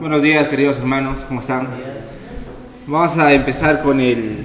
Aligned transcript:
Buenos 0.00 0.20
días, 0.20 0.46
queridos 0.48 0.76
hermanos, 0.76 1.24
¿cómo 1.24 1.40
están? 1.40 1.68
Vamos 2.86 3.16
a 3.16 3.32
empezar 3.32 3.82
con 3.82 3.98
el 3.98 4.44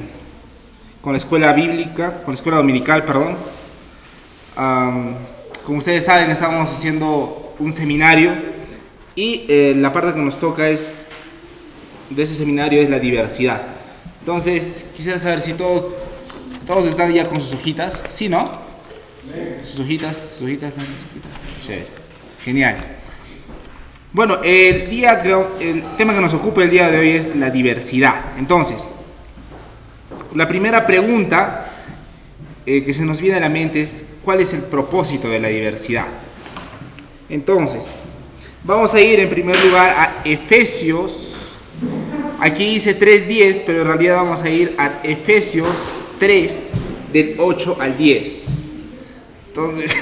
con 1.01 1.11
la 1.11 1.17
escuela 1.17 1.51
bíblica, 1.51 2.21
con 2.23 2.33
la 2.33 2.35
escuela 2.35 2.57
dominical, 2.59 3.03
perdón. 3.03 3.35
Am, 4.55 5.15
como 5.65 5.79
ustedes 5.79 6.05
saben, 6.05 6.31
estamos 6.31 6.71
haciendo 6.71 7.53
un 7.59 7.73
seminario 7.73 8.31
y 9.13 9.45
eh, 9.49 9.73
la 9.75 9.91
parte 9.91 10.13
que 10.13 10.21
nos 10.21 10.39
toca 10.39 10.69
es 10.69 11.07
de 12.09 12.23
ese 12.23 12.35
seminario 12.35 12.81
es 12.81 12.89
la 12.89 12.99
diversidad. 12.99 13.61
Entonces, 14.21 14.91
quisiera 14.95 15.19
saber 15.19 15.41
si 15.41 15.53
todos 15.53 15.85
todos 16.65 16.87
están 16.87 17.13
ya 17.13 17.27
con 17.27 17.41
sus 17.41 17.55
hojitas, 17.55 18.05
¿sí, 18.07 18.29
no? 18.29 18.49
Sus 19.65 19.81
hojitas, 19.81 20.15
sus 20.15 20.43
hojitas, 20.43 20.73
sus. 21.59 21.75
Genial. 22.45 23.00
Bueno, 24.13 24.39
el, 24.43 24.89
día 24.89 25.21
que, 25.21 25.31
el 25.61 25.83
tema 25.97 26.13
que 26.13 26.19
nos 26.19 26.33
ocupa 26.33 26.61
el 26.63 26.69
día 26.69 26.91
de 26.91 26.99
hoy 26.99 27.11
es 27.11 27.33
la 27.37 27.49
diversidad. 27.49 28.15
Entonces, 28.37 28.85
la 30.35 30.49
primera 30.49 30.85
pregunta 30.85 31.71
eh, 32.65 32.83
que 32.83 32.93
se 32.93 33.05
nos 33.05 33.21
viene 33.21 33.37
a 33.37 33.39
la 33.39 33.47
mente 33.47 33.81
es 33.81 34.07
¿cuál 34.21 34.41
es 34.41 34.51
el 34.51 34.63
propósito 34.63 35.29
de 35.29 35.39
la 35.39 35.47
diversidad? 35.47 36.07
Entonces, 37.29 37.93
vamos 38.65 38.93
a 38.93 38.99
ir 38.99 39.21
en 39.21 39.29
primer 39.29 39.57
lugar 39.63 39.91
a 39.91 40.21
Efesios. 40.25 41.53
Aquí 42.41 42.73
dice 42.73 42.99
3.10, 42.99 43.61
pero 43.65 43.83
en 43.83 43.87
realidad 43.87 44.15
vamos 44.17 44.43
a 44.43 44.49
ir 44.49 44.75
a 44.77 44.99
Efesios 45.03 46.01
3 46.19 46.67
del 47.13 47.35
8 47.37 47.77
al 47.79 47.97
10. 47.97 48.69
Entonces, 49.47 49.95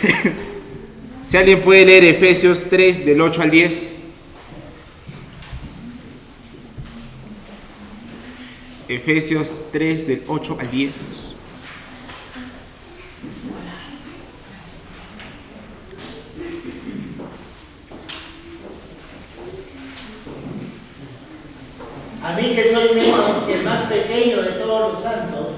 si 1.22 1.38
alguien 1.38 1.62
puede 1.62 1.86
leer 1.86 2.06
Efesios 2.06 2.66
3 2.72 3.06
del 3.06 3.22
8 3.22 3.42
al 3.44 3.52
10. 3.52 3.99
Efesios 8.90 9.54
3 9.72 10.08
del 10.08 10.24
8 10.28 10.58
al 10.60 10.72
10. 10.72 11.34
A 22.24 22.34
mí 22.34 22.56
que 22.56 22.74
soy 22.74 22.96
menos 22.96 23.44
que 23.46 23.54
el 23.54 23.64
más 23.64 23.82
pequeño 23.84 24.42
de 24.42 24.52
todos 24.54 24.94
los 24.94 25.04
santos, 25.04 25.50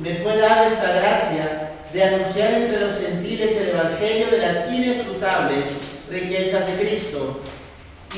me 0.00 0.14
fue 0.14 0.38
dada 0.38 0.66
esta 0.66 0.90
gracia 0.92 1.72
de 1.92 2.02
anunciar 2.02 2.54
entre 2.54 2.80
los 2.80 2.98
gentiles 2.98 3.58
el 3.58 3.68
Evangelio 3.68 4.28
de 4.28 4.38
las 4.38 4.72
inescrutables 4.72 5.64
riquezas 6.10 6.66
de 6.66 6.82
Cristo 6.82 7.40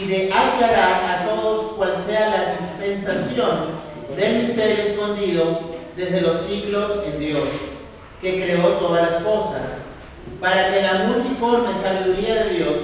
y 0.01 0.07
de 0.07 0.33
aclarar 0.33 1.11
a 1.11 1.25
todos 1.27 1.73
cuál 1.73 1.97
sea 1.97 2.31
la 2.31 2.57
dispensación 2.57 3.86
del 4.17 4.43
misterio 4.43 4.85
escondido 4.85 5.77
desde 5.97 6.21
los 6.21 6.43
siglos 6.43 6.93
en 7.07 7.19
Dios, 7.19 7.49
que 8.21 8.43
creó 8.43 8.69
todas 8.75 9.11
las 9.11 9.23
cosas, 9.23 9.79
para 10.41 10.73
que 10.73 10.83
la 10.83 11.05
multiforme 11.05 11.71
sabiduría 11.75 12.45
de 12.45 12.51
Dios 12.51 12.77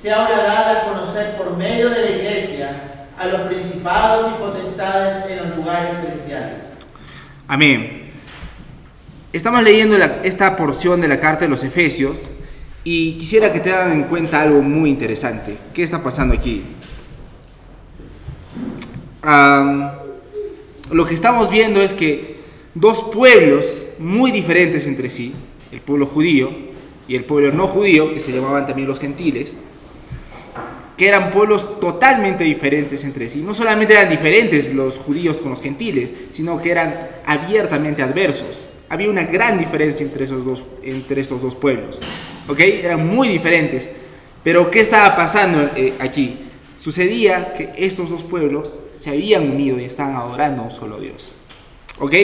sea 0.00 0.24
ahora 0.24 0.42
dada 0.42 0.80
a 0.80 0.84
conocer 0.84 1.36
por 1.36 1.56
medio 1.56 1.90
de 1.90 2.02
la 2.02 2.10
iglesia 2.10 3.06
a 3.18 3.26
los 3.26 3.42
principados 3.42 4.32
y 4.32 4.42
potestades 4.42 5.30
en 5.30 5.48
los 5.48 5.56
lugares 5.56 5.98
celestiales. 5.98 6.62
Amén. 7.46 8.04
Estamos 9.32 9.62
leyendo 9.62 9.96
esta 10.22 10.56
porción 10.56 11.00
de 11.00 11.08
la 11.08 11.20
carta 11.20 11.44
de 11.44 11.48
los 11.48 11.62
Efesios 11.62 12.30
y 12.82 13.18
quisiera 13.18 13.52
que 13.52 13.60
te 13.60 13.72
hagan 13.72 13.92
en 13.92 14.04
cuenta 14.04 14.40
algo 14.40 14.62
muy 14.62 14.90
interesante. 14.90 15.56
¿Qué 15.74 15.82
está 15.82 16.02
pasando 16.02 16.34
aquí? 16.34 16.64
Am, 19.22 19.90
lo 20.92 21.06
que 21.06 21.14
estamos 21.14 21.50
viendo 21.50 21.80
es 21.80 21.92
que 21.92 22.36
dos 22.74 23.02
pueblos 23.12 23.86
muy 23.98 24.30
diferentes 24.30 24.86
entre 24.86 25.08
sí, 25.08 25.34
el 25.72 25.80
pueblo 25.80 26.06
judío 26.06 26.50
y 27.08 27.16
el 27.16 27.24
pueblo 27.24 27.52
no 27.52 27.68
judío, 27.68 28.12
que 28.12 28.20
se 28.20 28.32
llamaban 28.32 28.66
también 28.66 28.88
los 28.88 29.00
gentiles, 29.00 29.56
que 30.96 31.08
eran 31.08 31.30
pueblos 31.30 31.80
totalmente 31.80 32.44
diferentes 32.44 33.04
entre 33.04 33.28
sí. 33.28 33.40
No 33.40 33.54
solamente 33.54 33.94
eran 33.94 34.10
diferentes 34.10 34.74
los 34.74 34.98
judíos 34.98 35.40
con 35.40 35.50
los 35.50 35.62
gentiles, 35.62 36.12
sino 36.32 36.60
que 36.60 36.70
eran 36.70 37.08
abiertamente 37.24 38.02
adversos. 38.02 38.68
Había 38.88 39.08
una 39.08 39.24
gran 39.24 39.58
diferencia 39.58 40.04
entre, 40.04 40.24
esos 40.24 40.44
dos, 40.44 40.62
entre 40.82 41.20
estos 41.22 41.40
dos 41.40 41.54
pueblos. 41.54 42.00
¿Ok? 42.48 42.60
Eran 42.60 43.06
muy 43.06 43.28
diferentes. 43.28 43.90
Pero 44.42 44.70
¿qué 44.70 44.80
estaba 44.80 45.16
pasando 45.16 45.70
eh, 45.74 45.94
aquí? 46.00 46.49
Sucedía 46.80 47.52
que 47.52 47.72
estos 47.76 48.08
dos 48.08 48.22
pueblos 48.22 48.80
se 48.88 49.10
habían 49.10 49.50
unido 49.50 49.78
y 49.78 49.84
estaban 49.84 50.16
adorando 50.16 50.62
a 50.62 50.64
un 50.64 50.70
solo 50.70 50.98
Dios. 50.98 51.32
¿Ok? 51.98 52.14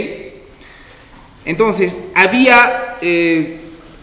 Entonces, 1.45 1.99
había... 2.15 2.97
eh, 3.03 3.61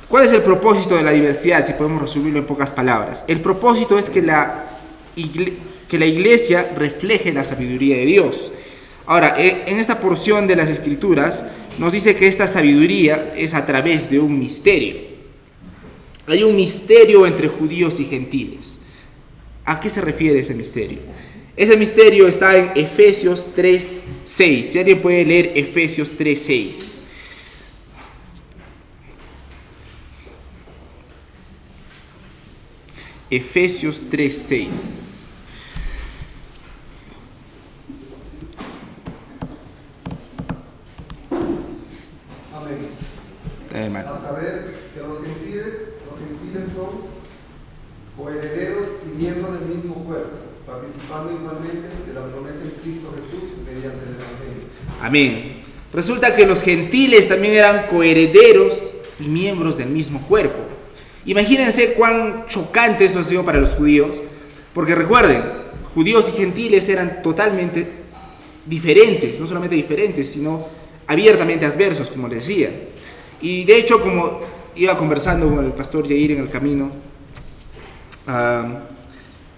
¿Cuál 0.07 0.25
es 0.25 0.31
el 0.31 0.43
propósito 0.43 0.95
de 0.95 1.01
la 1.01 1.09
diversidad? 1.09 1.65
Si 1.65 1.73
podemos 1.73 1.99
resumirlo 1.99 2.37
en 2.37 2.45
pocas 2.45 2.69
palabras. 2.69 3.25
El 3.27 3.41
propósito 3.41 3.97
es 3.97 4.11
que 4.11 4.21
la, 4.21 4.65
que 5.89 5.97
la 5.97 6.05
iglesia 6.05 6.71
refleje 6.77 7.33
la 7.33 7.43
sabiduría 7.43 7.95
de 7.97 8.05
Dios. 8.05 8.51
Ahora, 9.07 9.33
eh, 9.39 9.63
en 9.65 9.79
esta 9.79 9.99
porción 9.99 10.45
de 10.45 10.55
las 10.55 10.69
escrituras 10.69 11.43
nos 11.79 11.93
dice 11.93 12.15
que 12.15 12.27
esta 12.27 12.47
sabiduría 12.47 13.33
es 13.35 13.55
a 13.55 13.65
través 13.65 14.11
de 14.11 14.19
un 14.19 14.37
misterio. 14.37 14.97
Hay 16.27 16.43
un 16.43 16.55
misterio 16.55 17.25
entre 17.25 17.47
judíos 17.47 17.99
y 17.99 18.05
gentiles. 18.05 18.77
¿A 19.65 19.79
qué 19.79 19.89
se 19.89 20.01
refiere 20.01 20.39
ese 20.39 20.53
misterio? 20.53 20.99
Ese 21.55 21.77
misterio 21.77 22.27
está 22.27 22.57
en 22.57 22.71
Efesios 22.75 23.47
3.6. 23.55 24.63
Si 24.63 24.79
alguien 24.79 25.01
puede 25.01 25.23
leer 25.25 25.51
Efesios 25.55 26.11
3.6. 26.17 26.93
Efesios 33.35 34.03
3:6. 34.11 35.25
Amén. 42.53 42.77
Eh, 43.73 43.85
hermano. 43.85 44.09
A 44.09 44.19
saber 44.19 44.75
que 44.93 44.99
los 44.99 45.17
gentiles, 45.23 45.65
los 46.05 46.19
gentiles 46.19 46.75
son 46.75 47.09
coherederos 48.15 48.85
y 49.03 49.17
miembros 49.17 49.59
del 49.59 49.77
mismo 49.77 49.95
cuerpo, 50.05 50.37
participando 50.67 51.31
igualmente 51.33 51.89
de 52.05 52.13
la 52.13 52.27
promesa 52.27 52.61
en 52.65 52.69
Cristo 52.83 53.15
Jesús 53.15 53.49
mediante 53.65 54.03
el 54.03 54.13
Evangelio. 54.13 54.69
Resulta 55.93 56.35
que 56.35 56.45
los 56.45 56.63
gentiles 56.63 57.27
también 57.27 57.53
eran 57.53 57.87
coherederos 57.87 58.91
y 59.19 59.27
miembros 59.27 59.77
del 59.77 59.89
mismo 59.89 60.21
cuerpo. 60.27 60.59
Imagínense 61.25 61.93
cuán 61.93 62.45
chocante 62.47 63.05
eso 63.05 63.19
ha 63.19 63.23
sido 63.23 63.45
para 63.45 63.59
los 63.59 63.75
judíos, 63.75 64.19
porque 64.73 64.95
recuerden, 64.95 65.41
judíos 65.93 66.33
y 66.33 66.37
gentiles 66.37 66.89
eran 66.89 67.21
totalmente 67.21 67.87
diferentes, 68.65 69.39
no 69.39 69.45
solamente 69.45 69.75
diferentes, 69.75 70.29
sino 70.29 70.65
abiertamente 71.05 71.65
adversos, 71.65 72.09
como 72.09 72.27
les 72.27 72.47
decía. 72.47 72.71
Y 73.41 73.63
de 73.63 73.77
hecho, 73.77 74.01
como 74.01 74.39
iba 74.75 74.97
conversando 74.97 75.53
con 75.53 75.63
el 75.63 75.73
pastor 75.73 76.07
Yair 76.07 76.31
en 76.31 76.39
el 76.39 76.49
camino, 76.49 76.91
ah, 78.27 78.79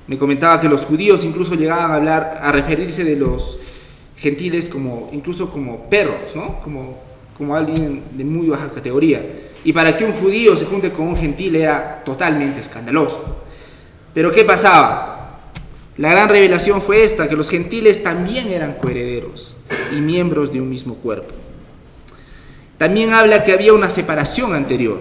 me 0.08 0.18
comentaba 0.18 0.60
que 0.60 0.68
los 0.68 0.86
judíos 0.86 1.24
incluso 1.24 1.56
llegaban 1.56 1.92
a 1.92 1.96
hablar, 1.96 2.40
a 2.42 2.52
referirse 2.52 3.04
de 3.04 3.16
los 3.16 3.58
gentiles 4.18 4.70
como, 4.70 5.10
incluso 5.12 5.50
como 5.50 5.90
perros, 5.90 6.36
¿no? 6.36 6.60
Como, 6.62 7.00
como 7.38 7.56
alguien 7.56 8.04
de 8.12 8.24
muy 8.24 8.48
baja 8.48 8.72
categoría. 8.72 9.24
Y 9.64 9.74
para 9.74 9.98
que 9.98 10.06
un 10.06 10.14
judío 10.14 10.56
se 10.56 10.66
junte 10.66 10.92
con 10.92 11.08
un 11.08 11.18
gentil 11.18 11.56
era 11.56 12.04
totalmente 12.06 12.62
escandaloso. 12.62 13.44
Pero 14.14 14.32
¿qué 14.32 14.46
pasaba? 14.46 15.16
La 15.98 16.12
gran 16.12 16.28
revelación 16.28 16.82
fue 16.82 17.04
esta, 17.04 17.30
que 17.30 17.38
los 17.38 17.50
gentiles 17.50 18.04
también 18.04 18.50
eran 18.50 18.74
coherederos 18.74 19.56
y 19.94 20.02
miembros 20.02 20.52
de 20.52 20.60
un 20.60 20.70
mismo 20.70 20.96
cuerpo. 20.96 21.34
También 22.78 23.14
habla 23.14 23.46
que 23.46 23.54
había 23.54 23.74
una 23.74 23.90
separación 23.90 24.54
anterior. 24.54 25.00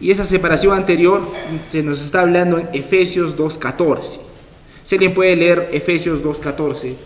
Y 0.00 0.10
esa 0.10 0.24
separación 0.24 0.76
anterior 0.76 1.22
se 1.70 1.82
nos 1.82 2.02
está 2.02 2.22
hablando 2.22 2.58
en 2.58 2.68
Efesios 2.72 3.36
2.14. 3.36 4.20
Si 4.82 4.94
alguien 4.96 5.14
puede 5.14 5.36
leer 5.36 5.68
Efesios 5.72 6.24
2.14. 6.24 6.96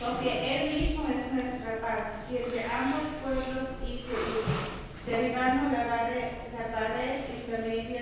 Porque 0.00 0.30
Él 0.30 0.80
mismo 0.80 1.06
es 1.08 1.32
nuestra 1.34 1.80
paz, 1.80 2.24
quien 2.28 2.50
de 2.52 2.64
ambos 2.64 3.02
pueblos 3.24 3.68
hizo 3.84 4.14
uno, 5.10 5.35
la 5.54 5.86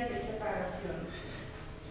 de 0.09 0.21
separación. 0.21 0.93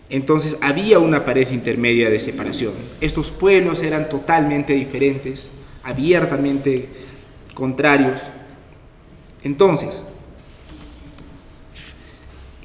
Entonces 0.09 0.57
había 0.61 0.99
una 0.99 1.25
pared 1.25 1.49
intermedia 1.51 2.09
de 2.09 2.19
separación. 2.19 2.73
Estos 3.01 3.31
pueblos 3.31 3.81
eran 3.81 4.09
totalmente 4.09 4.73
diferentes, 4.73 5.51
abiertamente 5.83 6.89
contrarios. 7.53 8.21
Entonces, 9.43 10.05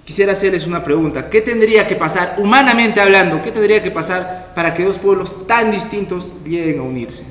quisiera 0.04 0.32
hacerles 0.32 0.66
una 0.66 0.84
pregunta. 0.84 1.28
¿Qué 1.28 1.40
tendría 1.40 1.86
que 1.86 1.96
pasar, 1.96 2.36
humanamente 2.38 3.00
hablando, 3.00 3.42
qué 3.42 3.50
tendría 3.50 3.82
que 3.82 3.90
pasar 3.90 4.52
para 4.54 4.74
que 4.74 4.84
dos 4.84 4.98
pueblos 4.98 5.46
tan 5.46 5.70
distintos 5.72 6.32
lleguen 6.44 6.80
a 6.80 6.82
unirse? 6.82 7.24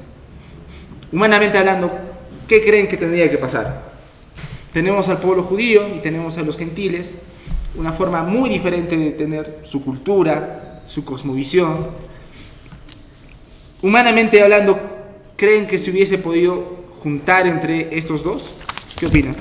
Humanamente 1.12 1.58
hablando, 1.58 1.98
¿qué 2.48 2.64
creen 2.64 2.88
que 2.88 2.98
tendría 2.98 3.32
que 3.32 3.38
pasar? 3.38 3.87
Tenemos 4.78 5.10
al 5.10 5.18
pueblo 5.18 5.42
judío 5.42 5.88
y 5.88 6.02
tenemos 6.02 6.38
a 6.38 6.44
los 6.44 6.56
gentiles, 6.56 7.16
una 7.74 7.94
forma 7.94 8.22
muy 8.22 8.48
diferente 8.48 8.96
de 8.96 9.10
tener 9.10 9.62
su 9.64 9.84
cultura, 9.84 10.84
su 10.86 11.04
cosmovisión. 11.04 11.88
Humanamente 13.82 14.40
hablando, 14.40 14.80
¿creen 15.36 15.66
que 15.66 15.80
se 15.80 15.90
hubiese 15.90 16.20
podido 16.20 16.84
juntar 17.00 17.48
entre 17.48 17.98
estos 17.98 18.24
dos? 18.24 18.52
¿Qué 19.00 19.08
opinan? 19.08 19.36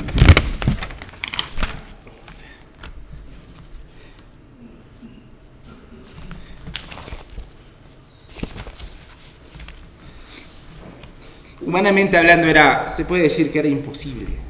Humanamente 11.60 12.16
hablando 12.16 12.46
era, 12.46 12.88
se 12.88 13.04
puede 13.04 13.24
decir 13.24 13.52
que 13.52 13.58
era 13.58 13.68
imposible. 13.68 14.45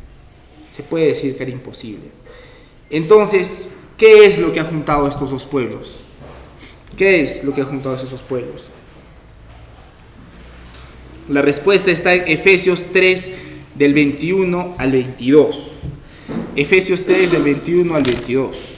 Se 0.76 0.82
puede 0.82 1.06
decir 1.06 1.36
que 1.36 1.42
era 1.42 1.52
imposible. 1.52 2.04
Entonces, 2.90 3.70
¿qué 3.96 4.26
es 4.26 4.38
lo 4.38 4.52
que 4.52 4.60
ha 4.60 4.64
juntado 4.64 5.08
estos 5.08 5.30
dos 5.30 5.46
pueblos? 5.46 6.00
¿Qué 6.98 7.22
es 7.22 7.44
lo 7.44 7.54
que 7.54 7.62
ha 7.62 7.64
juntado 7.64 7.94
estos 7.94 8.10
dos 8.10 8.22
pueblos? 8.22 8.64
La 11.28 11.40
respuesta 11.40 11.90
está 11.90 12.14
en 12.14 12.28
Efesios 12.28 12.86
3 12.92 13.32
del 13.74 13.94
21 13.94 14.74
al 14.76 14.92
22. 14.92 15.82
Efesios 16.54 17.04
3 17.04 17.32
del 17.32 17.42
21 17.42 17.94
al 17.94 18.02
22. 18.02 18.75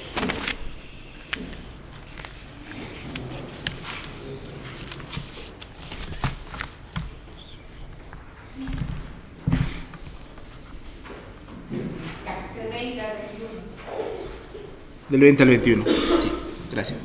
Del 15.08 15.20
20 15.20 15.42
al 15.42 15.48
21. 15.48 15.84
Sí, 15.86 16.30
gracias. 16.70 16.98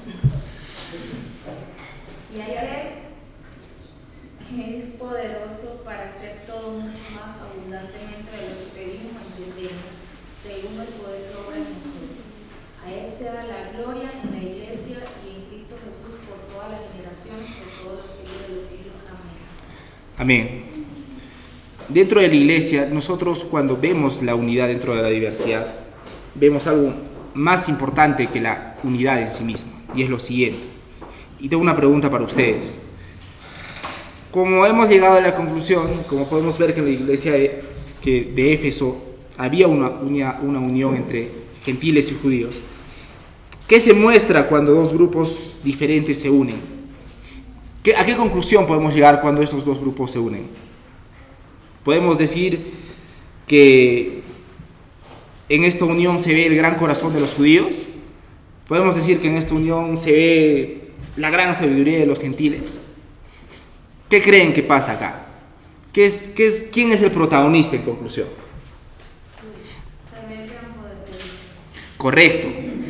Y 2.36 2.42
hallaré 2.42 2.96
que 4.44 4.78
es 4.78 4.86
poderoso 5.00 5.82
para 5.86 6.10
hacer 6.10 6.44
todo 6.46 6.72
mucho 6.72 7.00
más 7.16 7.40
abundantemente 7.40 8.28
de 8.28 8.50
lo 8.52 8.56
que 8.60 8.68
pedimos 8.76 9.24
y 9.24 9.44
entendemos, 9.44 9.88
según 10.44 10.82
el 10.84 10.92
poder 11.00 11.32
que 11.32 11.36
obra 11.48 11.56
en 11.56 11.64
nosotros. 11.64 12.12
A 12.84 12.92
Él 12.92 13.08
sea 13.18 13.34
la 13.48 13.72
gloria 13.72 14.12
en 14.22 14.32
la 14.36 14.44
iglesia 14.44 15.00
y 15.24 15.40
en 15.40 15.42
Cristo 15.48 15.80
Jesús 15.80 16.20
por 16.28 16.44
todas 16.52 16.72
las 16.76 16.82
generaciones, 16.92 17.56
por 17.56 17.88
todos 17.88 18.06
los 18.06 18.16
siglos 18.20 18.44
de 18.44 18.56
los 18.60 18.68
siglos. 18.68 19.00
Amén. 20.20 20.60
Amén. 20.68 20.86
Dentro 21.88 22.20
de 22.20 22.28
la 22.28 22.36
iglesia, 22.36 22.90
nosotros 22.92 23.46
cuando 23.46 23.78
vemos 23.78 24.22
la 24.22 24.36
unidad 24.36 24.68
dentro 24.68 24.94
de 24.94 25.04
la 25.04 25.10
diversidad, 25.10 25.68
vemos 26.36 26.68
algo 26.68 27.13
más 27.34 27.70
importante 27.70 28.28
que 28.28 28.42
la 28.42 28.78
unidad 28.84 29.22
en 29.22 29.32
sí 29.32 29.44
misma, 29.44 29.72
y 29.96 30.04
es 30.04 30.10
lo 30.10 30.20
siguiente. 30.20 30.64
Y 31.40 31.50
tengo 31.50 31.62
una 31.62 31.76
pregunta 31.76 32.10
para 32.10 32.24
ustedes. 32.24 32.80
Como 34.32 34.66
hemos 34.66 34.90
llegado 34.90 35.18
a 35.18 35.22
la 35.22 35.36
conclusión, 35.36 36.04
como 36.08 36.28
podemos 36.28 36.58
ver 36.58 36.74
que 36.74 36.80
en 36.80 36.86
la 36.86 36.92
iglesia 36.92 37.34
de, 37.34 37.64
que 38.02 38.32
de 38.36 38.54
Éfeso 38.54 38.98
había 39.38 39.68
una, 39.68 39.90
una, 39.90 40.40
una 40.42 40.60
unión 40.60 40.96
entre 40.96 41.30
gentiles 41.64 42.12
y 42.12 42.16
judíos, 42.16 42.62
¿qué 43.68 43.80
se 43.80 43.94
muestra 43.94 44.48
cuando 44.48 44.74
dos 44.74 44.94
grupos 44.94 45.56
diferentes 45.64 46.20
se 46.20 46.30
unen? 46.30 46.56
¿Qué, 47.84 47.96
¿A 47.96 48.06
qué 48.06 48.16
conclusión 48.16 48.66
podemos 48.66 48.96
llegar 48.96 49.22
cuando 49.22 49.42
estos 49.42 49.66
dos 49.66 49.80
grupos 49.80 50.12
se 50.12 50.20
unen? 50.20 50.48
Podemos 51.84 52.18
decir 52.18 52.74
que 53.46 54.23
en 55.50 55.64
esta 55.66 55.86
unión 55.86 56.20
se 56.20 56.34
ve 56.34 56.46
el 56.48 56.56
gran 56.56 56.76
corazón 56.76 57.14
de 57.14 57.20
los 57.20 57.34
judíos. 57.34 57.88
Podemos 58.68 58.96
decir 58.96 59.20
que 59.20 59.28
en 59.28 59.38
esta 59.38 59.54
unión 59.54 59.98
se 59.98 60.12
ve 60.12 60.82
la 61.18 61.30
gran 61.30 61.54
sabiduría 61.54 62.00
de 62.00 62.06
los 62.06 62.20
gentiles. 62.20 62.80
¿Qué 64.10 64.22
creen 64.22 64.54
que 64.54 64.64
pasa 64.64 64.94
acá? 64.94 65.26
¿Qué 65.92 66.06
es, 66.06 66.70
¿Quién 66.72 66.92
es 66.92 67.02
el 67.02 67.12
protagonista 67.12 67.76
en 67.76 67.84
conclusión? 67.84 68.28
Correcto. 71.98 72.48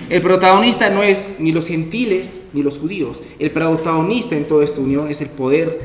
El 0.10 0.22
protagonista 0.22 0.90
no 0.90 1.02
es 1.02 1.36
ni 1.40 1.52
los 1.52 1.68
gentiles 1.68 2.48
ni 2.54 2.62
los 2.62 2.78
judíos. 2.78 3.22
El 3.40 3.52
protagonista 3.52 4.36
en 4.36 4.46
toda 4.46 4.64
esta 4.64 4.80
unión 4.80 5.10
es 5.10 5.22
el 5.22 5.30
poder 5.30 5.82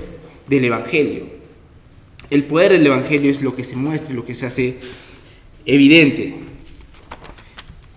del 0.46 0.64
Evangelio. 0.64 1.26
El 2.30 2.44
poder 2.44 2.72
del 2.72 2.86
Evangelio 2.86 3.30
es 3.30 3.42
lo 3.42 3.54
que 3.54 3.64
se 3.64 3.76
muestra 3.76 4.12
y 4.12 4.16
lo 4.16 4.24
que 4.24 4.34
se 4.34 4.46
hace 4.46 4.76
evidente 5.64 6.34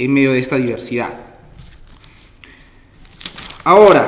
en 0.05 0.13
medio 0.13 0.33
de 0.33 0.39
esta 0.39 0.55
diversidad. 0.55 1.13
Ahora, 3.63 4.07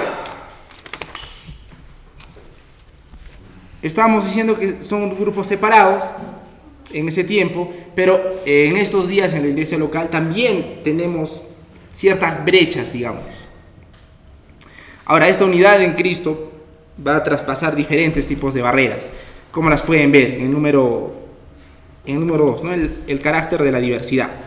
estamos 3.81 4.25
diciendo 4.25 4.57
que 4.57 4.81
son 4.81 5.15
grupos 5.19 5.45
separados 5.45 6.05
en 6.91 7.07
ese 7.07 7.23
tiempo, 7.23 7.71
pero 7.95 8.41
en 8.45 8.75
estos 8.77 9.07
días 9.07 9.33
en 9.33 9.43
la 9.43 9.49
iglesia 9.49 9.77
local 9.77 10.09
también 10.09 10.81
tenemos 10.83 11.43
ciertas 11.91 12.43
brechas, 12.43 12.91
digamos. 12.91 13.25
Ahora, 15.05 15.27
esta 15.27 15.45
unidad 15.45 15.81
en 15.83 15.93
Cristo 15.93 16.51
va 17.05 17.17
a 17.17 17.23
traspasar 17.23 17.75
diferentes 17.75 18.27
tipos 18.27 18.55
de 18.55 18.63
barreras, 18.63 19.11
como 19.51 19.69
las 19.69 19.83
pueden 19.83 20.11
ver 20.11 20.31
en 20.31 20.41
el 20.43 20.51
número 20.51 21.21
en 22.05 22.19
número 22.19 22.45
2, 22.47 22.63
¿no? 22.63 22.73
el 22.73 23.19
carácter 23.21 23.61
de 23.63 23.71
la 23.71 23.79
diversidad. 23.79 24.42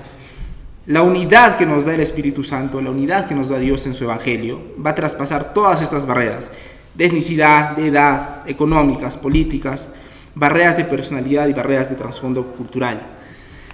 La 0.87 1.03
unidad 1.03 1.57
que 1.57 1.67
nos 1.67 1.85
da 1.85 1.95
el 1.95 2.01
Espíritu 2.01 2.45
Santo, 2.45 2.81
la 2.81 2.91
unidad 2.91 3.27
que 3.27 3.35
nos 3.35 3.49
da 3.49 3.59
Dios 3.59 3.87
en 3.87 3.95
su 3.95 4.05
Evangelio, 4.05 4.61
va 4.85 4.91
a 4.91 4.95
traspasar 4.95 5.53
todas 5.53 5.83
estas 5.83 6.07
barreras 6.07 6.51
de 6.95 7.07
etnicidad, 7.07 7.77
de 7.77 7.89
edad, 7.89 8.49
económicas, 8.49 9.17
políticas, 9.17 9.91
barreras 10.35 10.77
de 10.77 10.85
personalidad 10.85 11.49
y 11.49 11.53
barreras 11.53 11.91
de 11.91 11.97
trasfondo 11.97 12.47
cultural. 12.47 13.01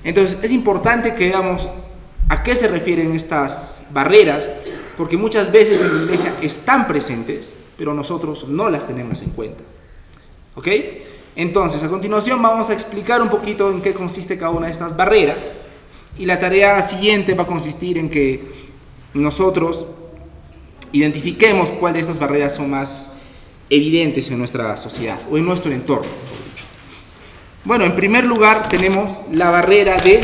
Entonces 0.02 0.38
es 0.42 0.52
importante 0.52 1.14
que 1.14 1.28
veamos 1.28 1.68
a 2.28 2.42
qué 2.42 2.56
se 2.56 2.68
refieren 2.68 3.14
estas 3.14 3.86
barreras, 3.92 4.48
porque 4.96 5.18
muchas 5.18 5.52
veces 5.52 5.82
en 5.82 5.94
la 5.94 6.02
iglesia 6.04 6.34
están 6.40 6.88
presentes, 6.88 7.56
pero 7.76 7.92
nosotros 7.92 8.48
no 8.48 8.70
las 8.70 8.86
tenemos 8.86 9.20
en 9.20 9.30
cuenta. 9.30 9.62
¿Ok? 10.54 10.68
Entonces, 11.36 11.82
a 11.82 11.88
continuación 11.88 12.42
vamos 12.42 12.68
a 12.70 12.74
explicar 12.74 13.22
un 13.22 13.28
poquito 13.28 13.70
en 13.70 13.80
qué 13.80 13.94
consiste 13.94 14.38
cada 14.38 14.50
una 14.50 14.66
de 14.66 14.72
estas 14.72 14.96
barreras. 14.96 15.50
Y 16.18 16.26
la 16.26 16.38
tarea 16.38 16.80
siguiente 16.82 17.34
va 17.34 17.44
a 17.44 17.46
consistir 17.46 17.98
en 17.98 18.10
que 18.10 18.42
nosotros 19.14 19.86
identifiquemos 20.92 21.72
cuál 21.72 21.94
de 21.94 22.00
estas 22.00 22.18
barreras 22.18 22.54
son 22.54 22.70
más 22.70 23.12
evidentes 23.70 24.30
en 24.30 24.38
nuestra 24.38 24.76
sociedad 24.76 25.18
o 25.30 25.38
en 25.38 25.44
nuestro 25.44 25.72
entorno. 25.72 26.10
Bueno, 27.64 27.84
en 27.84 27.94
primer 27.94 28.24
lugar 28.24 28.68
tenemos 28.68 29.20
la 29.32 29.50
barrera 29.50 29.96
de, 29.96 30.20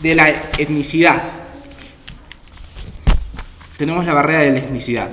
de 0.00 0.14
la 0.14 0.28
etnicidad. 0.56 1.22
Tenemos 3.76 4.06
la 4.06 4.14
barrera 4.14 4.40
de 4.40 4.52
la 4.52 4.58
etnicidad. 4.58 5.10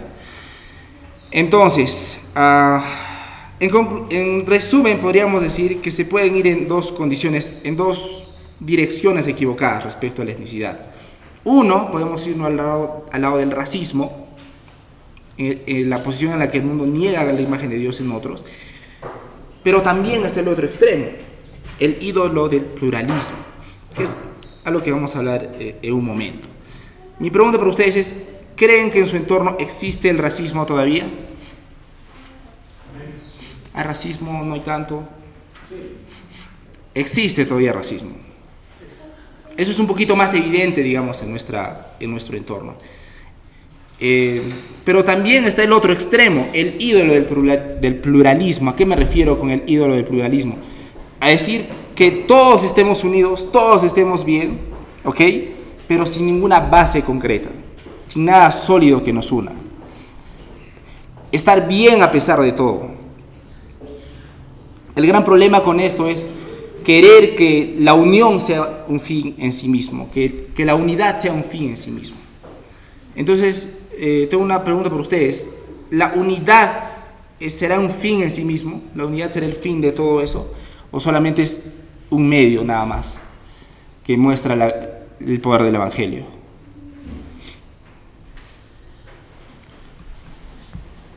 Entonces, 1.31 2.21
uh, 2.35 2.79
en, 3.59 4.07
en, 4.09 4.45
resumen 4.45 4.99
podríamos 4.99 5.41
decir 5.41 5.81
que 5.81 5.91
se 5.91 6.05
pueden 6.05 6.37
ir 6.37 6.47
en 6.47 6.67
dos 6.67 6.91
condiciones, 6.91 7.59
en 7.63 7.75
dos 7.75 8.24
direcciones 8.59 9.27
equivocadas 9.27 9.83
respecto 9.83 10.21
a 10.21 10.25
la 10.25 10.31
etnicidad. 10.31 10.79
Uno, 11.43 11.91
podemos 11.91 12.25
irnos 12.27 12.47
al 12.47 12.57
lado, 12.57 13.05
al 13.11 13.21
lado 13.21 13.37
del 13.37 13.51
racismo, 13.51 14.27
en, 15.37 15.61
en 15.65 15.89
la 15.89 16.01
posición 16.01 16.33
en 16.33 16.39
la 16.39 16.49
que 16.49 16.57
el 16.57 16.63
mundo 16.63 16.85
niega 16.85 17.23
la 17.23 17.41
imagen 17.41 17.69
de 17.69 17.77
Dios 17.77 17.99
en 17.99 18.11
otros, 18.11 18.43
pero 19.63 19.81
también 19.81 20.23
está 20.23 20.39
el 20.39 20.47
otro 20.47 20.65
extremo, 20.65 21.05
el 21.79 22.01
ídolo 22.01 22.47
del 22.47 22.63
pluralismo, 22.63 23.37
que 23.95 24.03
es 24.03 24.15
a 24.63 24.71
lo 24.71 24.81
que 24.81 24.91
vamos 24.91 25.15
a 25.15 25.19
hablar 25.19 25.47
eh, 25.59 25.77
en 25.81 25.93
un 25.93 26.05
momento. 26.05 26.47
Mi 27.19 27.29
pregunta 27.29 27.57
para 27.57 27.69
ustedes 27.69 27.95
es, 27.95 28.23
¿creen 28.55 28.91
que 28.91 28.99
en 28.99 29.05
su 29.05 29.15
entorno 29.15 29.55
existe 29.59 30.09
el 30.09 30.17
racismo 30.17 30.65
todavía? 30.65 31.05
¿Hay 33.73 33.83
racismo? 33.83 34.43
¿No 34.43 34.53
hay 34.53 34.61
tanto? 34.61 35.03
Existe 36.93 37.45
todavía 37.45 37.73
racismo. 37.73 38.24
Eso 39.57 39.71
es 39.71 39.79
un 39.79 39.87
poquito 39.87 40.15
más 40.15 40.33
evidente, 40.33 40.81
digamos, 40.81 41.21
en, 41.21 41.31
nuestra, 41.31 41.93
en 41.99 42.11
nuestro 42.11 42.37
entorno. 42.37 42.73
Eh, 43.99 44.43
pero 44.83 45.03
también 45.03 45.45
está 45.45 45.63
el 45.63 45.71
otro 45.71 45.93
extremo, 45.93 46.47
el 46.53 46.75
ídolo 46.79 47.13
del, 47.13 47.79
del 47.79 47.95
pluralismo. 47.95 48.71
¿A 48.71 48.75
qué 48.75 48.85
me 48.85 48.95
refiero 48.95 49.39
con 49.39 49.51
el 49.51 49.63
ídolo 49.67 49.95
del 49.95 50.03
pluralismo? 50.03 50.57
A 51.19 51.29
decir 51.29 51.65
que 51.95 52.11
todos 52.11 52.63
estemos 52.63 53.03
unidos, 53.03 53.51
todos 53.51 53.83
estemos 53.83 54.25
bien, 54.25 54.59
¿ok? 55.05 55.21
pero 55.87 56.05
sin 56.05 56.25
ninguna 56.25 56.59
base 56.59 57.03
concreta, 57.03 57.49
sin 57.99 58.25
nada 58.25 58.51
sólido 58.51 59.03
que 59.03 59.13
nos 59.13 59.31
una. 59.31 59.51
Estar 61.31 61.67
bien 61.67 62.01
a 62.01 62.11
pesar 62.11 62.39
de 62.41 62.51
todo. 62.51 62.87
El 64.95 65.05
gran 65.05 65.23
problema 65.23 65.61
con 65.63 65.79
esto 65.79 66.07
es 66.07 66.33
querer 66.85 67.35
que 67.35 67.75
la 67.79 67.93
unión 67.95 68.39
sea 68.39 68.85
un 68.87 68.99
fin 69.01 69.35
en 69.39 69.51
sí 69.51 69.67
mismo, 69.67 70.09
que, 70.11 70.47
que 70.55 70.63
la 70.63 70.75
unidad 70.75 71.19
sea 71.19 71.33
un 71.33 71.43
fin 71.43 71.69
en 71.71 71.77
sí 71.77 71.91
mismo. 71.91 72.15
Entonces, 73.15 73.79
eh, 73.97 74.27
tengo 74.29 74.43
una 74.43 74.63
pregunta 74.63 74.89
para 74.89 75.01
ustedes. 75.01 75.49
¿La 75.89 76.13
unidad 76.15 76.91
será 77.47 77.79
un 77.79 77.89
fin 77.91 78.21
en 78.23 78.31
sí 78.31 78.43
mismo? 78.45 78.81
¿La 78.95 79.05
unidad 79.05 79.31
será 79.31 79.45
el 79.45 79.53
fin 79.53 79.81
de 79.81 79.91
todo 79.91 80.21
eso? 80.21 80.53
¿O 80.91 80.99
solamente 80.99 81.41
es 81.41 81.65
un 82.09 82.27
medio 82.27 82.63
nada 82.63 82.85
más 82.85 83.19
que 84.03 84.15
muestra 84.17 84.53
el 85.19 85.41
poder 85.41 85.63
del 85.63 85.75
Evangelio? 85.75 86.23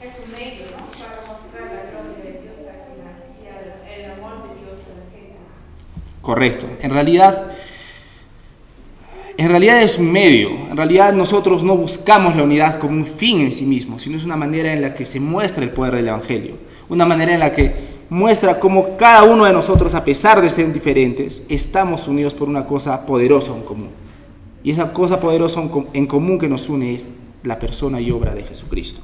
Es 0.01 0.13
un 0.25 0.33
medio, 0.33 0.65
¿no? 0.71 0.85
Para 0.87 1.17
mostrar 1.27 1.63
la 1.75 1.91
gloria 1.91 2.25
de 2.25 2.31
Dios 2.33 2.55
a 2.61 2.63
la- 2.63 3.27
y 3.43 3.47
al- 3.49 4.05
el 4.05 4.11
amor 4.13 4.49
de 4.49 4.55
Dios 4.61 4.79
a 4.87 4.95
la 4.95 5.11
gente. 5.11 5.37
Correcto. 6.29 6.67
En 6.83 6.91
realidad, 6.91 7.47
en 9.39 9.49
realidad 9.49 9.81
es 9.83 9.99
un 9.99 10.13
medio. 10.13 10.51
En 10.71 10.77
realidad 10.77 11.15
nosotros 11.15 11.63
no 11.63 11.75
buscamos 11.75 12.37
la 12.37 12.43
unidad 12.43 12.79
como 12.79 12.93
un 12.99 13.07
fin 13.07 13.41
en 13.41 13.51
sí 13.51 13.65
mismo, 13.65 13.99
sino 13.99 14.19
es 14.19 14.27
una 14.27 14.37
manera 14.37 14.75
en 14.75 14.83
la 14.83 14.95
que 14.95 15.07
se 15.07 15.21
muestra 15.21 15.65
el 15.65 15.71
poder 15.71 15.95
del 15.95 16.09
Evangelio. 16.09 16.57
Una 16.91 17.07
manera 17.07 17.33
en 17.33 17.41
la 17.41 17.51
que 17.51 17.75
muestra 18.11 18.61
cómo 18.61 18.99
cada 18.99 19.23
uno 19.23 19.47
de 19.47 19.55
nosotros, 19.55 19.95
a 19.95 20.05
pesar 20.05 20.43
de 20.43 20.51
ser 20.51 20.71
diferentes, 20.71 21.45
estamos 21.49 22.07
unidos 22.09 22.35
por 22.35 22.47
una 22.47 22.67
cosa 22.67 23.07
poderosa 23.07 23.55
en 23.57 23.63
común. 23.63 23.89
Y 24.63 24.71
esa 24.73 24.93
cosa 24.93 25.19
poderosa 25.21 25.63
en 25.63 25.71
com- 25.71 25.87
en 25.95 26.05
común 26.07 26.39
que 26.39 26.47
nos 26.51 26.69
une 26.69 26.95
es 26.95 27.15
la 27.43 27.59
persona 27.59 28.03
y 28.03 28.11
obra 28.11 28.35
de 28.35 28.43
Jesucristo. 28.43 29.01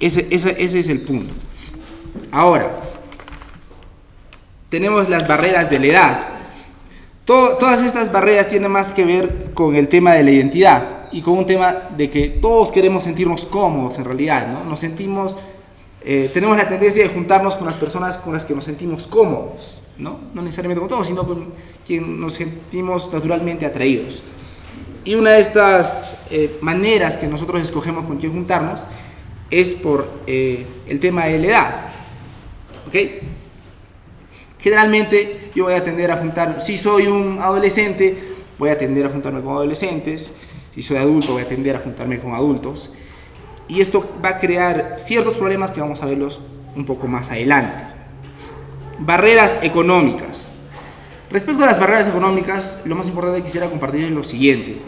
Ese- 0.00 0.28
ese 0.30 0.78
es 0.78 0.88
el 0.88 1.02
punto. 1.02 1.34
Ahora, 2.32 2.70
tenemos 4.76 5.08
las 5.08 5.26
barreras 5.26 5.70
de 5.70 5.78
la 5.78 5.86
edad. 5.86 6.18
To- 7.24 7.56
todas 7.56 7.82
estas 7.82 8.12
barreras 8.12 8.46
tienen 8.48 8.70
más 8.70 8.92
que 8.92 9.06
ver 9.06 9.52
con 9.54 9.74
el 9.74 9.88
tema 9.88 10.12
de 10.12 10.22
la 10.22 10.30
identidad 10.32 11.08
y 11.12 11.22
con 11.22 11.38
un 11.38 11.46
tema 11.46 11.74
de 11.96 12.10
que 12.10 12.28
todos 12.28 12.70
queremos 12.72 13.04
sentirnos 13.04 13.46
cómodos 13.46 13.96
en 13.98 14.04
realidad, 14.04 14.48
¿no? 14.52 14.64
Nos 14.64 14.80
sentimos, 14.80 15.34
eh, 16.04 16.30
tenemos 16.34 16.58
la 16.58 16.68
tendencia 16.68 17.02
de 17.02 17.08
juntarnos 17.08 17.56
con 17.56 17.64
las 17.66 17.78
personas 17.78 18.18
con 18.18 18.34
las 18.34 18.44
que 18.44 18.54
nos 18.54 18.64
sentimos 18.64 19.06
cómodos, 19.06 19.80
¿no? 19.96 20.18
No 20.34 20.42
necesariamente 20.42 20.80
con 20.80 20.90
todos, 20.90 21.06
sino 21.06 21.26
con 21.26 21.54
quien 21.86 22.20
nos 22.20 22.34
sentimos 22.34 23.10
naturalmente 23.10 23.64
atraídos. 23.64 24.22
Y 25.06 25.14
una 25.14 25.30
de 25.30 25.40
estas 25.40 26.18
eh, 26.30 26.58
maneras 26.60 27.16
que 27.16 27.26
nosotros 27.28 27.62
escogemos 27.62 28.04
con 28.04 28.18
quien 28.18 28.32
juntarnos 28.32 28.86
es 29.50 29.72
por 29.74 30.06
eh, 30.26 30.66
el 30.86 31.00
tema 31.00 31.24
de 31.24 31.38
la 31.38 31.46
edad, 31.46 31.74
¿ok? 32.88 32.96
Generalmente 34.66 35.52
yo 35.54 35.62
voy 35.62 35.74
a 35.74 35.84
tender 35.84 36.10
a 36.10 36.16
juntar, 36.16 36.60
si 36.60 36.76
soy 36.76 37.06
un 37.06 37.38
adolescente, 37.38 38.18
voy 38.58 38.70
a 38.70 38.76
tender 38.76 39.06
a 39.06 39.10
juntarme 39.10 39.40
con 39.40 39.52
adolescentes, 39.52 40.32
si 40.74 40.82
soy 40.82 40.96
adulto 40.96 41.34
voy 41.34 41.42
a 41.42 41.48
tender 41.48 41.76
a 41.76 41.78
juntarme 41.78 42.18
con 42.18 42.34
adultos. 42.34 42.92
Y 43.68 43.80
esto 43.80 44.04
va 44.24 44.30
a 44.30 44.38
crear 44.40 44.96
ciertos 44.98 45.36
problemas 45.36 45.70
que 45.70 45.80
vamos 45.80 46.02
a 46.02 46.06
verlos 46.06 46.40
un 46.74 46.84
poco 46.84 47.06
más 47.06 47.30
adelante. 47.30 47.84
Barreras 48.98 49.60
económicas. 49.62 50.50
Respecto 51.30 51.62
a 51.62 51.66
las 51.66 51.78
barreras 51.78 52.08
económicas, 52.08 52.82
lo 52.86 52.96
más 52.96 53.06
importante 53.06 53.38
que 53.38 53.44
quisiera 53.44 53.70
compartir 53.70 54.02
es 54.02 54.10
lo 54.10 54.24
siguiente. 54.24 54.78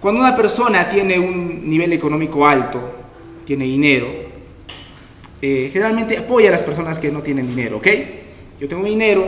Cuando 0.00 0.22
una 0.22 0.34
persona 0.34 0.88
tiene 0.88 1.18
un 1.18 1.68
nivel 1.68 1.92
económico 1.92 2.46
alto, 2.46 2.80
tiene 3.44 3.66
dinero, 3.66 4.06
eh, 5.42 5.68
generalmente 5.70 6.16
apoya 6.16 6.48
a 6.48 6.52
las 6.52 6.62
personas 6.62 6.98
que 6.98 7.10
no 7.10 7.20
tienen 7.20 7.46
dinero, 7.46 7.76
¿ok? 7.76 7.88
Yo 8.60 8.68
tengo 8.68 8.84
dinero, 8.84 9.24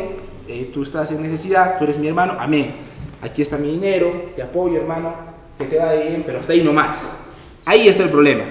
eh, 0.48 0.70
tú 0.72 0.82
estás 0.82 1.10
en 1.10 1.22
necesidad, 1.22 1.78
tú 1.78 1.84
eres 1.84 1.98
mi 1.98 2.08
hermano, 2.08 2.36
amén. 2.38 2.74
Aquí 3.22 3.42
está 3.42 3.56
mi 3.56 3.70
dinero, 3.72 4.32
te 4.36 4.42
apoyo 4.42 4.76
hermano, 4.76 5.14
que 5.58 5.64
te 5.64 5.78
va 5.78 5.92
bien, 5.94 6.22
pero 6.26 6.40
hasta 6.40 6.52
ahí 6.52 6.62
nomás. 6.62 7.16
Ahí 7.64 7.88
está 7.88 8.02
el 8.02 8.10
problema, 8.10 8.44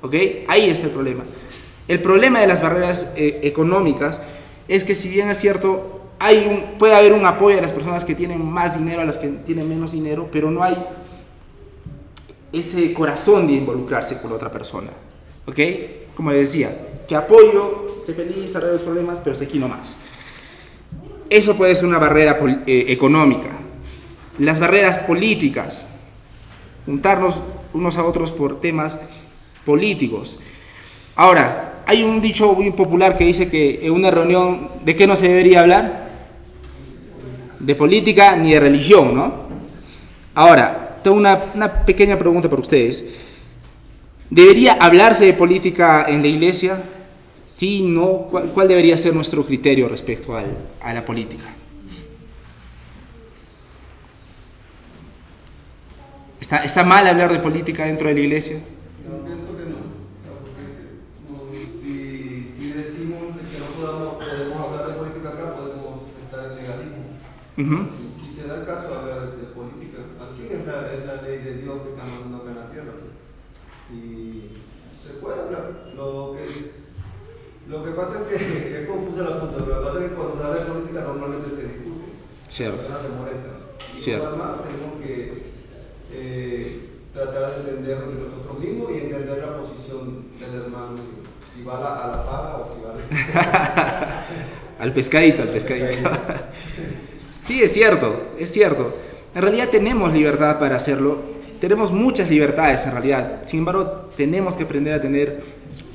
¿ok? 0.00 0.14
Ahí 0.48 0.70
está 0.70 0.86
el 0.86 0.92
problema. 0.92 1.24
El 1.88 2.00
problema 2.00 2.40
de 2.40 2.46
las 2.46 2.62
barreras 2.62 3.12
eh, 3.16 3.40
económicas 3.42 4.20
es 4.68 4.84
que 4.84 4.94
si 4.94 5.08
bien 5.08 5.28
es 5.28 5.38
cierto, 5.38 6.00
puede 6.78 6.94
haber 6.94 7.12
un 7.12 7.26
apoyo 7.26 7.58
a 7.58 7.60
las 7.60 7.72
personas 7.72 8.04
que 8.04 8.14
tienen 8.14 8.44
más 8.44 8.78
dinero, 8.78 9.02
a 9.02 9.04
las 9.04 9.18
que 9.18 9.28
tienen 9.28 9.68
menos 9.68 9.92
dinero, 9.92 10.28
pero 10.30 10.50
no 10.50 10.62
hay 10.62 10.76
ese 12.52 12.92
corazón 12.94 13.46
de 13.46 13.54
involucrarse 13.54 14.20
con 14.20 14.32
otra 14.32 14.52
persona, 14.52 14.90
¿ok? 15.46 15.58
Como 16.14 16.30
les 16.30 16.52
decía, 16.52 16.70
que 17.08 17.16
apoyo, 17.16 18.02
sé 18.04 18.14
feliz, 18.14 18.54
arreglo 18.54 18.74
los 18.74 18.82
problemas, 18.82 19.20
pero 19.20 19.34
sé 19.34 19.44
aquí 19.44 19.58
nomás. 19.58 19.96
Eso 21.32 21.56
puede 21.56 21.74
ser 21.74 21.86
una 21.86 21.96
barrera 21.96 22.38
eh, 22.66 22.84
económica. 22.88 23.48
Las 24.38 24.60
barreras 24.60 24.98
políticas, 24.98 25.86
juntarnos 26.84 27.40
unos 27.72 27.96
a 27.96 28.04
otros 28.04 28.30
por 28.30 28.60
temas 28.60 28.98
políticos. 29.64 30.38
Ahora, 31.16 31.84
hay 31.86 32.02
un 32.02 32.20
dicho 32.20 32.52
muy 32.52 32.70
popular 32.72 33.16
que 33.16 33.24
dice 33.24 33.48
que 33.48 33.80
en 33.82 33.92
una 33.92 34.10
reunión, 34.10 34.68
¿de 34.84 34.94
qué 34.94 35.06
no 35.06 35.16
se 35.16 35.28
debería 35.28 35.60
hablar? 35.60 36.10
De 37.60 37.74
política 37.76 38.36
ni 38.36 38.52
de 38.52 38.60
religión, 38.60 39.14
¿no? 39.14 39.32
Ahora, 40.34 40.98
tengo 41.02 41.16
una, 41.16 41.40
una 41.54 41.86
pequeña 41.86 42.18
pregunta 42.18 42.50
para 42.50 42.60
ustedes. 42.60 43.06
¿Debería 44.28 44.74
hablarse 44.74 45.24
de 45.24 45.32
política 45.32 46.04
en 46.06 46.20
la 46.20 46.28
iglesia? 46.28 46.76
Sí, 47.44 47.82
no. 47.82 48.28
¿Cuál, 48.30 48.50
cuál 48.52 48.68
debería 48.68 48.96
ser 48.96 49.14
nuestro 49.14 49.44
criterio 49.44 49.88
respecto 49.88 50.36
al- 50.36 50.56
a 50.80 50.92
la 50.94 51.04
política? 51.04 51.44
¿Está, 56.40 56.58
¿Está 56.64 56.84
mal 56.84 57.06
hablar 57.06 57.32
de 57.32 57.38
política 57.38 57.86
dentro 57.86 58.08
de 58.08 58.14
la 58.14 58.20
iglesia 58.20 58.58
pienso 59.24 59.56
que 59.56 59.64
no. 59.70 59.78
O 59.78 60.18
sea, 60.22 60.32
porque 60.42 60.64
no, 61.28 61.52
si, 61.52 62.46
si 62.48 62.72
decimos 62.72 63.36
de 63.36 63.42
que 63.50 63.58
no 63.58 63.66
podamos, 63.78 64.14
podemos 64.24 64.60
hablar 64.60 64.86
de 64.88 64.94
política 64.94 65.28
acá, 65.30 65.54
podemos 65.56 66.02
estar 66.24 66.44
en 66.52 66.56
legalismo. 66.56 67.02
Ujú. 67.58 67.88
Si, 67.96 68.26
si 68.30 68.34
se 68.40 68.48
da 68.48 68.60
el 68.60 68.66
caso 68.66 68.88
de 68.88 68.94
hablar 68.96 69.30
de, 69.30 69.36
de 69.38 69.46
política, 69.54 69.98
aquí 70.18 70.52
es 70.52 70.66
la, 70.66 70.92
es 70.92 71.06
la 71.06 71.22
ley 71.22 71.38
de 71.38 71.54
Dios 71.62 71.82
que 71.82 71.88
está 71.90 72.04
mandando 72.04 72.36
acá 72.38 72.50
en 72.50 72.56
la 72.56 72.70
tierra. 72.70 72.92
pues. 72.98 73.12
Y 73.92 74.50
se 75.00 75.14
puede 75.20 75.40
hablar. 75.40 75.92
Lo 75.94 76.34
que, 76.36 76.44
es, 76.44 76.96
lo 77.68 77.84
que 77.84 77.90
pasa 78.02 78.20
es 78.20 78.38
que 78.38 78.80
es 78.82 78.88
confusa 78.88 79.22
la 79.22 79.40
punta. 79.40 79.58
Lo 79.60 79.66
que 79.66 79.86
pasa 79.86 79.98
es 79.98 80.10
que 80.10 80.14
cuando 80.14 80.36
se 80.36 80.44
habla 80.44 80.60
de 80.60 80.66
política 80.66 81.00
normalmente 81.02 81.48
se 81.50 81.62
discute. 81.62 82.06
Cierto. 82.48 82.82
Las 82.90 83.02
se 83.02 83.08
molestan. 83.08 83.52
Cierto. 83.94 84.26
además 84.28 84.50
tenemos 84.66 85.02
que 85.02 85.42
eh, 86.12 86.80
tratar 87.14 87.54
de 87.54 87.70
entendernos 87.70 88.08
de 88.08 88.20
nosotros 88.20 88.58
mismos 88.58 88.90
y 88.90 88.98
entender 88.98 89.38
la 89.38 89.56
posición 89.58 90.26
del 90.38 90.62
hermano. 90.62 90.96
Si, 90.96 91.58
si 91.58 91.64
va 91.64 91.76
a 91.76 91.80
la, 91.80 92.04
a 92.04 92.08
la 92.08 92.24
pala 92.24 92.56
o 92.56 92.66
si 92.66 92.82
va 92.82 93.40
a 93.40 94.26
Al 94.82 94.92
pescadito, 94.92 95.42
al 95.42 95.48
pescadito. 95.48 96.10
Sí, 97.32 97.60
es 97.60 97.72
cierto, 97.72 98.34
es 98.38 98.52
cierto. 98.52 98.94
En 99.34 99.42
realidad 99.42 99.68
tenemos 99.68 100.12
libertad 100.12 100.60
para 100.60 100.76
hacerlo. 100.76 101.18
Tenemos 101.60 101.90
muchas 101.90 102.30
libertades 102.30 102.86
en 102.86 102.92
realidad. 102.92 103.40
Sin 103.44 103.58
embargo, 103.58 104.10
tenemos 104.16 104.54
que 104.54 104.62
aprender 104.62 104.94
a 104.94 105.00
tener 105.00 105.42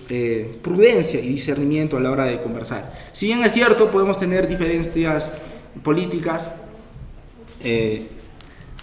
eh, 0.09 0.57
prudencia 0.61 1.19
y 1.19 1.27
discernimiento 1.29 1.97
a 1.97 1.99
la 1.99 2.11
hora 2.11 2.25
de 2.25 2.41
conversar. 2.41 2.93
Si 3.13 3.27
bien 3.27 3.43
es 3.43 3.51
cierto, 3.53 3.91
podemos 3.91 4.17
tener 4.19 4.47
diferencias 4.47 5.31
políticas. 5.83 6.51
eh, 7.63 8.07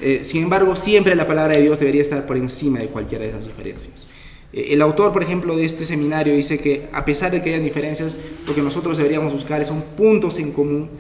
eh, 0.01 0.25
sin 0.25 0.43
embargo, 0.43 0.75
siempre 0.75 1.15
la 1.15 1.25
palabra 1.25 1.55
de 1.57 1.63
Dios 1.63 1.79
debería 1.79 2.03
estar 2.03 2.27
por 2.27 2.37
encima 2.37 2.81
de 2.81 2.87
cualquiera 2.89 3.25
de 3.25 3.31
esas 3.31 3.47
diferencias. 3.47 4.07
El 4.53 4.83
autor, 4.83 5.13
por 5.13 5.23
ejemplo, 5.23 5.57
de 5.57 5.65
este 5.65 5.85
seminario 5.85 6.35
dice 6.35 6.59
que 6.61 6.89
a 6.93 7.05
pesar 7.05 7.31
de 7.31 7.41
que 7.43 7.51
hayan 7.51 7.65
diferencias, 7.65 8.19
lo 8.47 8.55
que 8.55 8.63
nosotros 8.63 8.97
deberíamos 8.99 9.33
buscar 9.33 9.65
son 9.65 9.83
puntos 9.97 10.39
en 10.39 10.53
común 10.53 10.91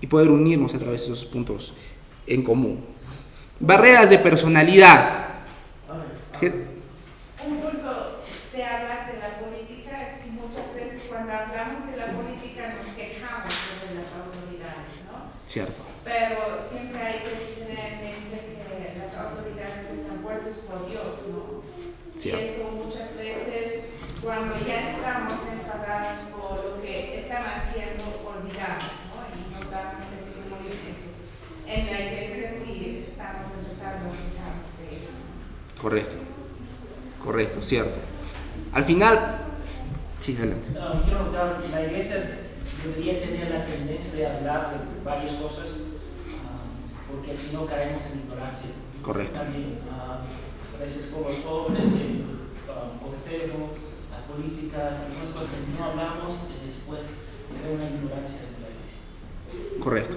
y 0.00 0.06
poder 0.06 0.30
unirnos 0.30 0.74
a 0.74 0.78
través 0.78 1.06
de 1.06 1.12
esos 1.14 1.24
puntos 1.26 1.74
en 2.26 2.42
común. 2.42 2.84
Barreras 3.60 4.08
de 4.10 4.18
personalidad. 4.18 5.26
Je- 6.40 6.52
Un 7.46 7.58
punto 7.58 8.18
de 8.54 8.64
hablar 8.64 9.12
de 9.12 9.18
la 9.18 9.38
política 9.38 9.92
es 10.10 10.24
que 10.24 10.30
muchas 10.30 10.74
veces 10.74 11.06
cuando 11.08 11.32
hablamos 11.32 11.86
de 11.86 11.96
la 11.96 12.06
política 12.10 12.74
nos 12.74 12.86
quejamos 12.98 13.54
de 13.82 13.94
las 13.94 14.10
autoridades, 14.10 14.90
¿no? 15.06 15.30
Cierto. 15.46 15.82
Pero 16.02 16.66
siempre 16.68 16.98
hay 17.00 17.18
que 17.22 17.62
tener 17.62 17.94
en 18.02 18.26
mente 18.26 18.58
que 18.66 18.98
las 18.98 19.14
autoridades 19.14 19.86
están 19.86 20.18
puestas 20.18 20.56
por 20.66 20.90
Dios, 20.90 21.14
¿no? 21.30 21.62
Cierto. 22.16 22.42
Y 22.42 22.48
eso 22.48 22.70
muchas 22.74 23.10
veces, 23.18 24.18
cuando 24.22 24.54
ya 24.66 24.90
estamos 24.94 25.34
enfadados 25.50 26.18
por 26.34 26.54
lo 26.64 26.82
que 26.82 27.18
están 27.20 27.42
haciendo, 27.42 28.06
olvidamos, 28.22 28.92
¿no? 29.10 29.18
Y 29.34 29.42
no 29.50 29.58
damos 29.70 30.02
testimonio 30.10 30.70
de 30.74 30.90
eso. 30.94 31.10
En 31.66 31.86
la 31.90 31.98
iglesia 32.00 32.54
sí 32.54 33.04
estamos 33.10 33.46
empezando 33.50 34.06
a 34.06 34.10
olvidar. 34.14 34.54
Correcto. 35.84 36.14
Correcto, 37.22 37.62
cierto. 37.62 37.98
Al 38.72 38.84
final, 38.84 39.36
sí, 40.18 40.34
adelante. 40.34 40.68
Ah, 40.80 40.98
quiero 41.04 41.24
notar, 41.24 41.60
la 41.70 41.84
iglesia 41.84 42.24
debería 42.82 43.20
tener 43.20 43.50
la 43.50 43.66
tendencia 43.66 44.14
de 44.14 44.26
hablar 44.26 44.70
de 44.72 45.04
varias 45.04 45.32
cosas, 45.32 45.84
ah, 46.40 46.64
porque 47.06 47.36
si 47.36 47.52
no 47.52 47.66
caemos 47.66 48.00
en 48.06 48.20
ignorancia. 48.20 48.70
Correcto. 49.02 49.38
También, 49.38 49.78
ah, 49.92 50.24
a 50.24 50.80
veces 50.80 51.12
con 51.12 51.24
los 51.24 51.36
jóvenes, 51.44 51.92
el 52.00 52.24
ah, 52.66 52.88
cortejo, 52.98 53.76
las 54.10 54.22
políticas, 54.22 55.00
algunas 55.04 55.28
cosas 55.36 55.50
que 55.52 55.78
no 55.78 55.84
hablamos, 55.84 56.32
y 56.48 56.64
después 56.64 57.10
crea 57.60 57.74
una 57.74 57.90
ignorancia 57.90 58.40
de 58.40 58.56
la 58.64 58.70
iglesia. 58.72 59.84
Correcto. 59.84 60.16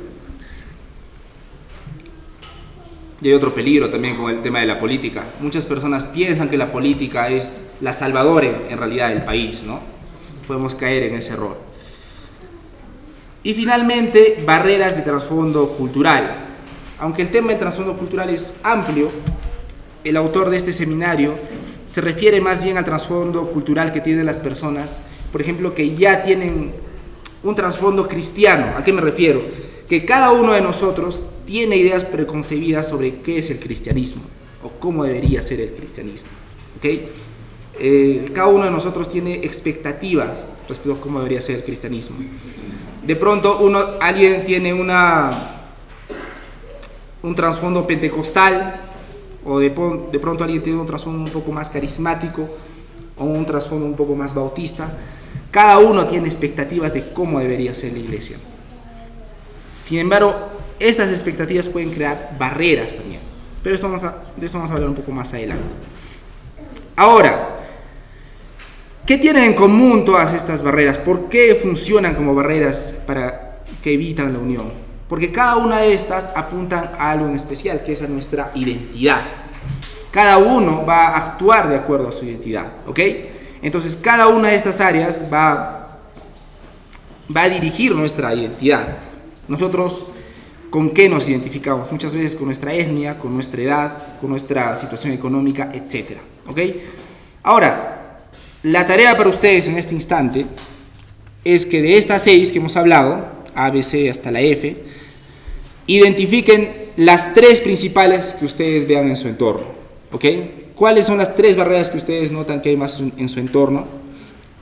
Y 3.22 3.30
hay 3.30 3.34
otro 3.34 3.54
peligro 3.54 3.90
también 3.90 4.16
con 4.16 4.30
el 4.30 4.42
tema 4.42 4.60
de 4.60 4.68
la 4.68 4.80
política. 4.80 5.24
Muchas 5.40 5.66
personas 5.66 6.06
piensan 6.06 6.50
que 6.50 6.58
la 6.58 6.72
política 6.72 7.30
es 7.30 7.64
la 7.82 7.92
salvadora 7.92 8.48
en, 8.70 8.78
realidad 8.78 9.10
del 9.10 9.24
país, 9.24 9.64
¿no? 9.64 9.80
Podemos 10.48 10.76
caer 10.76 11.04
en 11.04 11.16
ese 11.16 11.34
error. 11.34 11.58
Y 13.44 13.54
finalmente, 13.54 14.44
barreras 14.46 14.96
de 14.96 15.02
trasfondo 15.02 15.70
cultural. 15.70 16.30
Aunque 17.00 17.24
el 17.24 17.30
tema 17.30 17.50
del 17.50 17.60
trasfondo 17.60 17.98
cultural 17.98 18.30
es 18.30 18.54
amplio, 18.62 19.10
el 20.04 20.16
autor 20.16 20.50
de 20.50 20.58
este 20.58 20.74
seminario 20.74 21.36
se 21.88 22.02
refiere 22.02 22.40
más 22.40 22.64
bien 22.64 22.78
al 22.78 22.86
trasfondo 22.86 23.50
cultural 23.50 23.92
que 23.92 24.02
tienen 24.02 24.26
las 24.26 24.40
personas, 24.40 25.00
por 25.32 25.42
ejemplo, 25.42 25.74
que 25.74 25.96
ya 25.96 26.22
tienen 26.22 26.74
un 27.44 27.56
trasfondo 27.56 28.08
cristiano. 28.08 28.74
¿A 28.78 28.84
qué 28.84 28.94
me 28.94 29.02
refiero? 29.02 29.42
Que 29.88 30.06
cada 30.06 30.32
uno 30.32 30.54
de 30.54 30.62
nosotros 30.62 31.26
tiene 31.46 31.78
ideas 31.78 32.04
preconcebidas 32.04 32.90
sobre 32.90 33.22
qué 33.22 33.40
es 33.40 33.50
el 33.50 33.60
cristianismo 33.60 34.24
o 34.64 34.70
cómo 34.80 35.04
debería 35.04 35.42
ser 35.42 35.62
el 35.62 35.72
cristianismo. 35.72 36.30
¿ok? 36.78 36.86
Eh, 37.80 38.32
cada 38.34 38.48
uno 38.48 38.66
de 38.66 38.72
nosotros 38.72 39.08
tiene 39.08 39.36
expectativas 39.36 40.46
respecto 40.68 40.94
a 40.94 41.00
cómo 41.00 41.20
debería 41.20 41.42
ser 41.42 41.58
el 41.58 41.64
cristianismo. 41.64 42.18
De 43.06 43.16
pronto 43.16 43.60
uno, 43.60 43.80
alguien 44.02 44.44
tiene 44.46 44.74
una, 44.74 45.30
un 47.24 47.36
trasfondo 47.36 47.86
pentecostal 47.86 48.82
o 49.46 49.60
de 49.60 49.70
pronto 49.70 50.44
alguien 50.44 50.62
tiene 50.62 50.80
un 50.80 50.88
trasfondo 50.88 51.24
un 51.24 51.30
poco 51.30 51.52
más 51.52 51.70
carismático 51.70 52.50
o 53.18 53.24
un 53.24 53.46
trasfondo 53.46 53.86
un 53.86 53.96
poco 53.96 54.16
más 54.16 54.34
bautista. 54.34 54.92
Cada 55.52 55.80
uno 55.80 56.08
tiene 56.08 56.28
expectativas 56.28 56.94
de 56.94 57.14
cómo 57.14 57.40
debería 57.40 57.74
ser 57.74 57.94
la 57.94 58.00
iglesia. 58.00 58.38
Sin 59.80 60.00
embargo, 60.00 60.50
estas 60.80 61.10
expectativas 61.10 61.68
pueden 61.68 61.92
crear 61.92 62.36
barreras 62.38 62.96
también. 62.96 63.22
Pero 63.64 63.76
esto 63.76 63.88
vamos 63.88 64.04
a, 64.04 64.24
de 64.36 64.46
esto 64.46 64.58
vamos 64.58 64.72
a 64.72 64.76
hablar 64.76 64.90
un 64.90 64.96
poco 64.96 65.12
más 65.12 65.34
adelante. 65.34 65.64
Ahora, 66.96 67.50
¿qué 69.06 69.18
tienen 69.18 69.44
en 69.44 69.54
común 69.54 70.06
todas 70.06 70.34
estas 70.34 70.64
barreras? 70.64 70.98
¿Por 70.98 71.30
qué 71.30 71.56
funcionan 71.56 72.16
como 72.16 72.34
barreras 72.34 73.04
para 73.06 73.60
que 73.82 73.94
evitan 73.94 74.34
la 74.34 74.40
unión? 74.40 74.72
Porque 75.08 75.32
cada 75.32 75.58
una 75.58 75.80
de 75.80 75.94
estas 75.94 76.32
apuntan 76.36 76.92
a 76.98 77.12
algo 77.12 77.28
en 77.28 77.36
especial, 77.36 77.84
que 77.84 77.94
es 77.94 78.02
a 78.02 78.08
nuestra 78.08 78.52
identidad. 78.56 79.22
Cada 80.12 80.38
uno 80.38 80.86
va 80.86 81.08
a 81.10 81.18
actuar 81.18 81.70
de 81.70 81.76
acuerdo 81.76 82.10
a 82.10 82.12
su 82.12 82.26
identidad, 82.26 82.66
¿ok? 82.88 83.00
Entonces, 83.62 83.96
cada 83.96 84.28
una 84.28 84.50
de 84.50 84.56
estas 84.56 84.82
áreas 84.82 85.26
va, 85.32 86.00
va 87.36 87.42
a 87.42 87.50
dirigir 87.50 87.96
nuestra 87.96 88.34
identidad. 88.34 88.98
Nosotros, 89.48 90.06
¿con 90.70 90.92
qué 90.92 91.10
nos 91.10 91.28
identificamos? 91.30 91.92
Muchas 91.92 92.14
veces 92.14 92.36
con 92.36 92.48
nuestra 92.48 92.74
etnia, 92.74 93.18
con 93.18 93.34
nuestra 93.34 93.62
edad, 93.62 94.20
con 94.20 94.30
nuestra 94.30 94.76
situación 94.76 95.14
económica, 95.14 95.72
etc. 95.74 96.18
¿Ok? 96.48 96.60
Ahora, 97.44 98.18
la 98.64 98.86
tarea 98.86 99.16
para 99.16 99.30
ustedes 99.30 99.68
en 99.68 99.78
este 99.78 99.94
instante 99.96 100.46
es 101.44 101.66
que 101.66 101.82
de 101.82 101.98
estas 101.98 102.24
seis 102.24 102.52
que 102.52 102.60
hemos 102.60 102.76
hablado, 102.76 103.26
A, 103.56 103.70
B, 103.70 103.82
C 103.82 104.10
hasta 104.10 104.32
la 104.32 104.42
F, 104.42 104.76
identifiquen 105.86 106.72
las 106.98 107.34
tres 107.34 107.62
principales 107.62 108.36
que 108.40 108.46
ustedes 108.46 108.88
vean 108.88 109.08
en 109.10 109.18
su 109.18 109.28
entorno. 109.28 109.68
¿Ok? 110.12 110.26
¿Cuáles 110.76 111.06
son 111.06 111.18
las 111.18 111.36
tres 111.36 111.56
barreras 111.56 111.90
que 111.90 111.98
ustedes 111.98 112.32
notan 112.32 112.62
que 112.62 112.70
hay 112.70 112.78
más 112.78 113.02
en 113.18 113.30
su 113.30 113.40
entorno? 113.40 113.86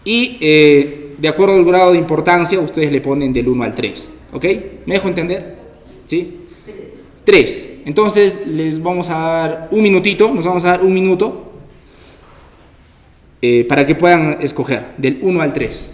Y 0.06 0.38
eh, 0.40 1.16
de 1.18 1.28
acuerdo 1.28 1.56
al 1.56 1.66
grado 1.66 1.92
de 1.92 1.98
importancia, 1.98 2.60
ustedes 2.60 2.92
le 2.92 3.02
ponen 3.02 3.34
del 3.34 3.48
1 3.48 3.64
al 3.64 3.74
3. 3.74 4.12
¿Ok? 4.36 4.44
¿Me 4.86 4.96
dejo 4.96 5.08
entender? 5.08 5.56
¿Sí? 6.08 6.42
3. 7.24 7.70
Entonces 7.86 8.46
les 8.46 8.84
vamos 8.84 9.10
a 9.10 9.18
dar 9.18 9.68
un 9.72 9.82
minutito, 9.82 10.30
nos 10.30 10.46
vamos 10.46 10.66
a 10.66 10.72
dar 10.72 10.84
un 10.84 10.94
minuto 10.94 11.54
eh, 13.42 13.64
para 13.64 13.86
que 13.86 13.96
puedan 13.96 14.38
escoger 14.42 14.88
del 14.98 15.20
1 15.22 15.42
al 15.42 15.54
3. 15.54 15.92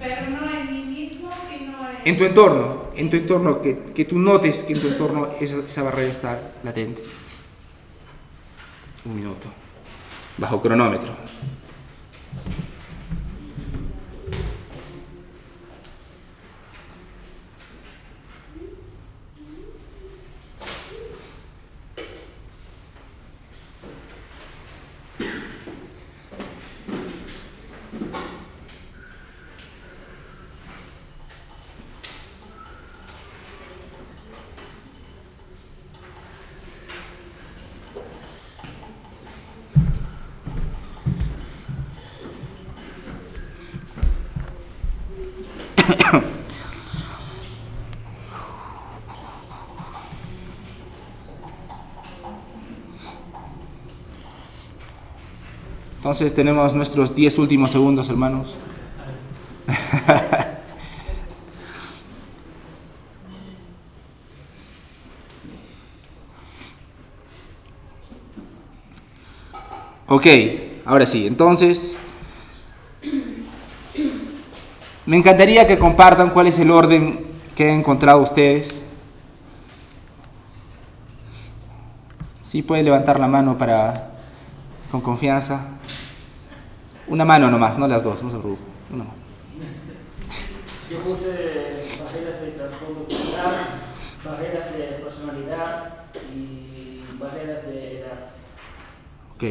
Pero 0.00 0.14
no 0.30 0.50
en 0.50 0.72
mí 0.72 0.96
mismo, 0.98 1.28
sino 1.46 1.76
en... 1.90 2.08
En 2.08 2.16
tu 2.16 2.24
entorno, 2.24 2.84
en 2.96 3.10
tu 3.10 3.18
entorno, 3.18 3.60
que, 3.60 3.76
que 3.94 4.06
tú 4.06 4.18
notes 4.18 4.62
que 4.62 4.72
en 4.72 4.80
tu 4.80 4.88
entorno 4.88 5.28
esa, 5.38 5.56
esa 5.58 5.82
barrera 5.82 6.10
está 6.10 6.40
latente. 6.62 7.02
Un 9.04 9.14
minuto. 9.14 9.48
Bajo 10.38 10.62
cronómetro. 10.62 11.12
Entonces 56.14 56.32
tenemos 56.32 56.72
nuestros 56.74 57.12
10 57.16 57.40
últimos 57.40 57.72
segundos, 57.72 58.08
hermanos. 58.08 58.56
ok, 70.06 70.26
ahora 70.84 71.04
sí, 71.04 71.26
entonces 71.26 71.96
me 75.04 75.16
encantaría 75.16 75.66
que 75.66 75.80
compartan 75.80 76.30
cuál 76.30 76.46
es 76.46 76.60
el 76.60 76.70
orden 76.70 77.26
que 77.56 77.72
han 77.72 77.80
encontrado 77.80 78.22
ustedes. 78.22 78.86
Sí, 82.40 82.62
pueden 82.62 82.84
levantar 82.84 83.18
la 83.18 83.26
mano 83.26 83.58
para 83.58 84.12
con 84.92 85.00
confianza. 85.00 85.73
Una 87.06 87.24
mano 87.24 87.50
nomás, 87.50 87.78
no 87.78 87.86
las 87.86 88.02
dos, 88.02 88.22
no 88.22 88.30
se 88.30 88.38
preocupen. 88.38 88.66
Una 88.92 89.04
mano. 89.04 89.16
Yo 90.90 90.98
puse 91.00 91.30
barreras 92.04 92.40
de 92.40 92.50
trasfondo 92.52 93.04
cultural, 93.04 93.54
barreras 94.24 94.72
de 94.72 94.84
personalidad 95.02 95.94
y 96.34 97.00
barreras 97.18 97.66
de 97.66 98.00
edad. 98.00 98.30
Ok. 99.34 99.42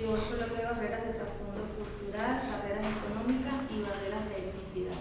Yo 0.00 0.16
solo 0.16 0.44
veo 0.54 0.68
barreras 0.70 1.04
de 1.06 1.12
trasfondo 1.14 1.62
cultural, 1.76 2.40
barreras 2.52 2.86
económicas 2.86 3.54
y 3.70 3.82
barreras 3.82 4.28
de 4.28 4.36
etnicidad. 4.48 4.98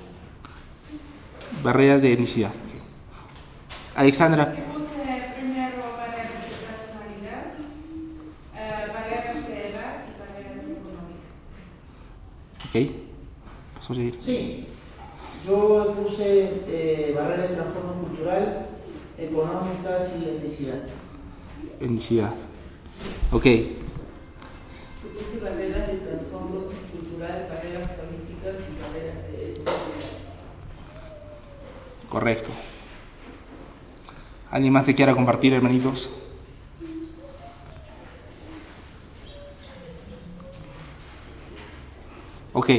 Barreras 1.64 2.02
de 2.02 2.14
etnicidad. 2.14 2.50
ok. 2.50 3.98
Alexandra, 3.98 4.56
Yo 4.56 4.64
puse 4.74 5.34
primero 5.38 5.78
barreras 5.98 6.32
de 6.42 6.50
personalidad, 6.66 7.46
eh, 8.56 8.92
barreras 8.94 9.48
de 9.48 9.70
edad 9.70 9.94
y 10.08 10.12
barreras 10.20 10.64
económicas. 10.66 11.34
ok. 12.67 12.67
Pasó 13.76 13.94
a 13.94 13.96
seguir. 13.96 14.18
Sí, 14.20 14.68
yo 15.48 15.96
puse 16.02 16.64
eh, 16.68 17.14
barreras 17.16 17.50
de 17.50 17.56
transformo 17.56 17.94
cultural, 18.04 18.68
económicas 19.18 20.14
y 20.20 20.30
etnicidad. 20.30 20.84
Etnicidad. 21.80 22.34
Ok. 23.32 23.46
Yo 23.46 25.10
puse 25.14 25.40
barreras 25.44 25.88
de 25.88 25.98
trasfondo 25.98 26.72
cultural, 26.92 27.48
barreras 27.50 27.92
políticas 27.92 28.66
y 28.68 28.82
barreras 28.82 29.32
de 29.32 29.52
etnicidad. 29.52 29.74
Correcto. 32.10 32.50
¿Alguien 34.50 34.74
más 34.74 34.86
que 34.86 34.96
quiera 34.96 35.14
compartir, 35.14 35.54
hermanitos? 35.54 36.10
Ok. 42.58 42.70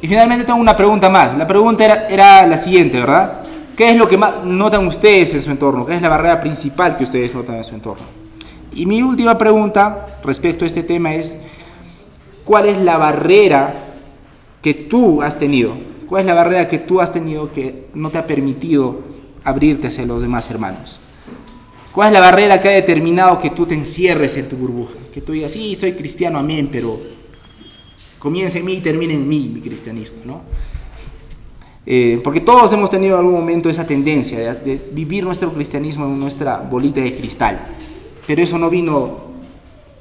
Y 0.00 0.08
finalmente 0.08 0.46
tengo 0.46 0.58
una 0.58 0.74
pregunta 0.74 1.10
más. 1.10 1.36
La 1.36 1.46
pregunta 1.46 1.84
era, 1.84 2.08
era 2.08 2.46
la 2.46 2.56
siguiente, 2.56 2.98
¿verdad? 2.98 3.42
¿Qué 3.76 3.90
es 3.90 3.96
lo 3.98 4.08
que 4.08 4.16
más 4.16 4.42
notan 4.42 4.86
ustedes 4.86 5.34
en 5.34 5.40
su 5.40 5.50
entorno? 5.50 5.84
¿Qué 5.84 5.94
es 5.94 6.00
la 6.00 6.08
barrera 6.08 6.40
principal 6.40 6.96
que 6.96 7.04
ustedes 7.04 7.34
notan 7.34 7.56
en 7.56 7.64
su 7.64 7.74
entorno? 7.74 8.06
Y 8.72 8.86
mi 8.86 9.02
última 9.02 9.36
pregunta 9.36 10.06
respecto 10.24 10.64
a 10.64 10.66
este 10.66 10.82
tema 10.82 11.14
es, 11.14 11.36
¿cuál 12.46 12.64
es 12.64 12.78
la 12.78 12.96
barrera 12.96 13.74
que 14.62 14.72
tú 14.72 15.20
has 15.20 15.38
tenido? 15.38 15.76
¿Cuál 16.08 16.20
es 16.20 16.26
la 16.26 16.34
barrera 16.34 16.66
que 16.66 16.78
tú 16.78 17.02
has 17.02 17.12
tenido 17.12 17.52
que 17.52 17.88
no 17.92 18.08
te 18.08 18.16
ha 18.16 18.26
permitido 18.26 19.00
abrirte 19.44 19.88
hacia 19.88 20.06
los 20.06 20.22
demás 20.22 20.50
hermanos? 20.50 20.98
¿Cuál 21.92 22.08
es 22.08 22.14
la 22.14 22.20
barrera 22.20 22.58
que 22.58 22.70
ha 22.70 22.72
determinado 22.72 23.36
que 23.36 23.50
tú 23.50 23.66
te 23.66 23.74
encierres 23.74 24.38
en 24.38 24.48
tu 24.48 24.56
burbuja? 24.56 24.94
Que 25.12 25.20
tú 25.20 25.32
digas, 25.32 25.52
sí, 25.52 25.76
soy 25.76 25.92
cristiano, 25.92 26.38
amén, 26.38 26.70
pero 26.72 27.15
comience 28.18 28.58
en 28.58 28.64
mí 28.64 28.74
y 28.74 28.80
termine 28.80 29.14
en 29.14 29.28
mí 29.28 29.50
mi 29.54 29.60
cristianismo, 29.60 30.18
¿no? 30.24 30.40
Eh, 31.88 32.20
porque 32.24 32.40
todos 32.40 32.72
hemos 32.72 32.90
tenido 32.90 33.14
en 33.14 33.20
algún 33.20 33.34
momento 33.34 33.68
esa 33.68 33.86
tendencia 33.86 34.38
de, 34.38 34.54
de, 34.54 34.90
vivir 34.92 35.24
nuestro 35.24 35.52
cristianismo 35.52 36.06
en 36.06 36.18
nuestra 36.18 36.58
bolita 36.58 37.00
de 37.00 37.16
cristal. 37.16 37.60
Pero 38.26 38.42
eso 38.42 38.58
no 38.58 38.68
vino 38.68 39.26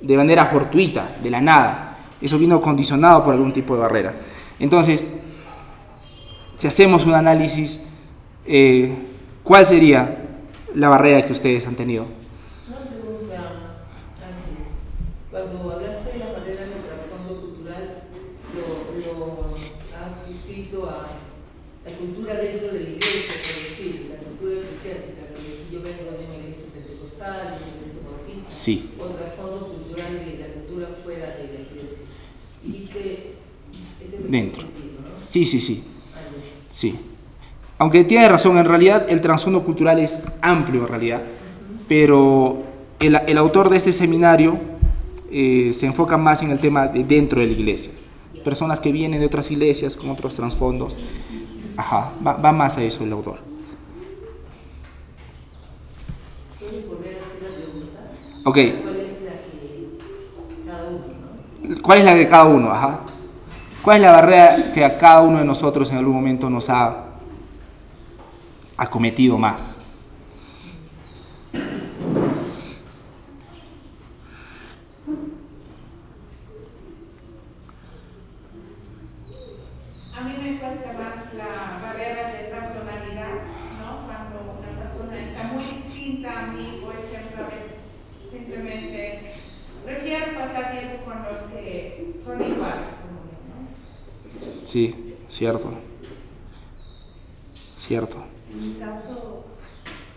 de 0.02 0.18
manera 0.18 0.46
fortuita, 0.48 1.18
de 1.22 1.30
la 1.30 1.42
nada. 1.42 1.98
Eso 2.22 2.40
vino 2.40 2.60
condicionado 2.60 3.24
por 3.24 3.34
algún 3.34 3.54
tipo 3.54 3.76
de 3.76 3.82
barrera. 3.82 4.16
Entonces, 4.60 5.14
si 6.58 6.68
hacemos 6.68 7.06
un 7.06 7.14
análisis, 7.14 7.82
eh, 8.46 8.94
¿cuál 9.44 9.66
sería 9.66 10.18
la 10.74 10.90
barrera 10.90 11.26
que 11.26 11.34
ustedes 11.34 11.68
han 11.68 11.76
tenido? 11.76 12.06
Una 12.68 12.80
pregunta, 12.80 13.36
Ángel. 14.24 14.64
Cuando 15.30 15.74
hablaste 15.74 16.14
de 16.14 16.20
la 16.20 16.32
barrera 16.32 16.62
del 16.62 16.82
trasfondo 16.88 17.42
cultural, 17.42 18.04
lo, 18.56 19.20
lo 19.20 19.56
has 19.56 20.26
suscrito 20.26 20.90
a 20.90 21.08
la 21.84 21.98
cultura 21.98 22.36
dentro 22.36 22.70
de 22.70 22.80
la 22.80 22.90
iglesia, 22.90 23.36
por 23.36 23.70
decir, 23.70 24.12
la 24.16 24.24
cultura 24.24 24.54
eclesiástica, 24.62 25.22
porque 25.30 25.52
si 25.60 25.76
yo 25.76 25.82
vengo 25.84 26.18
de 26.18 26.26
una 26.26 26.38
iglesia 26.38 26.66
pentecostal, 26.74 27.60
de 27.60 27.64
una 27.66 27.76
iglesia 27.76 28.00
bautista, 28.08 28.50
Sí. 28.66 28.90
o 29.00 29.06
trasfondo 29.14 29.68
cultural 29.68 30.14
de 30.26 30.40
la 30.40 30.48
cultura 30.56 30.88
fuera 31.04 31.28
de 31.38 31.44
la 31.54 31.60
iglesia. 31.62 32.04
Dijiste, 32.64 33.34
ese 34.04 34.18
Dentro. 34.28 34.64
Sí, 35.14 35.46
sí, 35.46 35.62
sí. 35.62 35.84
Algo. 36.16 36.38
Sí. 36.72 36.96
Aunque 37.78 38.04
tiene 38.06 38.28
razón, 38.28 38.58
en 38.58 38.66
realidad 38.66 39.06
el 39.08 39.22
trasfondo 39.22 39.64
cultural 39.64 40.00
es 40.00 40.28
amplio 40.42 40.82
en 40.82 40.88
realidad, 40.88 41.22
pero 41.88 42.64
el, 43.00 43.16
el 43.28 43.38
autor 43.38 43.70
de 43.70 43.78
este 43.78 43.94
seminario 43.94 44.58
eh, 45.30 45.70
se 45.72 45.86
enfoca 45.86 46.18
más 46.18 46.42
en 46.42 46.50
el 46.50 46.58
tema 46.58 46.88
de 46.88 47.04
dentro 47.04 47.42
de 47.42 47.46
la 47.46 47.54
iglesia. 47.54 47.92
Personas 48.44 48.80
que 48.80 48.92
vienen 48.92 49.20
de 49.20 49.28
otras 49.28 49.52
iglesias 49.52 49.96
con 49.96 50.10
otros 50.10 50.34
trasfondos. 50.34 50.98
Ajá, 51.78 52.14
va, 52.26 52.34
va 52.34 52.52
más 52.52 52.78
a 52.80 52.84
eso 52.84 53.04
el 53.04 53.12
autor. 53.12 53.38
¿Puedes 56.60 56.88
volver 56.88 57.14
a 57.14 57.18
hacer 57.20 57.44
la 57.44 57.50
pregunta? 57.56 58.00
Ok, 58.48 58.58
¿Cuál 58.58 58.68
es 59.00 59.24
la 59.24 59.32
que 59.34 59.98
cada 60.68 60.84
uno, 60.88 61.06
no? 61.76 61.82
¿cuál 61.82 61.98
es 61.98 62.06
la 62.06 62.14
de 62.16 62.28
cada 62.28 62.44
uno? 62.46 62.72
Ajá. 62.72 63.00
¿Cuál 63.82 63.98
es 63.98 64.04
la 64.04 64.12
barrera 64.12 64.72
que 64.72 64.86
a 64.86 64.98
cada 65.00 65.22
uno 65.22 65.40
de 65.40 65.46
nosotros 65.46 65.90
en 65.90 65.98
algún 65.98 66.14
momento 66.14 66.48
nos 66.48 66.70
ha 66.70 67.06
acometido 68.78 69.40
más? 69.40 69.82
A 80.16 80.22
mí 80.22 80.34
me 80.40 80.60
cuesta 80.60 80.94
más 80.94 81.34
la 81.34 81.82
barrera 81.82 82.28
de 82.28 82.44
personalidad, 82.54 83.34
¿no? 83.80 84.06
Cuando 84.06 84.60
una 84.60 84.70
persona 84.84 85.20
está 85.20 85.52
muy 85.52 85.64
distinta 85.64 86.40
a 86.40 86.48
mí, 86.52 86.80
por 86.84 86.94
ejemplo, 86.96 87.44
a 87.44 87.48
veces 87.48 87.76
simplemente 88.32 89.34
prefiero 89.86 90.26
pasar 90.38 90.72
tiempo 90.72 91.06
con 91.06 91.24
los 91.24 91.52
que 91.52 92.14
son 92.24 92.42
iguales 92.42 92.90
como 93.02 93.20
yo, 93.26 93.38
¿no? 93.50 94.66
Sí, 94.66 95.16
cierto. 95.30 95.72
Cierto. 97.78 98.18
En 98.52 98.74
mi 98.74 98.74
caso 98.80 99.46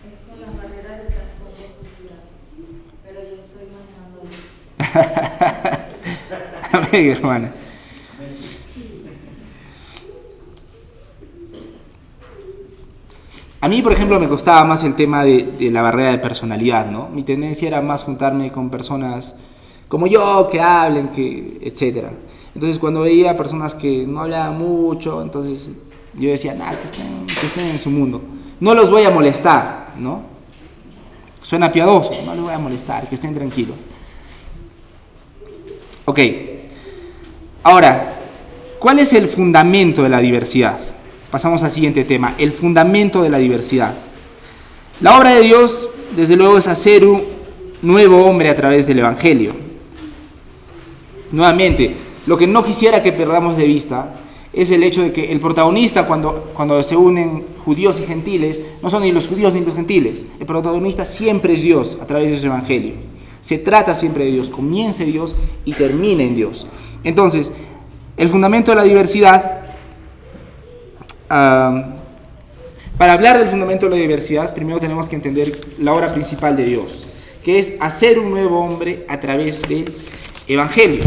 es 0.05 0.13
con 0.27 0.41
las 0.41 0.55
barreras 0.57 0.97
del 0.97 1.07
trasfondo 1.07 1.65
cultural, 1.79 2.23
pero 3.03 3.19
yo 3.21 3.35
estoy 3.35 3.65
manejando 3.75 4.17
eso. 4.29 4.47
Amén, 6.71 7.11
hermana. 7.11 7.51
A 13.61 13.67
mí, 13.67 13.81
por 13.81 13.91
ejemplo, 14.09 14.27
me 14.27 14.29
costaba 14.29 14.63
más 14.65 14.83
el 14.83 14.95
tema 14.95 15.23
de, 15.23 15.69
la 15.71 15.81
barrera 15.81 16.11
de 16.11 16.17
personalidad, 16.17 16.89
¿no? 16.89 17.09
Mi 17.09 17.23
tendencia 17.23 17.67
era 17.67 17.81
más 17.81 18.03
juntarme 18.03 18.51
con 18.51 18.69
personas 18.69 19.35
como 19.87 20.07
yo, 20.07 20.47
que 20.51 20.59
hablen, 20.59 21.09
que, 21.09 21.59
etc. 21.61 22.07
Entonces, 22.53 22.79
cuando 22.79 23.01
veía 23.01 23.37
personas 23.37 23.75
que 23.75 24.05
no 24.07 24.21
hablaban 24.21 24.57
mucho, 24.57 25.21
entonces 25.21 25.71
yo 26.13 26.29
decía, 26.29 26.53
nada, 26.55 26.77
que 26.77 26.85
estén, 26.85 27.25
que 27.27 27.45
estén 27.45 27.67
en 27.67 27.79
su 27.79 27.89
mundo. 27.89 28.21
No 28.59 28.73
los 28.73 28.89
voy 28.89 29.03
a 29.03 29.09
molestar, 29.09 29.93
¿no? 29.97 30.23
Suena 31.41 31.71
piadoso, 31.71 32.11
no 32.25 32.33
les 32.33 32.43
voy 32.43 32.53
a 32.53 32.59
molestar, 32.59 33.07
que 33.07 33.15
estén 33.15 33.33
tranquilos. 33.33 33.75
Ok. 36.05 36.19
Ahora, 37.63 38.15
¿cuál 38.79 38.99
es 38.99 39.13
el 39.13 39.27
fundamento 39.27 40.03
de 40.03 40.09
la 40.09 40.19
diversidad? 40.19 40.79
Pasamos 41.31 41.61
al 41.63 41.71
siguiente 41.71 42.03
tema, 42.03 42.35
el 42.37 42.51
fundamento 42.51 43.21
de 43.21 43.29
la 43.29 43.37
diversidad. 43.37 43.93
La 45.01 45.17
obra 45.17 45.35
de 45.35 45.41
Dios, 45.41 45.89
desde 46.15 46.35
luego, 46.35 46.57
es 46.57 46.67
hacer 46.67 47.05
un 47.05 47.21
nuevo 47.81 48.25
hombre 48.25 48.49
a 48.49 48.55
través 48.55 48.87
del 48.87 48.99
Evangelio. 48.99 49.53
Nuevamente, 51.31 51.95
lo 52.25 52.37
que 52.37 52.47
no 52.47 52.63
quisiera 52.63 53.03
que 53.03 53.11
perdamos 53.11 53.57
de 53.57 53.65
vista 53.65 54.15
es 54.51 54.71
el 54.71 54.81
hecho 54.81 55.03
de 55.03 55.13
que 55.13 55.31
el 55.31 55.39
protagonista 55.39 56.07
cuando, 56.07 56.51
cuando 56.55 56.81
se 56.81 56.95
unen 56.95 57.45
judíos 57.63 57.99
y 57.99 58.05
gentiles 58.07 58.61
no 58.81 58.89
son 58.89 59.03
ni 59.03 59.11
los 59.11 59.27
judíos 59.27 59.53
ni 59.53 59.61
los 59.61 59.75
gentiles. 59.75 60.25
El 60.39 60.47
protagonista 60.47 61.05
siempre 61.05 61.53
es 61.53 61.61
Dios 61.61 61.97
a 62.01 62.07
través 62.07 62.31
de 62.31 62.37
su 62.37 62.47
Evangelio. 62.47 62.93
Se 63.41 63.59
trata 63.59 63.93
siempre 63.93 64.25
de 64.25 64.31
Dios, 64.31 64.49
comienza 64.49 65.03
en 65.03 65.11
Dios 65.11 65.35
y 65.63 65.73
termina 65.73 66.23
en 66.23 66.35
Dios. 66.35 66.65
Entonces, 67.03 67.53
el 68.17 68.27
fundamento 68.27 68.71
de 68.71 68.77
la 68.77 68.83
diversidad 68.83 69.58
Para 71.29 73.13
hablar 73.13 73.37
del 73.37 73.47
fundamento 73.47 73.87
de 73.87 73.95
la 73.95 74.01
diversidad, 74.01 74.53
primero 74.53 74.79
tenemos 74.79 75.07
que 75.07 75.15
entender 75.15 75.57
la 75.79 75.93
obra 75.93 76.11
principal 76.11 76.57
de 76.57 76.65
Dios, 76.65 77.05
que 77.43 77.59
es 77.59 77.75
hacer 77.79 78.19
un 78.19 78.31
nuevo 78.31 78.59
hombre 78.59 79.05
a 79.07 79.19
través 79.19 79.61
del 79.61 79.93
Evangelio. 80.47 81.03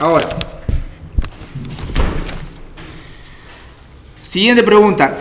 Ahora, 0.00 0.28
siguiente 4.22 4.62
pregunta. 4.62 5.18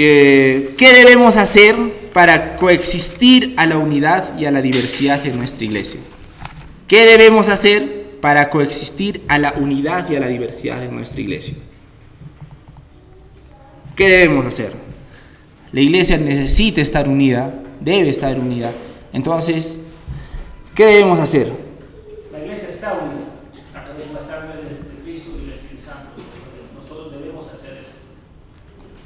Eh, 0.00 0.74
¿Qué 0.78 0.92
debemos 0.92 1.36
hacer 1.36 1.74
para 2.12 2.56
coexistir 2.56 3.54
a 3.56 3.66
la 3.66 3.78
unidad 3.78 4.38
y 4.38 4.46
a 4.46 4.50
la 4.50 4.62
diversidad 4.62 5.20
de 5.22 5.32
nuestra 5.32 5.64
iglesia? 5.64 6.00
¿Qué 6.86 7.04
debemos 7.04 7.48
hacer 7.48 8.18
para 8.20 8.48
coexistir 8.48 9.22
a 9.28 9.38
la 9.38 9.52
unidad 9.52 10.08
y 10.08 10.16
a 10.16 10.20
la 10.20 10.28
diversidad 10.28 10.80
de 10.80 10.88
nuestra 10.88 11.20
iglesia? 11.20 11.54
¿Qué 13.98 14.08
debemos 14.08 14.46
hacer? 14.46 14.70
La 15.72 15.80
iglesia 15.80 16.18
necesita 16.18 16.80
estar 16.80 17.08
unida, 17.08 17.52
debe 17.80 18.10
estar 18.10 18.38
unida. 18.38 18.70
Entonces, 19.12 19.86
¿qué 20.72 20.86
debemos 20.86 21.18
hacer? 21.18 21.50
La 22.30 22.38
iglesia 22.38 22.68
está 22.68 22.92
unida 22.92 23.26
a 23.74 23.84
través 23.84 24.12
la 24.12 24.20
y 24.22 25.40
del 25.42 25.50
Espíritu 25.50 25.82
Santo. 25.82 26.14
Nosotros 26.78 27.10
debemos 27.10 27.50
hacer 27.50 27.76
eso. 27.78 27.94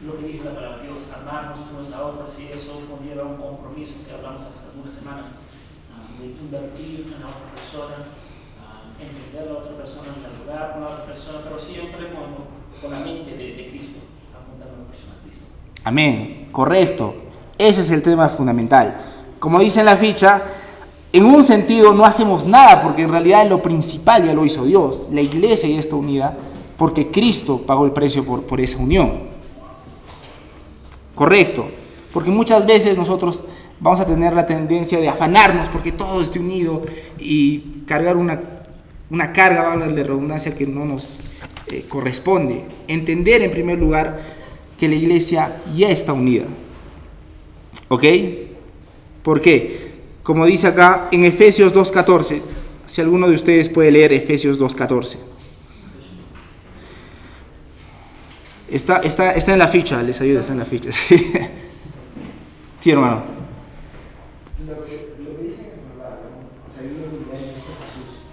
Lo 0.05 0.21
que 0.21 0.27
dice 0.27 0.45
la 0.45 0.57
palabra 0.57 0.83
de 0.83 0.89
Dios, 0.89 1.05
amarnos 1.09 1.59
unos 1.73 1.91
a 1.95 2.05
otros, 2.05 2.39
y 2.41 2.53
eso 2.53 2.83
conlleva 2.87 3.25
un 3.25 3.39
compromiso 3.39 4.05
que 4.07 4.13
hablamos 4.13 4.43
hace 4.43 4.61
algunas 4.75 4.93
semanas, 4.93 5.37
de 6.21 6.27
invertir 6.27 7.15
en 7.17 7.19
la 7.19 7.33
otra 7.33 7.49
persona, 7.57 8.13
uh, 8.61 9.03
entender 9.03 9.49
a 9.49 9.53
la 9.55 9.59
otra 9.59 9.73
persona, 9.75 10.09
dialogar 10.21 10.73
con 10.73 10.83
la 10.83 10.89
otra 10.89 11.07
persona, 11.07 11.41
pero 11.43 11.59
siempre 11.59 12.13
con, 12.13 12.93
la 12.93 13.01
mente 13.01 13.31
de 13.39 13.71
Cristo. 13.71 14.12
Amén, 15.85 16.49
correcto. 16.53 17.15
Ese 17.59 17.81
es 17.81 17.91
el 17.91 18.03
tema 18.03 18.29
fundamental. 18.29 19.01
Como 19.39 19.59
dice 19.61 19.81
en 19.81 19.87
la 19.87 19.97
ficha, 19.97 20.43
en 21.13 21.25
un 21.25 21.45
sentido 21.45 21.93
no 21.93 22.05
hacemos 22.05 22.47
nada 22.47 22.81
porque 22.81 23.03
en 23.03 23.11
realidad 23.11 23.49
lo 23.49 23.61
principal 23.61 24.25
ya 24.25 24.33
lo 24.33 24.45
hizo 24.45 24.65
Dios. 24.65 25.07
La 25.11 25.21
iglesia 25.21 25.69
ya 25.69 25.79
está 25.79 25.97
unida 25.97 26.37
porque 26.77 27.11
Cristo 27.11 27.59
pagó 27.67 27.85
el 27.85 27.93
precio 27.93 28.25
por, 28.25 28.43
por 28.43 28.61
esa 28.61 28.79
unión. 28.79 29.21
Correcto. 31.15 31.67
Porque 32.13 32.31
muchas 32.31 32.67
veces 32.67 32.97
nosotros 32.97 33.45
vamos 33.81 34.01
a 34.01 34.07
tener 34.07 34.35
la 34.35 34.47
tendencia 34.47 34.99
de 35.01 35.09
afanarnos 35.09 35.69
porque 35.69 35.93
todo 35.93 36.21
esté 36.21 36.39
unido 36.39 36.83
y 37.19 37.83
cargar 37.87 38.17
una, 38.17 38.41
una 39.11 39.33
carga, 39.33 39.63
valga 39.63 39.87
la 39.87 40.03
redundancia, 40.03 40.55
que 40.55 40.67
no 40.67 40.85
nos 40.85 41.17
eh, 41.69 41.85
corresponde. 41.89 42.65
Entender 42.87 43.43
en 43.43 43.51
primer 43.51 43.79
lugar 43.79 44.21
que 44.83 44.89
la 44.89 44.97
iglesia 44.97 45.63
ya 45.77 45.91
está 45.91 46.13
unida. 46.13 46.43
¿Ok? 47.87 48.03
¿Por 49.23 49.41
qué? 49.41 49.93
Como 50.25 50.45
dice 50.45 50.67
acá 50.67 51.07
en 51.13 51.23
Efesios 51.23 51.73
2.14, 51.73 52.41
si 52.85 53.01
alguno 53.01 53.29
de 53.29 53.37
ustedes 53.37 53.69
puede 53.69 53.93
leer 53.93 54.13
Efesios 54.13 54.59
2.14. 54.59 55.19
Está, 58.73 58.97
está, 59.05 59.31
está 59.35 59.53
en 59.53 59.61
la 59.61 59.69
ficha, 59.69 60.03
les 60.03 60.21
ayuda, 60.21 60.41
está 60.41 60.53
en 60.53 60.59
la 60.59 60.65
ficha. 60.65 60.91
Sí, 62.75 62.91
hermano. 62.91 63.23
Lo 64.67 64.83
que, 64.85 65.15
lo 65.23 65.37
que 65.37 65.43
dicen 65.45 65.67
es 65.71 65.87
verdad, 65.95 66.19
¿no? 66.27 66.43
O 66.43 66.67
sea, 66.67 66.83
hay 66.83 66.91
una 66.91 67.07
unidad 67.07 67.39
en 67.39 67.55
Cristo 67.55 67.79
Jesús, 67.79 68.27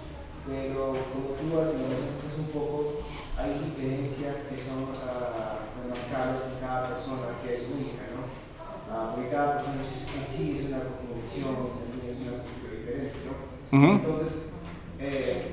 pero 0.50 0.98
como 1.14 1.38
tú 1.38 1.46
has 1.54 1.70
mencionado 1.70 2.10
un 2.34 2.50
poco, 2.50 3.06
hay 3.38 3.62
diferencias 3.64 4.50
que 4.50 4.58
son 4.60 4.90
uh, 4.90 5.50
remarcables 5.80 6.40
en 6.52 6.60
cada 6.60 6.92
persona 6.92 7.40
que 7.40 7.54
es 7.54 7.62
única, 7.72 8.04
¿no? 8.12 8.28
Uh, 8.28 9.14
porque 9.14 9.30
cada 9.30 9.56
persona 9.56 9.80
en 9.80 10.26
sí 10.26 10.52
es 10.52 10.68
una 10.68 10.84
convicción 10.84 11.56
y 11.56 11.72
también 11.80 12.04
es 12.04 12.20
una 12.20 12.44
cultura 12.44 12.74
diferente, 12.76 13.16
¿no? 13.24 13.59
Uh 13.72 13.76
-huh. 13.76 13.94
Entonces, 13.94 14.32
eh, 14.98 15.46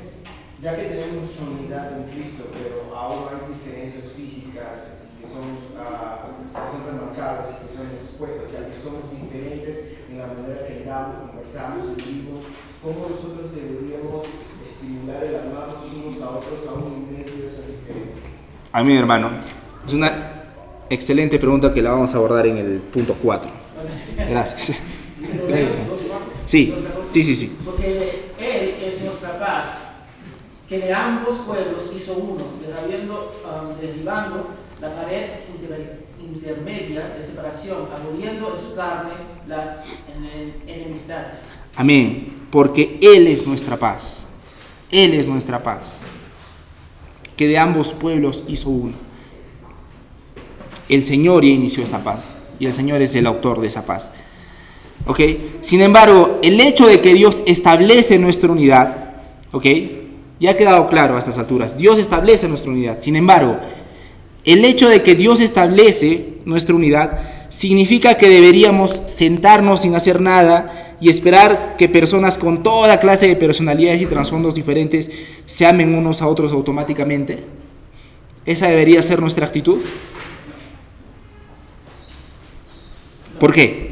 ya 0.59 0.75
que 0.75 0.83
tenemos 0.83 1.27
unidad 1.39 1.97
en 1.97 2.09
Cristo, 2.11 2.45
pero 2.51 2.95
aún 2.97 3.29
hay 3.29 3.53
diferencias 3.53 4.11
físicas 4.13 4.97
que 5.21 5.27
son, 5.27 5.45
uh, 5.77 6.33
que 6.49 6.65
son 6.65 6.81
remarcables 6.89 7.47
y 7.53 7.67
que 7.67 7.73
son 7.73 7.85
expuestas, 7.93 8.51
ya 8.51 8.67
que 8.67 8.73
somos 8.73 9.05
diferentes 9.11 9.97
en 10.09 10.17
la 10.17 10.27
manera 10.27 10.65
que 10.65 10.81
andamos, 10.81 11.29
conversamos 11.29 11.95
vivimos, 11.95 12.39
cómo 12.81 13.05
nosotros 13.05 13.53
deberíamos 13.53 14.25
estimular 14.63 15.23
el 15.23 15.35
amarnos 15.35 15.85
unos 15.93 16.21
a 16.21 16.29
otros 16.37 16.59
aún 16.67 17.05
en 17.05 17.17
medio 17.17 17.41
de 17.41 17.45
esas 17.45 17.67
diferencias. 17.67 18.25
Amén, 18.71 18.97
hermano. 18.97 19.29
Es 19.85 19.93
una 19.93 20.11
excelente 20.89 21.37
pregunta 21.37 21.73
que 21.73 21.81
la 21.81 21.91
vamos 21.91 22.13
a 22.13 22.17
abordar 22.17 22.47
en 22.47 22.57
el 22.57 22.79
punto 22.79 23.15
4. 23.21 23.51
Gracias. 24.17 24.81
Sí, 26.47 26.73
sí, 27.09 27.23
sí, 27.23 27.35
sí. 27.35 27.57
Porque 27.63 28.23
Él 28.39 28.75
es 28.81 29.01
nuestra 29.01 29.37
paz, 29.37 29.89
que 30.67 30.79
de 30.79 30.93
ambos 30.93 31.35
pueblos 31.39 31.91
hizo 31.95 32.13
uno, 32.13 32.45
derribando, 32.61 33.31
um, 33.45 33.79
derribando 33.79 34.47
la 34.81 34.95
pared 34.95 35.25
inter 35.53 36.07
intermedia 36.19 37.09
de 37.09 37.21
separación, 37.21 37.87
aboliendo 37.93 38.53
en 38.53 38.59
su 38.59 38.75
carne 38.75 39.11
las 39.47 39.99
en 40.15 40.53
enemistades. 40.67 41.45
Amén. 41.75 42.33
Porque 42.49 42.97
Él 43.01 43.27
es 43.27 43.45
nuestra 43.45 43.77
paz. 43.77 44.29
Él 44.89 45.13
es 45.13 45.27
nuestra 45.27 45.61
paz. 45.61 46.05
Que 47.35 47.47
de 47.47 47.57
ambos 47.57 47.93
pueblos 47.93 48.43
hizo 48.47 48.69
uno. 48.69 48.93
El 50.87 51.03
Señor 51.03 51.43
ya 51.43 51.49
inició 51.49 51.83
esa 51.83 52.03
paz. 52.03 52.37
Y 52.59 52.65
el 52.65 52.73
Señor 52.73 53.01
es 53.01 53.13
el 53.15 53.27
autor 53.27 53.59
de 53.61 53.67
esa 53.67 53.85
paz. 53.85 54.11
¿Ok? 55.07 55.19
Sin 55.61 55.81
embargo, 55.81 56.39
el 56.41 56.59
hecho 56.59 56.87
de 56.87 57.01
que 57.01 57.13
Dios 57.13 57.41
establece 57.45 58.17
nuestra 58.19 58.51
unidad, 58.51 59.13
¿ok? 59.51 59.65
Ya 60.39 60.51
ha 60.51 60.57
quedado 60.57 60.87
claro 60.87 61.15
a 61.15 61.19
estas 61.19 61.37
alturas. 61.37 61.77
Dios 61.77 61.97
establece 61.97 62.47
nuestra 62.47 62.71
unidad. 62.71 62.99
Sin 62.99 63.15
embargo, 63.15 63.57
el 64.43 64.63
hecho 64.65 64.87
de 64.87 65.01
que 65.01 65.15
Dios 65.15 65.41
establece 65.41 66.39
nuestra 66.45 66.75
unidad 66.75 67.19
significa 67.49 68.17
que 68.17 68.29
deberíamos 68.29 69.01
sentarnos 69.05 69.81
sin 69.81 69.95
hacer 69.95 70.21
nada 70.21 70.95
y 70.99 71.09
esperar 71.09 71.75
que 71.77 71.89
personas 71.89 72.37
con 72.37 72.63
toda 72.63 72.99
clase 72.99 73.27
de 73.27 73.35
personalidades 73.35 74.01
y 74.01 74.05
trasfondos 74.05 74.55
diferentes 74.55 75.11
se 75.45 75.65
amen 75.65 75.95
unos 75.95 76.21
a 76.21 76.27
otros 76.27 76.51
automáticamente. 76.51 77.39
¿Esa 78.45 78.67
debería 78.67 79.01
ser 79.01 79.21
nuestra 79.21 79.45
actitud? 79.45 79.79
¿Por 83.39 83.53
qué? 83.53 83.86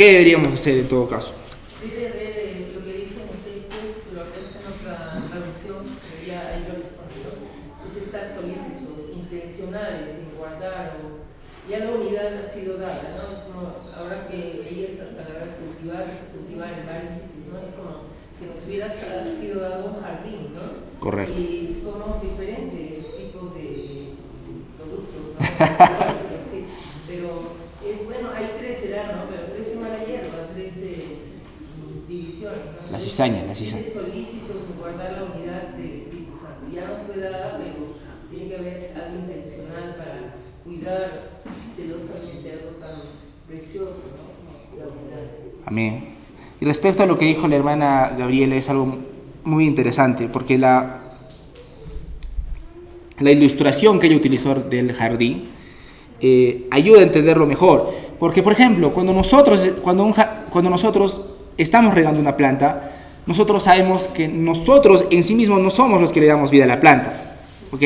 ¿Qué 0.00 0.12
deberíamos 0.12 0.54
hacer 0.54 0.78
en 0.78 0.88
todo 0.88 1.06
caso? 1.06 1.34
Debe 1.82 2.08
ver 2.08 2.72
lo 2.72 2.80
que 2.82 3.04
dice 3.04 3.20
en 3.20 3.28
Efesios, 3.36 4.00
lo 4.16 4.32
que 4.32 4.40
en 4.40 4.64
nuestra 4.64 4.96
traducción, 5.28 5.84
que 5.84 6.24
ya 6.24 6.40
ahí 6.40 6.64
lo 6.64 6.80
respondió, 6.80 7.28
es 7.84 7.96
estar 8.00 8.24
solícitos, 8.24 9.12
intencionales 9.12 10.08
en 10.08 10.38
guardar, 10.38 10.96
o 11.04 11.20
ya 11.68 11.84
la 11.84 11.90
unidad 11.90 12.32
ha 12.32 12.48
sido 12.48 12.78
dada, 12.78 13.12
¿no? 13.12 13.28
Es 13.28 13.44
como, 13.44 13.60
ahora 13.92 14.26
que 14.26 14.64
leí 14.64 14.86
estas 14.88 15.08
palabras, 15.08 15.60
cultivar, 15.60 16.06
cultivar 16.32 16.80
en 16.80 16.86
varios 16.86 17.12
sitios, 17.20 17.44
¿no? 17.52 17.60
Es 17.60 17.76
como 17.76 18.08
que 18.40 18.46
nos 18.48 18.64
hubiera 18.64 18.88
sido 18.88 19.60
dado 19.60 19.84
un 19.84 20.00
jardín, 20.00 20.56
¿no? 20.56 20.98
Correcto. 20.98 21.38
Y 21.38 21.76
somos 21.76 22.22
diferentes 22.22 23.04
tipos 23.18 23.52
de 23.52 24.16
productos, 24.80 25.36
¿no? 25.36 25.44
sí, 26.48 26.64
pero 27.06 27.60
es 27.84 28.04
bueno, 28.04 28.30
hay 28.34 28.50
tres 28.58 28.82
edades, 28.82 29.16
¿no? 29.16 29.22
Pero 29.30 29.54
crece 29.54 29.76
mala 29.76 30.04
hierba, 30.04 30.48
crece 30.54 31.18
divisiones, 32.06 32.66
¿no? 32.82 32.90
La 32.90 33.00
cizaña, 33.20 33.44
la 33.46 33.54
cizaña. 33.54 33.82
Solícitos 33.82 34.56
en 34.70 34.80
guardar 34.80 35.12
la 35.12 35.24
unidad 35.24 35.62
del 35.76 36.00
Espíritu 36.00 36.32
Santo. 36.32 36.72
Ya 36.72 36.88
nos 36.88 37.00
fue 37.00 37.20
dada, 37.20 37.58
pero 37.58 37.92
tiene 38.30 38.48
que 38.48 38.56
haber 38.56 38.94
algo 38.96 39.20
intencional 39.20 39.94
para 39.96 40.34
cuidar 40.64 41.30
celosamente 41.76 42.52
algo 42.52 42.78
tan 42.80 43.00
precioso, 43.46 44.04
¿no? 44.16 44.78
La 44.78 44.88
unidad. 44.88 45.30
Amén. 45.66 46.14
Y 46.60 46.64
respecto 46.64 47.02
a 47.02 47.06
lo 47.06 47.18
que 47.18 47.26
dijo 47.26 47.46
la 47.46 47.56
hermana 47.56 48.14
Gabriela, 48.18 48.56
es 48.56 48.70
algo 48.70 48.96
muy 49.44 49.66
interesante, 49.66 50.28
porque 50.28 50.56
la, 50.56 51.02
la 53.18 53.30
ilustración 53.30 54.00
que 54.00 54.06
ella 54.06 54.16
utilizó 54.16 54.54
del 54.54 54.94
jardín 54.94 55.44
eh, 56.20 56.66
ayuda 56.70 57.00
a 57.00 57.02
entenderlo 57.02 57.46
mejor. 57.46 57.92
Porque, 58.18 58.42
por 58.42 58.54
ejemplo, 58.54 58.92
cuando 58.92 59.12
nosotros, 59.12 59.72
cuando, 59.82 60.04
un, 60.04 60.14
cuando 60.50 60.70
nosotros 60.70 61.22
estamos 61.58 61.94
regando 61.94 62.20
una 62.20 62.36
planta, 62.36 62.96
nosotros 63.26 63.62
sabemos 63.62 64.08
que 64.08 64.28
nosotros 64.28 65.04
en 65.10 65.22
sí 65.22 65.34
mismos 65.34 65.60
no 65.60 65.70
somos 65.70 66.00
los 66.00 66.12
que 66.12 66.20
le 66.20 66.26
damos 66.26 66.50
vida 66.50 66.64
a 66.64 66.68
la 66.68 66.80
planta. 66.80 67.38
¿Ok? 67.72 67.82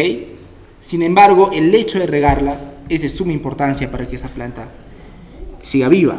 Sin 0.81 1.03
embargo, 1.03 1.51
el 1.53 1.75
hecho 1.75 1.99
de 1.99 2.07
regarla 2.07 2.59
es 2.89 3.03
de 3.03 3.09
suma 3.09 3.33
importancia 3.33 3.91
para 3.91 4.07
que 4.07 4.17
esta 4.17 4.29
planta 4.29 4.69
siga 5.63 5.89
viva. 5.89 6.19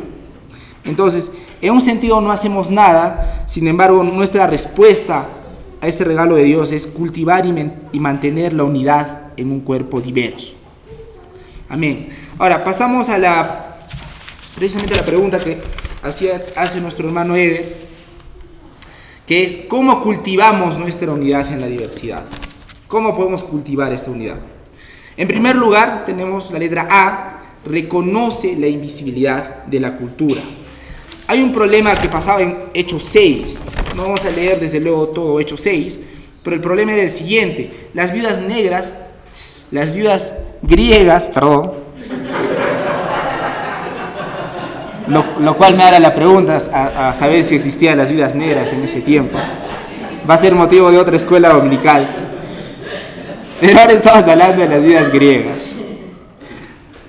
Entonces, 0.84 1.32
en 1.62 1.72
un 1.72 1.82
sentido 1.82 2.22
no 2.22 2.32
hacemos 2.32 2.70
nada, 2.70 3.44
sin 3.48 3.68
embargo, 3.68 4.04
nuestra 4.04 4.48
respuesta 4.48 5.28
a 5.82 5.88
este 5.88 6.04
regalo 6.04 6.36
de 6.36 6.44
Dios 6.44 6.72
es 6.72 6.88
cultivar 6.88 7.46
y, 7.46 8.00
mantener 8.00 8.54
la 8.54 8.64
unidad 8.64 9.34
en 9.38 9.52
un 9.52 9.62
cuerpo 9.62 10.02
diverso. 10.02 10.54
Amén. 11.70 12.10
Ahora, 12.38 12.64
pasamos 12.64 13.10
a 13.10 13.18
la, 13.18 13.78
precisamente 14.56 14.94
a 14.94 14.98
la 14.98 15.04
pregunta 15.04 15.40
que 15.40 15.58
hacía, 16.04 16.42
hace 16.56 16.82
nuestro 16.82 17.08
hermano 17.08 17.36
Ede, 17.36 17.85
que 19.28 19.44
es 19.44 19.58
cómo 19.68 20.02
cultivamos 20.02 20.78
nuestra 20.78 21.12
unidad 21.12 21.52
en 21.52 21.62
la 21.62 21.68
diversidad. 21.68 22.24
¿Cómo 22.88 23.16
podemos 23.16 23.44
cultivar 23.44 23.92
esta 23.92 24.12
unidad? 24.12 24.38
En 25.18 25.28
primer 25.28 25.56
lugar, 25.56 26.04
tenemos 26.06 26.52
la 26.52 26.60
letra 26.60 26.88
A, 26.90 27.42
reconoce 27.66 28.56
la 28.56 28.68
invisibilidad 28.68 29.66
de 29.66 29.80
la 29.80 29.98
cultura. 29.98 30.42
Hay 31.28 31.42
un 31.42 31.52
problema 31.52 31.94
que 31.96 32.08
pasaba 32.08 32.42
en 32.42 32.56
Hechos 32.74 33.04
6. 33.04 33.62
No 33.96 34.04
vamos 34.04 34.24
a 34.26 34.30
leer 34.30 34.60
desde 34.60 34.80
luego 34.80 35.08
todo 35.08 35.40
Hechos 35.40 35.62
6, 35.62 36.00
pero 36.44 36.56
el 36.56 36.62
problema 36.62 36.94
era 36.94 37.02
el 37.02 37.10
siguiente. 37.10 37.90
Las 37.96 38.14
viudas 38.14 38.42
negras, 38.42 38.94
las 39.72 39.96
viudas 39.96 40.36
griegas, 40.62 41.26
perdón, 41.26 41.72
lo, 45.08 45.40
lo 45.40 45.58
cual 45.58 45.76
me 45.76 45.84
hará 45.84 46.00
la 46.00 46.14
pregunta 46.14 46.58
a, 46.58 47.14
saber 47.14 47.44
si 47.44 47.56
existían 47.56 47.98
las 47.98 48.12
viudas 48.12 48.36
negras 48.36 48.74
en 48.74 48.84
ese 48.84 49.02
tiempo. 49.02 49.38
Va 50.28 50.34
a 50.34 50.38
ser 50.38 50.56
motivo 50.56 50.92
de 50.92 50.98
otra 50.98 51.16
escuela 51.16 51.50
dominical. 51.50 52.08
Pero 53.60 53.80
ahora 53.80 53.94
estamos 53.94 54.28
hablando 54.28 54.62
de 54.62 54.70
las 54.70 54.84
viudas 54.84 55.10
griegas. 55.12 55.76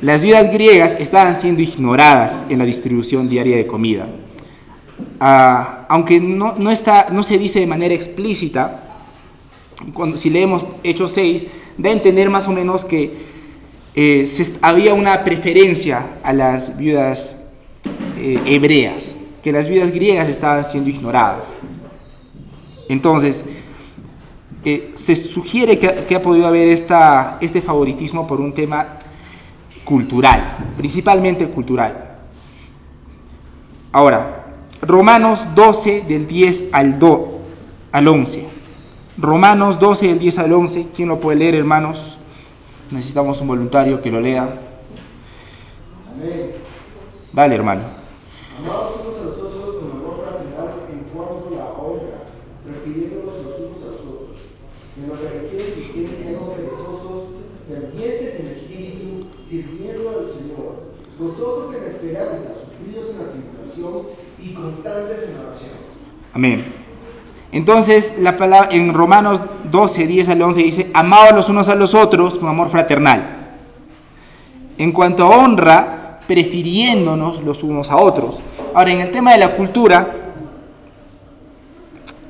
Las 0.02 0.22
viudas 0.22 0.52
griegas 0.52 0.96
estaban 1.00 1.34
siendo 1.34 1.62
ignoradas 1.62 2.44
en 2.48 2.58
la 2.58 2.64
distribución 2.64 3.28
diaria 3.28 3.56
de 3.56 3.66
comida. 3.66 4.06
Uh, 5.20 5.84
aunque 5.88 6.20
no, 6.20 6.54
no, 6.58 6.70
está, 6.70 7.06
no 7.10 7.22
se 7.22 7.38
dice 7.38 7.60
de 7.60 7.66
manera 7.66 7.94
explícita, 7.94 8.82
cuando, 9.94 10.16
si 10.16 10.30
leemos 10.30 10.66
Hechos 10.82 11.12
6, 11.12 11.46
da 11.78 11.90
a 11.90 11.92
entender 11.92 12.28
más 12.30 12.48
o 12.48 12.52
menos 12.52 12.84
que 12.84 13.14
eh, 13.94 14.24
había 14.60 14.92
una 14.92 15.24
preferencia 15.24 16.18
a 16.22 16.32
las 16.34 16.76
viudas 16.76 17.45
eh, 18.28 18.42
hebreas, 18.44 19.16
que 19.40 19.52
las 19.52 19.68
viudas 19.68 19.92
griegas 19.92 20.28
estaban 20.28 20.64
siendo 20.64 20.90
ignoradas. 20.90 21.54
Entonces, 22.88 23.44
eh, 24.64 24.90
se 24.94 25.14
sugiere 25.14 25.78
que, 25.78 26.12
ha 26.12 26.22
podido 26.22 26.48
haber 26.48 26.66
este 26.66 27.62
favoritismo 27.62 28.26
por 28.26 28.40
un 28.40 28.52
tema 28.52 28.98
cultural, 29.84 30.74
principalmente 30.76 31.46
cultural. 31.46 32.16
Ahora, 33.92 34.56
Romanos 34.82 35.46
12 35.54 36.02
del 36.08 36.26
10 36.26 36.70
al, 36.72 36.98
2, 36.98 37.20
al 37.92 38.08
11. 38.08 38.44
Romanos 39.18 39.78
12 39.78 40.08
del 40.08 40.18
10 40.18 40.38
al 40.40 40.52
11. 40.52 40.88
¿Quién 40.96 41.10
lo 41.10 41.20
puede 41.20 41.38
leer, 41.38 41.54
hermanos? 41.54 42.18
Necesitamos 42.90 43.40
un 43.40 43.46
voluntario 43.46 44.02
que 44.02 44.10
lo 44.10 44.20
lea. 44.20 44.48
Dale, 47.32 47.54
hermano. 47.54 47.95
Amados 48.58 49.00
unos 49.04 49.20
a 49.20 49.24
los 49.24 49.38
otros 49.38 49.76
con 49.76 49.90
amor 49.90 50.24
fraternal 50.24 50.88
en 50.88 51.04
cuanto 51.12 51.52
a 51.52 51.58
la 51.58 51.68
honra, 51.76 52.24
prefiriéndonos 52.64 53.34
los 53.44 53.58
unos 53.60 53.82
a 53.84 53.90
los 53.92 54.00
otros. 54.00 54.36
En 54.96 55.08
lo 55.08 55.20
que 55.20 55.28
requiere 55.28 55.74
que 55.74 55.80
ustedes 55.80 56.16
sean 56.24 56.48
perezosos, 56.56 57.36
fervientes 57.68 58.40
en 58.40 58.46
espíritu, 58.48 59.28
sirviendo 59.44 60.08
al 60.08 60.24
Señor, 60.24 60.96
gozosos 61.18 61.74
en 61.76 61.84
esperanza, 61.84 62.54
sufridos 62.56 63.10
en 63.10 63.18
la 63.18 63.32
tribulación 63.32 64.06
y 64.40 64.54
constantes 64.54 65.28
en 65.28 65.34
la 65.34 65.48
oración. 65.48 65.76
Amén. 66.32 66.64
Entonces, 67.52 68.18
la 68.20 68.36
palabra, 68.36 68.68
en 68.72 68.92
Romanos 68.92 69.40
12, 69.70 70.06
10 70.06 70.28
al 70.30 70.42
11 70.42 70.62
dice, 70.62 70.90
amados 70.94 71.34
los 71.34 71.48
unos 71.48 71.68
a 71.68 71.74
los 71.74 71.94
otros 71.94 72.38
con 72.38 72.48
amor 72.48 72.70
fraternal. 72.70 73.34
En 74.78 74.92
cuanto 74.92 75.24
a 75.24 75.36
honra, 75.36 76.05
prefiriéndonos 76.26 77.42
los 77.42 77.62
unos 77.62 77.90
a 77.90 77.96
otros. 77.96 78.40
Ahora, 78.74 78.92
en 78.92 79.00
el 79.00 79.10
tema 79.10 79.32
de 79.32 79.38
la 79.38 79.56
cultura, 79.56 80.14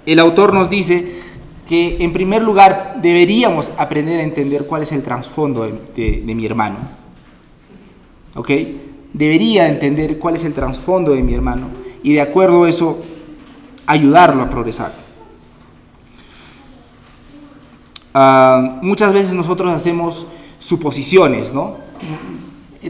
el 0.05 0.19
autor 0.19 0.55
nos 0.55 0.71
dice 0.71 1.17
que 1.69 1.97
en 1.99 2.13
primer 2.13 2.43
lugar 2.43 2.99
deberíamos 3.03 3.73
aprender 3.77 4.21
a 4.21 4.23
entender 4.23 4.67
cuál 4.67 4.83
es 4.83 4.93
el 4.93 5.03
trasfondo 5.03 5.69
de, 5.97 6.23
mi 6.25 6.47
hermano. 6.47 6.77
¿Ok? 8.37 8.51
Debería 9.13 9.67
entender 9.67 10.19
cuál 10.19 10.37
es 10.37 10.45
el 10.45 10.53
trasfondo 10.53 11.13
de 11.13 11.23
mi 11.23 11.35
hermano 11.35 11.69
y 12.03 12.13
de 12.15 12.21
acuerdo 12.21 12.65
a 12.65 12.69
eso 12.69 13.03
ayudarlo 13.87 14.43
a 14.43 14.51
progresar. 14.51 14.93
Uh, 18.15 18.85
muchas 18.85 19.13
veces 19.13 19.33
nosotros 19.33 19.71
hacemos 19.73 20.27
suposiciones, 20.59 21.53
¿no? 21.53 21.77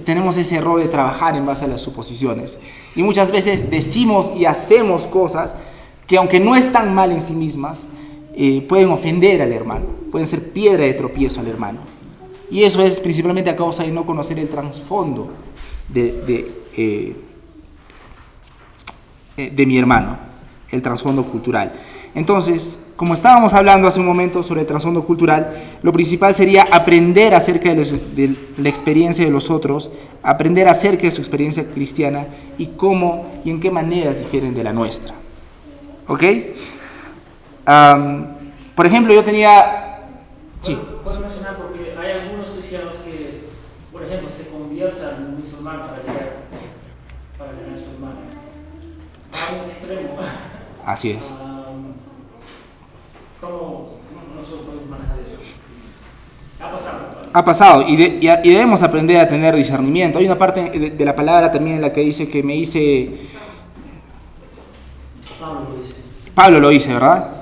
Tenemos 0.05 0.37
ese 0.37 0.57
error 0.57 0.81
de 0.81 0.89
trabajar 0.89 1.37
en 1.37 1.47
base 1.47 1.65
a 1.65 1.69
las 1.69 1.81
suposiciones. 1.81 2.59
Y 2.95 3.03
muchas 3.03 3.33
veces 3.33 3.71
decimos 3.71 4.31
y 4.37 4.45
hacemos 4.45 5.07
cosas 5.07 5.55
que 6.07 6.17
aunque 6.17 6.41
no 6.41 6.55
están 6.55 6.95
mal 6.95 7.13
en 7.13 7.21
sí 7.21 7.35
mismas, 7.35 7.89
eh, 8.35 8.65
pueden 8.69 8.91
ofender 8.91 9.41
al 9.43 9.53
hermano, 9.53 9.87
pueden 10.11 10.27
ser 10.27 10.53
piedra 10.53 10.85
de 10.85 10.95
tropiezo 10.95 11.41
al 11.41 11.49
hermano. 11.49 11.81
Y 12.51 12.63
eso 12.63 12.83
es 12.83 13.01
principalmente 13.01 13.51
a 13.51 13.57
causa 13.57 13.83
de 13.83 13.91
no 13.91 14.07
conocer 14.07 14.39
el 14.39 14.49
trasfondo 14.49 15.31
de, 15.89 16.13
de, 16.13 16.53
eh, 16.77 17.17
eh 19.37 19.53
de 19.55 19.67
mi 19.67 19.79
hermano, 19.79 20.19
el 20.71 20.83
trasfondo 20.83 21.25
cultural. 21.25 21.73
Entonces, 22.17 22.83
como 22.97 23.13
estábamos 23.13 23.53
hablando 23.53 23.87
hace 23.87 24.01
un 24.01 24.07
momento 24.07 24.43
sobre 24.43 24.63
el 24.63 24.67
trasfondo 24.67 25.05
cultural, 25.05 25.53
lo 25.83 25.93
principal 25.93 26.33
sería 26.33 26.67
aprender 26.73 27.35
acerca 27.35 27.69
de, 27.69 27.77
los, 27.77 27.91
de, 27.93 28.35
la 28.57 28.71
experiencia 28.71 29.23
de 29.23 29.31
los 29.31 29.51
otros, 29.51 29.91
aprender 30.23 30.67
acerca 30.67 31.03
de 31.03 31.11
su 31.11 31.21
experiencia 31.21 31.71
cristiana 31.71 32.27
y 32.57 32.69
cómo 32.69 33.31
y 33.45 33.51
en 33.51 33.61
qué 33.61 33.71
maneras 33.71 34.19
difieren 34.19 34.55
de 34.55 34.65
la 34.65 34.73
nuestra. 34.73 35.13
¿Ok? 36.09 36.23
Um, 37.69 38.27
por 38.75 38.87
ejemplo, 38.87 39.13
yo 39.13 39.23
tenía... 39.23 40.01
Sí. 40.61 40.79
Puedo 41.05 41.21
mencionar 41.21 41.59
porque 41.59 41.95
hay 42.01 42.13
algunos 42.13 42.49
cristianos 42.49 42.95
que, 43.05 43.45
por 43.93 44.03
ejemplo, 44.03 44.31
se 44.31 44.49
conviertan 44.49 45.17
en 45.17 45.39
musulmán 45.39 45.81
para 45.81 45.99
llegar, 45.99 46.37
para 47.37 47.53
llegar 47.53 47.75
a 47.75 47.77
su 47.77 47.91
hermano. 47.91 48.21
A 49.33 49.63
un 49.63 49.69
extremo. 49.69 50.17
Así 50.87 51.11
es. 51.11 51.19
¿Cómo, 53.47 53.89
nosotros 54.35 54.63
podemos 54.67 54.89
manejar 54.89 55.19
eso? 55.21 55.37
Ha 56.61 56.73
pasado. 56.73 57.23
Ha 57.33 57.45
pasado 57.45 57.89
y, 57.89 57.97
de, 57.97 58.19
y, 58.21 58.49
y, 58.49 58.53
debemos 58.53 58.83
aprender 58.83 59.19
a 59.19 59.29
tener 59.29 59.55
discernimiento. 59.55 60.19
Hay 60.19 60.27
una 60.27 60.39
parte 60.39 60.71
de, 60.71 60.91
de, 60.91 61.05
la 61.05 61.15
palabra 61.15 61.53
también 61.53 61.77
en 61.77 61.83
la 61.83 61.93
que 61.93 62.01
dice 62.01 62.29
que 62.29 62.43
me 62.43 62.57
hice... 62.57 63.13
Pablo 65.39 65.61
lo 65.71 65.77
dice. 65.77 65.95
Pablo 66.35 66.61
lo 66.61 66.69
dice, 66.71 66.93
¿verdad? 66.95 67.37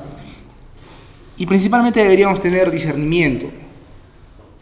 Y 1.37 1.47
principalmente 1.47 2.01
deberíamos 2.01 2.41
tener 2.41 2.71
discernimiento. 2.71 3.47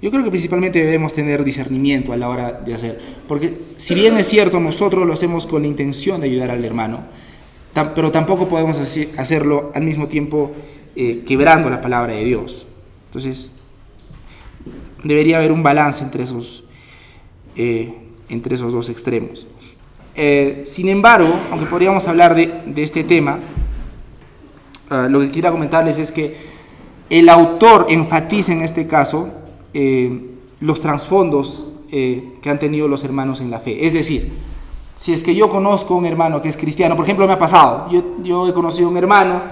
Yo 0.00 0.10
creo 0.10 0.24
que 0.24 0.30
principalmente 0.30 0.80
debemos 0.80 1.12
tener 1.12 1.44
discernimiento 1.44 2.12
a 2.12 2.16
la 2.16 2.28
hora 2.28 2.52
de 2.52 2.74
hacer. 2.74 3.00
Porque 3.28 3.56
si 3.76 3.94
bien 3.94 4.16
es 4.18 4.28
cierto, 4.28 4.58
nosotros 4.58 5.06
lo 5.06 5.12
hacemos 5.12 5.46
con 5.46 5.62
la 5.62 5.68
intención 5.68 6.20
de 6.20 6.26
ayudar 6.26 6.50
al 6.50 6.64
hermano, 6.64 7.04
pero 7.94 8.10
tampoco 8.10 8.48
podemos 8.48 8.78
hacerlo 8.78 9.70
al 9.74 9.82
mismo 9.82 10.08
tiempo 10.08 10.52
eh, 10.94 11.24
quebrando 11.26 11.70
la 11.70 11.80
palabra 11.80 12.12
de 12.12 12.24
Dios. 12.24 12.66
Entonces, 13.06 13.50
debería 15.02 15.38
haber 15.38 15.50
un 15.50 15.62
balance 15.62 16.04
entre 16.04 16.24
esos, 16.24 16.64
eh, 17.56 17.94
entre 18.28 18.56
esos 18.56 18.72
dos 18.72 18.90
extremos. 18.90 19.46
Eh, 20.14 20.62
sin 20.66 20.90
embargo, 20.90 21.34
aunque 21.50 21.64
podríamos 21.64 22.06
hablar 22.08 22.34
de, 22.34 22.52
de 22.66 22.82
este 22.82 23.04
tema, 23.04 23.38
uh, 24.90 25.08
lo 25.08 25.20
que 25.20 25.30
quiero 25.30 25.50
comentarles 25.50 25.98
es 25.98 26.12
que 26.12 26.36
el 27.08 27.30
autor 27.30 27.86
enfatiza 27.88 28.52
en 28.52 28.60
este 28.60 28.86
caso 28.86 29.30
los 30.60 30.80
trasfondos 30.82 31.68
que 31.90 32.50
han 32.50 32.58
tenido 32.58 32.88
los 32.88 33.04
hermanos 33.04 33.40
en 33.40 33.50
la 33.50 33.58
fe. 33.58 33.84
Es 33.84 33.94
decir, 33.94 34.30
si 34.94 35.12
es 35.12 35.22
que 35.22 35.34
yo 35.34 35.48
conozco 35.48 35.94
a 35.94 35.96
un 35.96 36.06
hermano 36.06 36.40
que 36.40 36.48
es 36.48 36.56
cristiano, 36.56 36.94
por 36.94 37.04
ejemplo, 37.04 37.26
me 37.26 37.32
ha 37.32 37.38
pasado, 37.38 37.88
yo, 37.90 38.22
yo 38.22 38.48
he 38.48 38.52
conocido 38.52 38.88
a 38.88 38.90
un 38.90 38.96
hermano, 38.96 39.42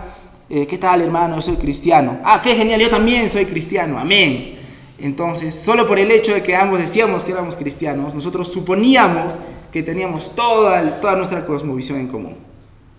eh, 0.50 0.66
¿qué 0.66 0.78
tal 0.78 1.00
hermano? 1.00 1.36
Yo 1.36 1.42
soy 1.42 1.56
cristiano. 1.56 2.18
Ah, 2.24 2.40
qué 2.42 2.56
genial, 2.56 2.80
yo 2.80 2.90
también 2.90 3.28
soy 3.28 3.46
cristiano, 3.46 3.98
amén. 3.98 4.56
Entonces, 4.98 5.54
solo 5.54 5.86
por 5.86 5.98
el 5.98 6.10
hecho 6.10 6.34
de 6.34 6.42
que 6.42 6.56
ambos 6.56 6.80
decíamos 6.80 7.24
que 7.24 7.30
éramos 7.32 7.54
cristianos, 7.54 8.12
nosotros 8.12 8.48
suponíamos 8.48 9.38
que 9.72 9.82
teníamos 9.84 10.34
toda, 10.34 11.00
toda 11.00 11.14
nuestra 11.14 11.46
cosmovisión 11.46 12.00
en 12.00 12.08
común. 12.08 12.36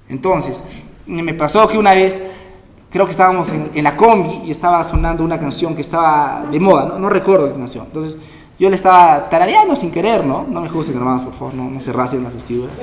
Entonces, 0.08 0.64
me 1.06 1.34
pasó 1.34 1.68
que 1.68 1.78
una 1.78 1.94
vez, 1.94 2.24
creo 2.90 3.06
que 3.06 3.12
estábamos 3.12 3.52
en, 3.52 3.70
en 3.76 3.84
la 3.84 3.98
combi 3.98 4.48
y 4.48 4.52
estaba 4.52 4.82
sonando 4.84 5.24
una 5.24 5.38
canción 5.38 5.76
que 5.76 5.82
estaba 5.82 6.48
de 6.50 6.60
moda, 6.60 6.98
no, 6.98 7.10
recuerdo 7.10 7.52
qué 7.52 7.60
canción. 7.60 7.86
Entonces, 7.86 8.16
yo 8.58 8.70
le 8.70 8.76
estaba 8.76 9.30
tarareando 9.30 9.76
sin 9.76 9.92
querer, 9.92 10.26
¿no? 10.26 10.46
No 10.50 10.62
me 10.62 10.70
juzguen, 10.70 10.98
hermanos, 10.98 11.24
por 11.24 11.34
favor, 11.34 11.54
no, 11.54 11.70
no 11.70 11.80
se 11.82 11.92
rasen 11.92 12.24
las 12.24 12.34
vestiduras. 12.34 12.80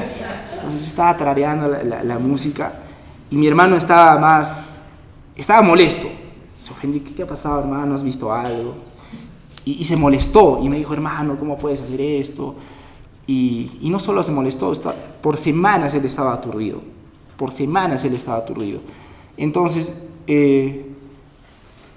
Entonces, 0.52 0.81
yo 0.83 0.87
estaba 0.87 1.16
tarareando 1.16 1.68
la 1.83 2.18
música 2.18 2.83
y 3.30 3.36
mi 3.36 3.46
hermano 3.46 3.76
estaba 3.76 4.18
más, 4.18 4.82
estaba 5.36 5.62
molesto. 5.62 6.08
Se 6.58 6.72
ofendió, 6.72 7.04
¿qué, 7.04 7.14
qué 7.14 7.22
ha 7.22 7.26
pasado, 7.26 7.60
hermano? 7.60 7.94
¿Has 7.94 8.02
visto 8.02 8.32
algo? 8.32 8.74
Y, 9.64 9.72
y, 9.72 9.84
se 9.84 9.96
molestó 9.96 10.60
y 10.62 10.68
me 10.68 10.78
dijo, 10.78 10.92
hermano, 10.92 11.38
¿cómo 11.38 11.58
puedes 11.58 11.80
hacer 11.80 12.00
esto? 12.00 12.56
Y, 13.26 13.78
y 13.82 13.90
no 13.90 13.98
solo 14.00 14.22
se 14.22 14.32
molestó, 14.32 14.72
está, 14.72 14.94
por 15.20 15.36
semanas 15.36 15.92
él 15.94 16.04
estaba 16.04 16.32
aturdido. 16.32 16.80
Por 17.36 17.52
semanas 17.52 18.02
él 18.04 18.14
estaba 18.14 18.38
aturdido. 18.38 18.80
Entonces, 19.36 19.92
eh, 20.26 20.86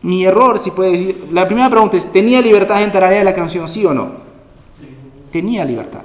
mi 0.02 0.26
error, 0.26 0.60
si 0.60 0.72
puede 0.72 0.92
decir, 0.92 1.28
la 1.32 1.46
primera 1.48 1.70
pregunta 1.70 1.98
es, 1.98 2.12
¿tenía 2.12 2.42
libertad 2.42 2.82
en 2.84 2.92
tararear 2.92 3.24
la 3.24 3.34
canción, 3.34 3.70
sí 3.70 3.86
o 3.86 3.94
no? 3.94 4.12
Sí. 4.80 4.88
Tenía 5.32 5.64
libertad. 5.64 6.02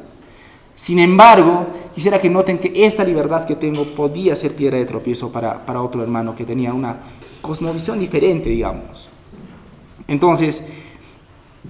Sin 0.74 0.98
embargo, 0.98 1.66
quisiera 1.96 2.20
que 2.20 2.28
noten 2.28 2.58
que 2.58 2.84
esta 2.84 3.02
libertad 3.04 3.46
que 3.46 3.56
tengo 3.56 3.82
podía 3.84 4.36
ser 4.36 4.52
piedra 4.52 4.76
de 4.76 4.84
tropiezo 4.84 5.32
para, 5.32 5.64
para 5.64 5.80
otro 5.80 6.02
hermano 6.02 6.36
que 6.36 6.44
tenía 6.44 6.74
una 6.74 6.98
cosmovisión 7.40 7.98
diferente, 7.98 8.50
digamos. 8.50 9.08
Entonces, 10.06 10.62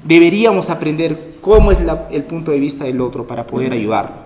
deberíamos 0.02 0.68
aprender 0.68 1.36
cómo 1.40 1.70
es 1.70 1.78
el 2.10 2.24
punto 2.24 2.50
de 2.50 2.58
vista 2.58 2.84
del 2.84 3.00
otro 3.00 3.24
para 3.24 3.46
poder 3.46 3.72
ayudarlo. 3.72 4.16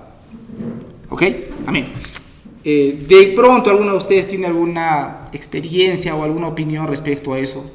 ¿Ok? 1.11 1.23
Amén. 1.67 1.89
Eh, 2.65 3.05
de 3.07 3.35
pronto, 3.37 3.69
¿alguno 3.69 3.91
de 3.93 3.99
ustedes 3.99 4.27
tiene 4.27 4.47
alguna 4.47 5.29
experiencia 5.35 6.17
o 6.17 6.25
alguna 6.25 6.49
opinión 6.49 6.89
respecto 6.89 7.35
a 7.35 7.39
eso? 7.39 7.71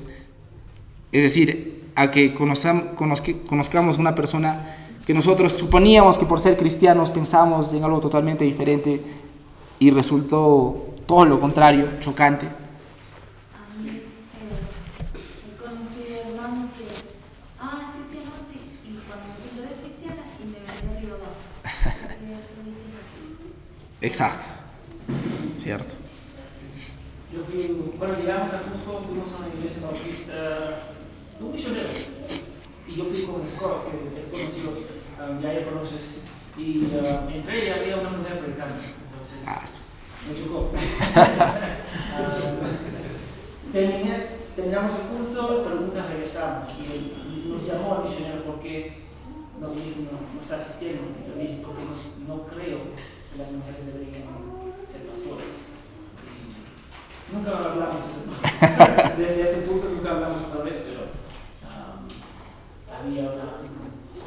Es 1.11 1.21
decir, 1.21 1.83
a 1.93 2.09
que 2.09 2.33
conozcamos 2.33 3.99
una 3.99 4.15
persona 4.15 4.84
que 5.05 5.13
nosotros 5.13 5.53
suponíamos 5.53 6.17
que 6.17 6.25
por 6.25 6.39
ser 6.39 6.57
cristianos 6.57 7.09
pensábamos 7.11 7.71
en 7.73 7.83
algo 7.83 7.99
totalmente 7.99 8.43
diferente 8.43 9.01
y 9.79 9.91
resultó 9.91 10.87
todo 11.05 11.25
lo 11.25 11.39
contrario, 11.39 11.87
chocante. 11.99 12.47
Exacto, 24.01 24.45
cierto. 25.57 25.93
Yo 27.33 27.43
fui, 27.43 27.91
cuando 27.97 28.19
llegamos 28.19 28.53
a 28.53 28.59
Cusco, 28.59 29.01
fuimos 29.07 29.33
a 29.33 29.37
una 29.37 29.47
iglesia 29.55 29.81
bautista, 29.81 30.33
un 31.41 31.51
misionero, 31.51 31.89
y 32.87 32.95
yo 32.95 33.03
fui 33.05 33.21
con 33.23 33.45
Scott, 33.45 33.85
que 33.89 33.97
es 34.07 34.13
conocido, 34.29 34.71
um, 35.29 35.39
ya 35.39 35.53
ya 35.53 35.65
conoces, 35.65 36.15
y 36.57 36.85
uh, 36.85 37.29
entré 37.33 37.65
y 37.65 37.69
había 37.69 37.97
una 37.97 38.09
mujer 38.11 38.39
predicando. 38.39 38.75
Entonces 38.75 39.81
me 40.27 40.33
chocó. 40.35 40.71
Terminé- 43.73 44.27
terminamos 44.55 44.91
el 44.93 45.01
culto, 45.17 45.61
pero 45.63 45.75
nunca 45.81 46.05
regresamos. 46.07 46.67
Y 46.79 46.85
él 46.93 47.49
nos 47.49 47.65
llamó 47.67 47.95
al 47.95 48.03
misionero 48.03 48.43
porque 48.45 49.03
no, 49.59 49.67
no, 49.67 49.73
no 49.75 50.39
está 50.41 50.55
asistiendo. 50.55 51.03
Y 51.19 51.27
yo 51.29 51.35
dije, 51.41 51.61
porque 51.65 51.83
no, 51.83 52.35
no 52.35 52.45
creo 52.47 52.79
que 52.95 53.37
las 53.37 53.51
mujeres 53.51 53.85
deberían 53.85 54.23
ser 54.85 55.07
pastores. 55.07 55.51
Nunca 57.33 57.57
hablamos 57.57 58.01
de 58.05 58.09
ese 58.09 58.21
Desde 59.17 59.41
ese 59.41 59.61
punto 59.67 59.89
nunca 59.89 60.11
hablamos 60.11 60.43
otra 60.45 60.63
vez, 60.63 60.77
pero 60.85 61.04
había 62.99 63.31
una. 63.31 63.61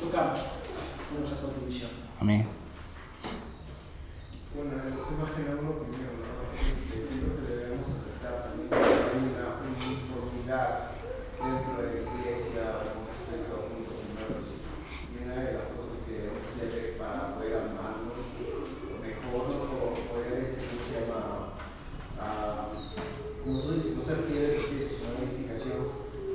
chocamos 0.00 0.40
con 1.08 1.18
nuestra 1.18 1.40
contribución. 1.42 1.90
Amén. 2.20 2.46
Bueno, 4.54 4.72
estoy 4.74 5.14
imaginando 5.14 5.70
opinión, 5.70 6.12
¿no? 6.18 6.28
Este, 6.50 7.06
creo 7.06 7.32
que 7.38 7.46
debemos 7.46 7.88
aceptar 7.94 8.34
también 8.50 8.68
que 8.68 8.76
hay 8.76 9.22
una 9.22 9.46
uniformidad 9.62 10.90
dentro 11.38 11.72
de 11.78 11.86
la 11.94 12.00
iglesia 12.02 12.62
con 12.82 13.06
respecto 13.06 13.52
a 13.54 13.60
puntos 13.70 13.98
nuevos. 14.18 14.46
Y 14.50 15.14
una 15.22 15.34
de 15.38 15.52
las 15.54 15.66
cosas 15.78 15.96
que 16.04 16.12
debemos 16.18 16.42
hacer 16.48 16.98
para 16.98 17.34
poder 17.38 17.54
amarnos 17.70 18.18
mejor 18.98 19.44
o 19.46 19.94
poder, 19.94 20.42
este, 20.42 20.66
¿cómo 20.66 20.82
se 20.82 20.94
llama? 21.06 21.54
Ah, 22.18 22.66
como 23.44 23.62
tú 23.62 23.72
dices, 23.72 23.94
no 23.96 24.02
ser 24.02 24.26
fieles 24.26 24.58
de 24.58 24.66
Cristo, 24.74 24.90
sino 24.98 25.08
una 25.14 25.22
edificación, 25.22 25.80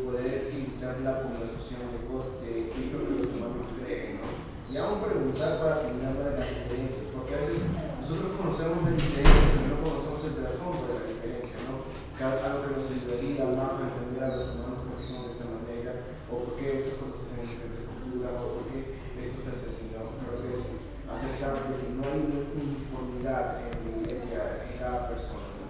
poder 0.07 0.47
evitar 0.47 0.95
la 1.03 1.27
conversación 1.27 1.91
de 1.91 1.99
cosas 2.07 2.39
que 2.39 2.71
yo 2.71 2.87
creo 2.87 3.03
que 3.03 3.15
los 3.19 3.27
hermanos 3.35 3.67
creen, 3.83 4.23
¿no? 4.23 4.27
Y 4.71 4.77
aún 4.79 5.03
preguntar 5.03 5.59
para 5.59 5.81
terminar 5.83 6.15
de 6.17 6.39
las 6.39 6.47
diferencias, 6.49 7.11
porque 7.13 7.35
a 7.35 7.43
veces 7.43 7.59
nosotros 8.01 8.33
conocemos 8.39 8.83
la 8.83 8.91
diferencia, 8.97 9.43
pero 9.53 9.69
no 9.69 9.77
conocemos 9.85 10.21
el 10.25 10.35
trasfondo 10.41 10.81
de 10.89 10.95
la 10.97 11.05
diferencia, 11.13 11.57
¿no? 11.69 11.73
Cada- 12.17 12.41
Algo 12.41 12.59
que 12.65 12.71
nos 12.73 12.87
ayudaría 12.89 13.43
más 13.53 13.73
a 13.77 13.83
entender 13.93 14.23
a 14.23 14.33
los 14.33 14.43
hermanos 14.49 14.79
por 14.87 14.95
qué 14.97 15.05
son 15.05 15.21
de 15.23 15.31
esta 15.31 15.45
manera, 15.53 15.91
o 16.25 16.33
por 16.41 16.51
qué 16.57 16.65
estas 16.73 16.95
cosas 16.97 17.15
se 17.21 17.23
hacen 17.29 17.43
en 17.45 17.51
diferentes 17.53 17.85
culturas, 17.85 18.33
o 18.41 18.45
por 18.57 18.63
qué 18.73 18.79
esto 19.21 19.37
se 19.43 19.49
hace 19.53 19.65
así, 19.69 19.85
¿no? 19.93 20.01
Creo 20.09 20.35
que 20.41 20.49
es 20.57 20.61
aceptar 21.05 21.53
de 21.69 21.73
que 21.77 21.89
no 21.93 22.01
hay 22.09 22.19
una 22.27 22.41
uniformidad 22.57 23.45
en 23.61 23.77
la 23.77 23.93
iglesia, 24.01 24.39
en 24.65 24.73
cada 24.81 24.99
persona, 25.13 25.47
¿no? 25.53 25.65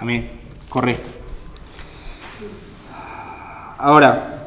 Amén. 0.00 0.48
Correcto. 0.78 1.10
Ahora, 3.78 4.46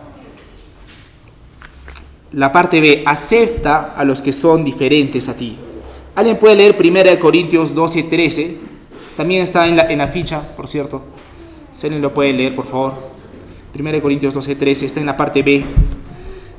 la 2.32 2.54
parte 2.54 2.80
B, 2.80 3.04
acepta 3.06 3.94
a 3.94 4.06
los 4.06 4.22
que 4.22 4.32
son 4.32 4.64
diferentes 4.64 5.28
a 5.28 5.36
ti. 5.36 5.58
¿Alguien 6.16 6.40
puede 6.40 6.56
leer 6.56 6.78
1 6.80 7.20
Corintios 7.20 7.76
12, 7.76 8.04
13? 8.04 8.58
También 9.18 9.42
está 9.42 9.68
en 9.68 9.76
la, 9.76 9.84
en 9.92 9.98
la 9.98 10.08
ficha, 10.08 10.56
por 10.56 10.70
cierto. 10.70 11.02
Si 11.74 11.88
alguien 11.88 12.02
lo 12.02 12.14
puede 12.14 12.32
leer, 12.32 12.56
por 12.56 12.66
favor. 12.66 12.94
1 13.78 14.02
Corintios 14.02 14.34
12, 14.34 14.56
13, 14.56 14.86
está 14.86 15.02
en 15.02 15.08
la 15.08 15.18
parte 15.18 15.44
B. 15.44 15.66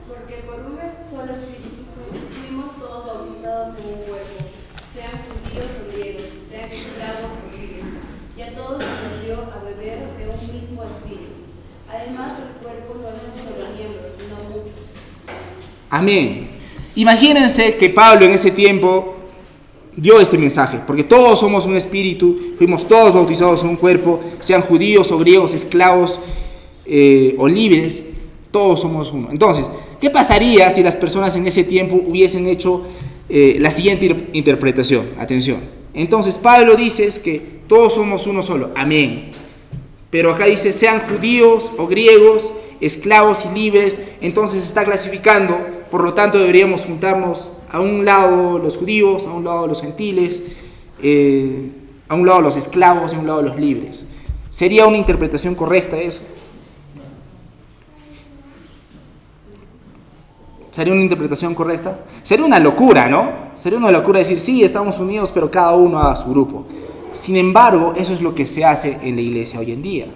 Porque 0.06 0.34
por 0.44 0.60
un 0.60 0.76
solo 1.10 1.32
espíritu 1.32 1.84
fuimos 2.46 2.76
todos 2.78 3.06
bautizados 3.06 3.68
en 3.78 3.86
un 3.86 4.04
cuerpo, 4.04 4.36
sean 4.92 5.16
judíos 5.24 5.66
o 5.80 5.96
griegos, 5.96 6.24
sean 6.50 6.70
esclavos 6.70 7.40
o 7.40 7.56
libres, 7.56 7.84
y 8.36 8.42
a 8.42 8.54
todos 8.54 8.84
nos 8.84 9.24
dio 9.24 9.36
a 9.48 9.64
beber 9.64 10.12
de 10.18 10.24
un 10.28 10.60
mismo 10.60 10.84
espíritu. 10.84 11.32
Además, 11.92 12.32
el 12.40 12.56
cuerpo 12.64 12.96
no 13.02 13.08
es 13.08 13.20
un 13.20 13.36
solo 13.36 13.68
miembro, 13.76 14.08
sino 14.16 14.36
muchos. 14.48 14.80
Amén. 15.92 16.48
Imagínense 16.96 17.76
que 17.76 17.90
Pablo 17.90 18.24
en 18.24 18.32
ese 18.32 18.50
tiempo 18.50 19.14
dio 19.94 20.18
este 20.18 20.38
mensaje, 20.38 20.78
porque 20.86 21.04
todos 21.04 21.38
somos 21.38 21.66
un 21.66 21.76
espíritu, 21.76 22.54
fuimos 22.56 22.88
todos 22.88 23.12
bautizados 23.12 23.60
en 23.62 23.68
un 23.68 23.76
cuerpo, 23.76 24.18
sean 24.40 24.62
judíos 24.62 25.12
o 25.12 25.18
griegos, 25.18 25.52
esclavos 25.52 26.18
eh, 26.86 27.34
o 27.36 27.46
libres, 27.46 28.04
todos 28.50 28.80
somos 28.80 29.12
uno. 29.12 29.28
Entonces, 29.30 29.66
¿qué 30.00 30.08
pasaría 30.08 30.70
si 30.70 30.82
las 30.82 30.96
personas 30.96 31.36
en 31.36 31.46
ese 31.46 31.62
tiempo 31.62 31.96
hubiesen 31.96 32.46
hecho 32.46 32.86
eh, 33.28 33.56
la 33.60 33.70
siguiente 33.70 34.06
inter- 34.06 34.30
interpretación? 34.32 35.04
Atención. 35.18 35.58
Entonces, 35.92 36.38
Pablo 36.38 36.74
dice 36.74 37.06
que 37.22 37.60
todos 37.68 37.92
somos 37.92 38.26
uno 38.26 38.42
solo. 38.42 38.70
Amén. 38.74 39.32
Pero 40.08 40.32
acá 40.32 40.46
dice, 40.46 40.72
sean 40.72 41.02
judíos 41.02 41.70
o 41.76 41.86
griegos, 41.86 42.50
esclavos 42.80 43.44
y 43.44 43.54
libres, 43.58 44.00
entonces 44.20 44.62
está 44.64 44.84
clasificando, 44.84 45.58
por 45.92 46.02
lo 46.02 46.14
tanto 46.14 46.38
deberíamos 46.38 46.86
juntarnos 46.86 47.52
a 47.70 47.78
un 47.78 48.06
lado 48.06 48.58
los 48.58 48.78
judíos, 48.78 49.26
a 49.26 49.30
un 49.30 49.44
lado 49.44 49.66
los 49.66 49.82
gentiles, 49.82 50.42
eh, 51.02 51.70
a 52.08 52.14
un 52.14 52.24
lado 52.24 52.40
los 52.40 52.56
esclavos 52.56 53.12
y 53.12 53.16
a 53.16 53.18
un 53.18 53.26
lado 53.26 53.42
los 53.42 53.58
libres. 53.58 54.06
¿Sería 54.48 54.86
una 54.86 54.96
interpretación 54.96 55.54
correcta 55.54 55.98
eso? 55.98 56.22
¿Sería 60.70 60.94
una 60.94 61.02
interpretación 61.02 61.54
correcta? 61.54 62.00
Sería 62.22 62.46
una 62.46 62.58
locura, 62.58 63.06
¿no? 63.06 63.28
Sería 63.54 63.78
una 63.78 63.90
locura 63.90 64.20
decir, 64.20 64.40
sí, 64.40 64.64
estamos 64.64 64.98
unidos, 64.98 65.30
pero 65.30 65.50
cada 65.50 65.74
uno 65.74 65.98
a 65.98 66.16
su 66.16 66.30
grupo. 66.30 66.64
Sin 67.12 67.36
embargo, 67.36 67.92
eso 67.94 68.14
es 68.14 68.22
lo 68.22 68.34
que 68.34 68.46
se 68.46 68.64
hace 68.64 68.98
en 69.02 69.16
la 69.16 69.20
iglesia 69.20 69.60
hoy 69.60 69.72
en 69.72 69.82
día. 69.82 70.06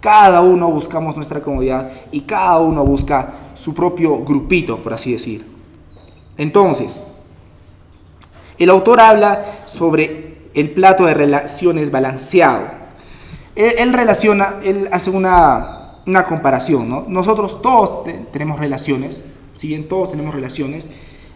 Cada 0.00 0.42
uno 0.42 0.70
buscamos 0.70 1.16
nuestra 1.16 1.40
comodidad 1.40 1.90
y 2.10 2.20
cada 2.20 2.58
uno 2.58 2.84
busca 2.84 3.41
su 3.54 3.74
propio 3.74 4.18
grupito, 4.18 4.78
por 4.82 4.92
así 4.94 5.12
decir. 5.12 5.44
Entonces, 6.36 7.00
el 8.58 8.70
autor 8.70 9.00
habla 9.00 9.44
sobre 9.66 10.48
el 10.54 10.70
plato 10.70 11.06
de 11.06 11.14
relaciones 11.14 11.90
balanceado. 11.90 12.68
Él, 13.54 13.92
relaciona, 13.92 14.56
él 14.64 14.88
hace 14.92 15.10
una, 15.10 15.98
una 16.06 16.24
comparación, 16.24 16.88
¿no? 16.88 17.04
Nosotros 17.08 17.60
todos 17.60 18.04
te- 18.04 18.14
tenemos 18.32 18.58
relaciones, 18.58 19.24
si 19.54 19.68
bien 19.68 19.88
todos 19.88 20.10
tenemos 20.10 20.34
relaciones, 20.34 20.88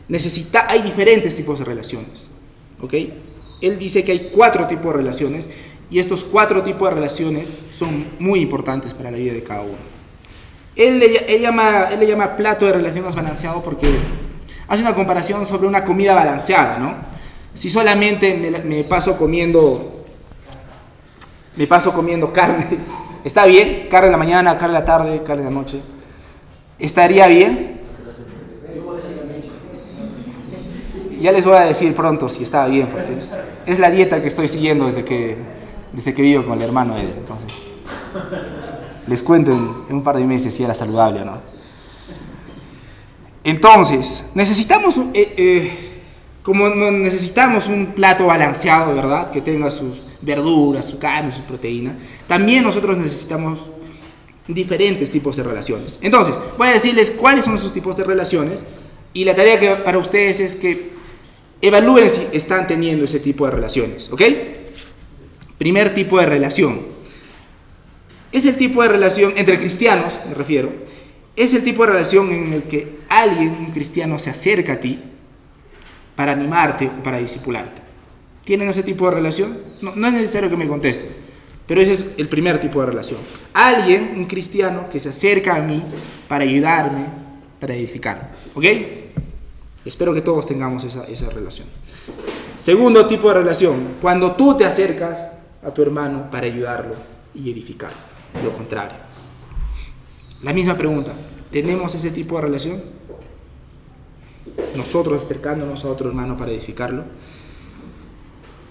necesita, 0.08 0.66
hay 0.68 0.82
diferentes 0.82 1.36
tipos 1.36 1.58
de 1.58 1.66
relaciones, 1.66 2.30
¿ok? 2.80 2.94
Él 3.60 3.78
dice 3.78 4.04
que 4.04 4.12
hay 4.12 4.30
cuatro 4.34 4.66
tipos 4.66 4.86
de 4.86 4.92
relaciones 4.92 5.50
y 5.90 5.98
estos 5.98 6.24
cuatro 6.24 6.62
tipos 6.62 6.88
de 6.88 6.94
relaciones 6.94 7.64
son 7.70 8.06
muy 8.18 8.40
importantes 8.40 8.94
para 8.94 9.10
la 9.10 9.18
vida 9.18 9.32
de 9.32 9.42
cada 9.42 9.62
uno. 9.62 9.95
Él 10.76 10.98
le, 10.98 11.34
él 11.34 11.40
llama, 11.40 11.88
él 11.90 12.00
le 12.00 12.06
llama 12.06 12.36
plato 12.36 12.66
de 12.66 12.72
relaciones 12.72 13.14
balanceado 13.14 13.62
porque 13.62 13.88
hace 14.68 14.82
una 14.82 14.94
comparación 14.94 15.46
sobre 15.46 15.66
una 15.66 15.82
comida 15.82 16.14
balanceada, 16.14 16.78
¿no? 16.78 16.94
Si 17.54 17.70
solamente 17.70 18.34
me, 18.34 18.50
me 18.58 18.84
paso 18.84 19.16
comiendo 19.16 19.96
me 21.56 21.66
paso 21.66 21.92
comiendo 21.92 22.32
carne, 22.32 22.66
¿está 23.24 23.46
bien? 23.46 23.88
Carne 23.90 24.08
en 24.08 24.12
la 24.12 24.18
mañana, 24.18 24.58
carne 24.58 24.76
en 24.76 24.80
la 24.80 24.84
tarde, 24.84 25.22
carne 25.24 25.42
en 25.42 25.48
la 25.48 25.54
noche. 25.54 25.80
¿Estaría 26.78 27.26
bien? 27.26 27.80
Ya 31.18 31.32
les 31.32 31.46
voy 31.46 31.56
a 31.56 31.60
decir 31.60 31.94
pronto 31.94 32.28
si 32.28 32.44
está 32.44 32.66
bien, 32.66 32.88
porque 32.88 33.14
es, 33.14 33.38
es 33.64 33.78
la 33.78 33.90
dieta 33.90 34.20
que 34.20 34.28
estoy 34.28 34.48
siguiendo 34.48 34.84
desde 34.84 35.02
que, 35.02 35.36
desde 35.92 36.12
que 36.12 36.20
vivo 36.20 36.44
con 36.44 36.58
el 36.58 36.62
hermano 36.62 36.94
de 36.94 37.00
él. 37.02 37.14
Entonces, 37.16 37.50
les 39.06 39.22
cuento 39.22 39.52
en, 39.52 39.94
un 39.96 40.02
par 40.02 40.16
de 40.16 40.24
meses 40.24 40.54
si 40.54 40.62
era 40.62 40.74
saludable 40.74 41.22
o 41.22 41.24
no. 41.24 41.40
Entonces, 43.44 44.24
necesitamos, 44.34 44.96
eh, 45.14 45.34
eh, 45.36 46.02
como 46.42 46.68
necesitamos 46.68 47.68
un 47.68 47.86
plato 47.94 48.26
balanceado, 48.26 48.94
¿verdad? 48.94 49.30
Que 49.30 49.40
tenga 49.40 49.70
sus 49.70 50.06
verduras, 50.20 50.86
su 50.86 50.98
carne, 50.98 51.30
su 51.30 51.42
proteína. 51.42 51.96
También 52.26 52.64
nosotros 52.64 52.98
necesitamos 52.98 53.60
diferentes 54.48 55.10
tipos 55.10 55.36
de 55.36 55.42
relaciones. 55.42 55.98
Entonces, 56.02 56.38
voy 56.56 56.68
a 56.68 56.72
decirles 56.72 57.10
cuáles 57.10 57.44
son 57.44 57.54
esos 57.54 57.72
tipos 57.72 57.96
de 57.96 58.04
relaciones 58.04 58.66
y 59.12 59.24
la 59.24 59.34
tarea 59.34 59.58
que 59.58 59.70
para 59.76 59.98
ustedes 59.98 60.40
es 60.40 60.56
que 60.56 60.90
evalúen 61.60 62.08
si 62.08 62.26
están 62.32 62.66
teniendo 62.66 63.04
ese 63.04 63.20
tipo 63.20 63.46
de 63.46 63.52
relaciones, 63.52 64.10
¿ok? 64.12 64.22
Primer 65.58 65.94
tipo 65.94 66.18
de 66.20 66.26
relación. 66.26 66.95
Es 68.36 68.44
el 68.44 68.58
tipo 68.58 68.82
de 68.82 68.88
relación 68.88 69.32
entre 69.36 69.58
cristianos, 69.58 70.12
me 70.28 70.34
refiero. 70.34 70.70
Es 71.36 71.54
el 71.54 71.64
tipo 71.64 71.86
de 71.86 71.92
relación 71.92 72.30
en 72.32 72.52
el 72.52 72.64
que 72.64 72.98
alguien, 73.08 73.56
un 73.58 73.70
cristiano, 73.70 74.18
se 74.18 74.28
acerca 74.28 74.74
a 74.74 74.76
ti 74.78 75.02
para 76.14 76.32
animarte 76.32 76.86
o 76.86 77.02
para 77.02 77.16
discipularte. 77.16 77.80
¿Tienen 78.44 78.68
ese 78.68 78.82
tipo 78.82 79.08
de 79.08 79.14
relación? 79.14 79.56
No, 79.80 79.96
no 79.96 80.06
es 80.08 80.12
necesario 80.12 80.50
que 80.50 80.56
me 80.58 80.68
contesten, 80.68 81.08
pero 81.66 81.80
ese 81.80 81.92
es 81.94 82.04
el 82.18 82.28
primer 82.28 82.58
tipo 82.58 82.78
de 82.80 82.88
relación. 82.88 83.20
Alguien, 83.54 84.12
un 84.14 84.26
cristiano, 84.26 84.90
que 84.92 85.00
se 85.00 85.08
acerca 85.08 85.56
a 85.56 85.62
mí 85.62 85.82
para 86.28 86.44
ayudarme, 86.44 87.06
para 87.58 87.74
edificarme. 87.74 88.24
¿Ok? 88.54 88.64
Espero 89.82 90.12
que 90.12 90.20
todos 90.20 90.46
tengamos 90.46 90.84
esa, 90.84 91.06
esa 91.06 91.30
relación. 91.30 91.66
Segundo 92.54 93.08
tipo 93.08 93.28
de 93.28 93.34
relación, 93.38 93.94
cuando 94.02 94.32
tú 94.32 94.58
te 94.58 94.66
acercas 94.66 95.38
a 95.64 95.70
tu 95.70 95.80
hermano 95.80 96.30
para 96.30 96.44
ayudarlo 96.44 96.94
y 97.34 97.50
edificarlo. 97.50 98.05
Lo 98.42 98.52
contrario. 98.52 98.96
La 100.42 100.52
misma 100.52 100.76
pregunta, 100.76 101.12
¿tenemos 101.50 101.94
ese 101.94 102.10
tipo 102.10 102.36
de 102.36 102.42
relación? 102.42 102.82
Nosotros 104.76 105.22
acercándonos 105.22 105.84
a 105.84 105.88
otro 105.88 106.08
hermano 106.08 106.36
para 106.36 106.50
edificarlo. 106.50 107.04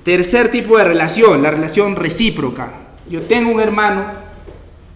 Tercer 0.03 0.51
tipo 0.51 0.77
de 0.77 0.83
relación, 0.83 1.41
la 1.41 1.51
relación 1.51 1.95
recíproca. 1.95 2.71
Yo 3.09 3.23
tengo 3.23 3.51
un 3.51 3.59
hermano 3.59 4.13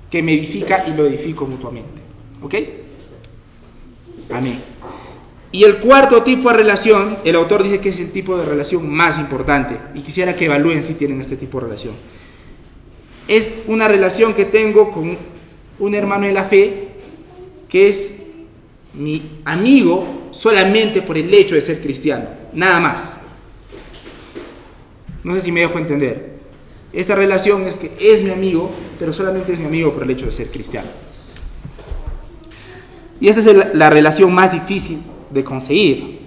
que 0.10 0.22
me 0.22 0.34
edifica 0.34 0.86
y 0.88 0.94
lo 0.94 1.06
edifico 1.08 1.46
mutuamente. 1.46 2.02
¿Ok? 2.42 2.56
Amén. 4.32 4.62
Y 5.52 5.64
el 5.64 5.78
cuarto 5.78 6.22
tipo 6.22 6.50
de 6.50 6.58
relación, 6.58 7.18
el 7.24 7.36
autor 7.36 7.64
dice 7.64 7.80
que 7.80 7.90
es 7.90 8.00
el 8.00 8.12
tipo 8.12 8.38
de 8.38 8.46
relación 8.46 8.88
más 8.88 9.18
importante. 9.18 9.78
Y 9.96 10.02
quisiera 10.02 10.36
que 10.36 10.46
evalúen 10.46 10.84
si 10.84 10.94
tienen 10.94 11.20
este 11.22 11.38
tipo 11.38 11.60
de 11.60 11.66
relación. 11.66 11.96
Es 13.30 13.52
una 13.68 13.88
relación 13.88 14.34
que 14.34 14.46
tengo 14.46 14.90
con 14.90 15.16
un 15.78 15.94
hermano 15.94 16.26
en 16.26 16.34
la 16.34 16.46
fe 16.46 16.88
que 17.70 17.88
es 17.88 18.24
mi 18.96 19.22
amigo 19.46 20.32
solamente 20.32 21.04
por 21.04 21.16
el 21.16 21.32
hecho 21.32 21.54
de 21.54 21.62
ser 21.62 21.80
cristiano. 21.80 22.26
Nada 22.54 22.80
más. 22.80 23.18
No 25.24 25.36
sé 25.36 25.42
si 25.42 25.52
me 25.52 25.60
dejo 25.60 25.78
entender. 25.78 26.40
Esta 26.92 27.14
relación 27.14 27.68
es 27.68 27.78
que 27.78 27.92
es 28.00 28.24
mi 28.24 28.32
amigo, 28.32 28.72
pero 28.98 29.14
solamente 29.14 29.54
es 29.54 29.60
mi 29.60 29.68
amigo 29.68 29.94
por 29.94 30.02
el 30.02 30.10
hecho 30.10 30.26
de 30.26 30.32
ser 30.32 30.48
cristiano. 30.48 30.90
Y 33.22 33.28
esta 33.28 33.42
es 33.42 33.76
la 33.76 33.92
relación 33.92 34.34
más 34.34 34.52
difícil 34.52 35.04
de 35.30 35.44
conseguir. 35.44 36.18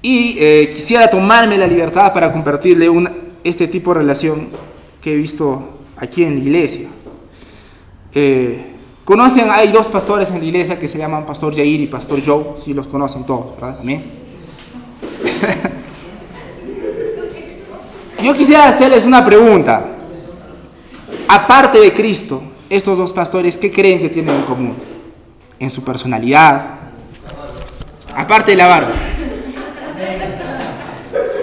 Y 0.00 0.38
eh, 0.38 0.70
quisiera 0.72 1.10
tomarme 1.10 1.58
la 1.58 1.66
libertad 1.66 2.14
para 2.14 2.32
compartirle 2.32 2.88
este 3.44 3.68
tipo 3.68 3.92
de 3.92 4.00
relación 4.00 4.48
he 5.12 5.16
visto 5.16 5.78
aquí 5.96 6.24
en 6.24 6.34
la 6.34 6.40
iglesia. 6.40 6.88
Eh, 8.14 8.74
conocen, 9.04 9.50
hay 9.50 9.68
dos 9.72 9.88
pastores 9.88 10.30
en 10.30 10.38
la 10.38 10.44
iglesia 10.44 10.78
que 10.78 10.88
se 10.88 10.98
llaman 10.98 11.26
Pastor 11.26 11.54
Jair 11.54 11.80
y 11.80 11.86
Pastor 11.86 12.20
Joe, 12.24 12.54
si 12.56 12.74
los 12.74 12.86
conocen 12.86 13.24
todos, 13.24 13.54
¿verdad? 13.56 13.78
Amén. 13.80 14.02
Yo 18.22 18.34
quisiera 18.34 18.66
hacerles 18.66 19.04
una 19.04 19.24
pregunta. 19.24 19.94
Aparte 21.28 21.78
de 21.78 21.92
Cristo, 21.92 22.42
estos 22.68 22.98
dos 22.98 23.12
pastores, 23.12 23.56
¿qué 23.56 23.70
creen 23.70 24.00
que 24.00 24.08
tienen 24.08 24.34
en 24.34 24.42
común? 24.42 24.74
En 25.58 25.70
su 25.70 25.84
personalidad. 25.84 26.76
Aparte 28.14 28.50
de 28.52 28.56
la 28.56 28.66
barba. 28.66 28.92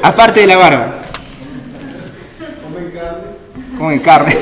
Aparte 0.04 0.42
de 0.42 0.48
la 0.48 0.58
barba. 0.58 1.05
Carne. 3.76 3.78
Comen 3.78 4.00
carne. 4.00 4.36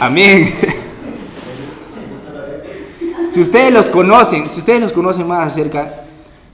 Amén. 0.00 0.48
Si 3.30 3.40
ustedes 3.40 3.72
los 3.72 3.86
conocen, 3.86 4.48
si 4.48 4.60
ustedes 4.60 4.80
los 4.80 4.92
conocen 4.92 5.26
más 5.26 5.46
acerca, 5.46 6.04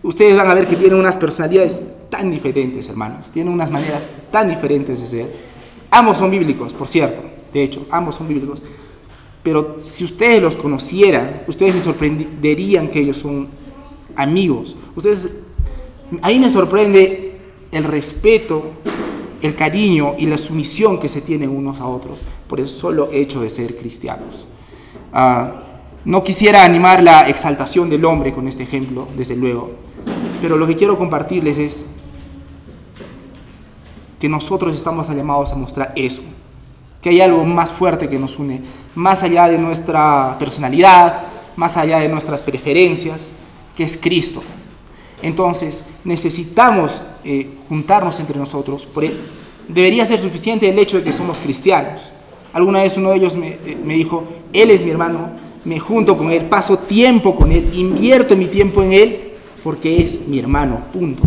ustedes 0.03 0.37
van 0.37 0.49
a 0.49 0.55
ver 0.55 0.67
que 0.67 0.75
tienen 0.75 0.99
unas 0.99 1.17
personalidades 1.17 1.83
tan 2.09 2.31
diferentes, 2.31 2.89
hermanos. 2.89 3.31
Tienen 3.31 3.53
unas 3.53 3.71
maneras 3.71 4.15
tan 4.31 4.49
diferentes 4.49 5.01
de 5.01 5.07
ser. 5.07 5.33
Ambos 5.91 6.19
son 6.19 6.31
bíblicos, 6.31 6.73
por 6.73 6.89
cierto. 6.89 7.23
De 7.53 7.63
hecho, 7.63 7.87
ambos 7.91 8.17
son 8.17 8.27
bíblicos. 8.27 8.63
Pero 9.43 9.79
si 9.87 10.05
ustedes 10.05 10.43
los 10.43 10.57
conocieran, 10.57 11.43
ustedes 11.47 11.75
se 11.75 11.81
sorprenderían 11.81 12.89
que 12.89 13.01
ellos 13.01 13.19
son 13.19 13.49
amigos. 14.17 14.77
Ustedes, 14.97 15.37
a 16.21 16.29
mí 16.29 16.39
me 16.39 16.51
sorprende 16.51 17.39
el 17.71 17.85
respeto, 17.85 18.71
el 19.43 19.55
cariño 19.57 20.15
y 20.19 20.27
la 20.27 20.39
sumisión 20.39 20.99
que 20.99 21.09
se 21.09 21.21
tienen 21.21 21.51
unos 21.51 21.81
a 21.81 21.87
otros 21.87 22.21
por 22.49 22.61
el 22.61 22.69
solo 22.69 23.11
hecho 23.13 23.43
de 23.43 23.51
ser 23.51 23.77
cristianos. 23.77 24.47
Ah, 25.13 25.63
no 26.05 26.25
quisiera 26.25 26.65
animar 26.65 27.03
la 27.03 27.29
exaltación 27.29 27.91
del 27.91 28.05
hombre 28.05 28.33
con 28.33 28.49
este 28.49 28.63
ejemplo, 28.63 29.09
desde 29.17 29.37
luego, 29.37 29.71
pero 30.41 30.57
lo 30.57 30.67
que 30.67 30.77
quiero 30.77 30.99
compartirles 30.99 31.59
es 31.59 31.87
que 34.19 34.29
nosotros 34.29 34.75
estamos 34.75 35.09
llamados 35.09 35.53
a 35.53 35.57
mostrar 35.57 35.93
eso, 35.97 36.23
que 37.01 37.11
hay 37.11 37.21
algo 37.21 37.45
más 37.45 37.73
fuerte 37.73 38.09
que 38.09 38.19
nos 38.19 38.39
une, 38.39 38.61
más 38.95 39.23
allá 39.23 39.49
de 39.49 39.59
nuestra 39.59 40.37
personalidad, 40.39 41.25
más 41.57 41.77
allá 41.77 41.99
de 41.99 42.09
nuestras 42.09 42.43
preferencias, 42.43 43.33
que 43.77 43.85
es 43.85 43.97
Cristo. 43.97 44.43
Entonces, 45.23 45.85
necesitamos 46.05 47.03
eh, 47.25 47.49
juntarnos 47.69 48.19
entre 48.21 48.39
nosotros. 48.39 48.87
Por 48.87 49.05
él. 49.05 49.17
Debería 49.69 50.05
ser 50.05 50.19
suficiente 50.19 50.69
el 50.69 50.79
hecho 50.79 50.99
de 50.99 51.05
que 51.05 51.13
somos 51.13 51.39
cristianos. 51.39 52.13
Alguna 52.53 52.83
vez 52.83 52.97
uno 52.97 53.11
de 53.11 53.17
ellos 53.17 53.37
me, 53.37 53.49
eh, 53.49 53.79
me 53.83 53.95
dijo, 53.95 54.25
Él 54.53 54.71
es 54.71 54.85
mi 54.85 54.91
hermano, 54.91 55.31
me 55.65 55.79
junto 55.79 56.19
con 56.19 56.31
Él, 56.31 56.47
paso 56.47 56.77
tiempo 56.79 57.35
con 57.37 57.53
Él, 57.53 57.71
invierto 57.73 58.37
mi 58.37 58.47
tiempo 58.47 58.83
en 58.83 58.93
Él 58.93 59.33
porque 59.63 60.03
es 60.03 60.27
mi 60.27 60.39
hermano, 60.39 60.81
punto. 60.93 61.23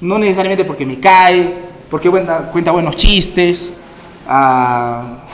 No 0.00 0.18
necesariamente 0.18 0.64
porque 0.64 0.86
me 0.86 1.00
cae, 1.00 1.54
porque 1.90 2.10
cuenta, 2.10 2.50
cuenta 2.52 2.70
buenos 2.70 2.96
chistes, 2.96 3.72
ah, 4.28 5.25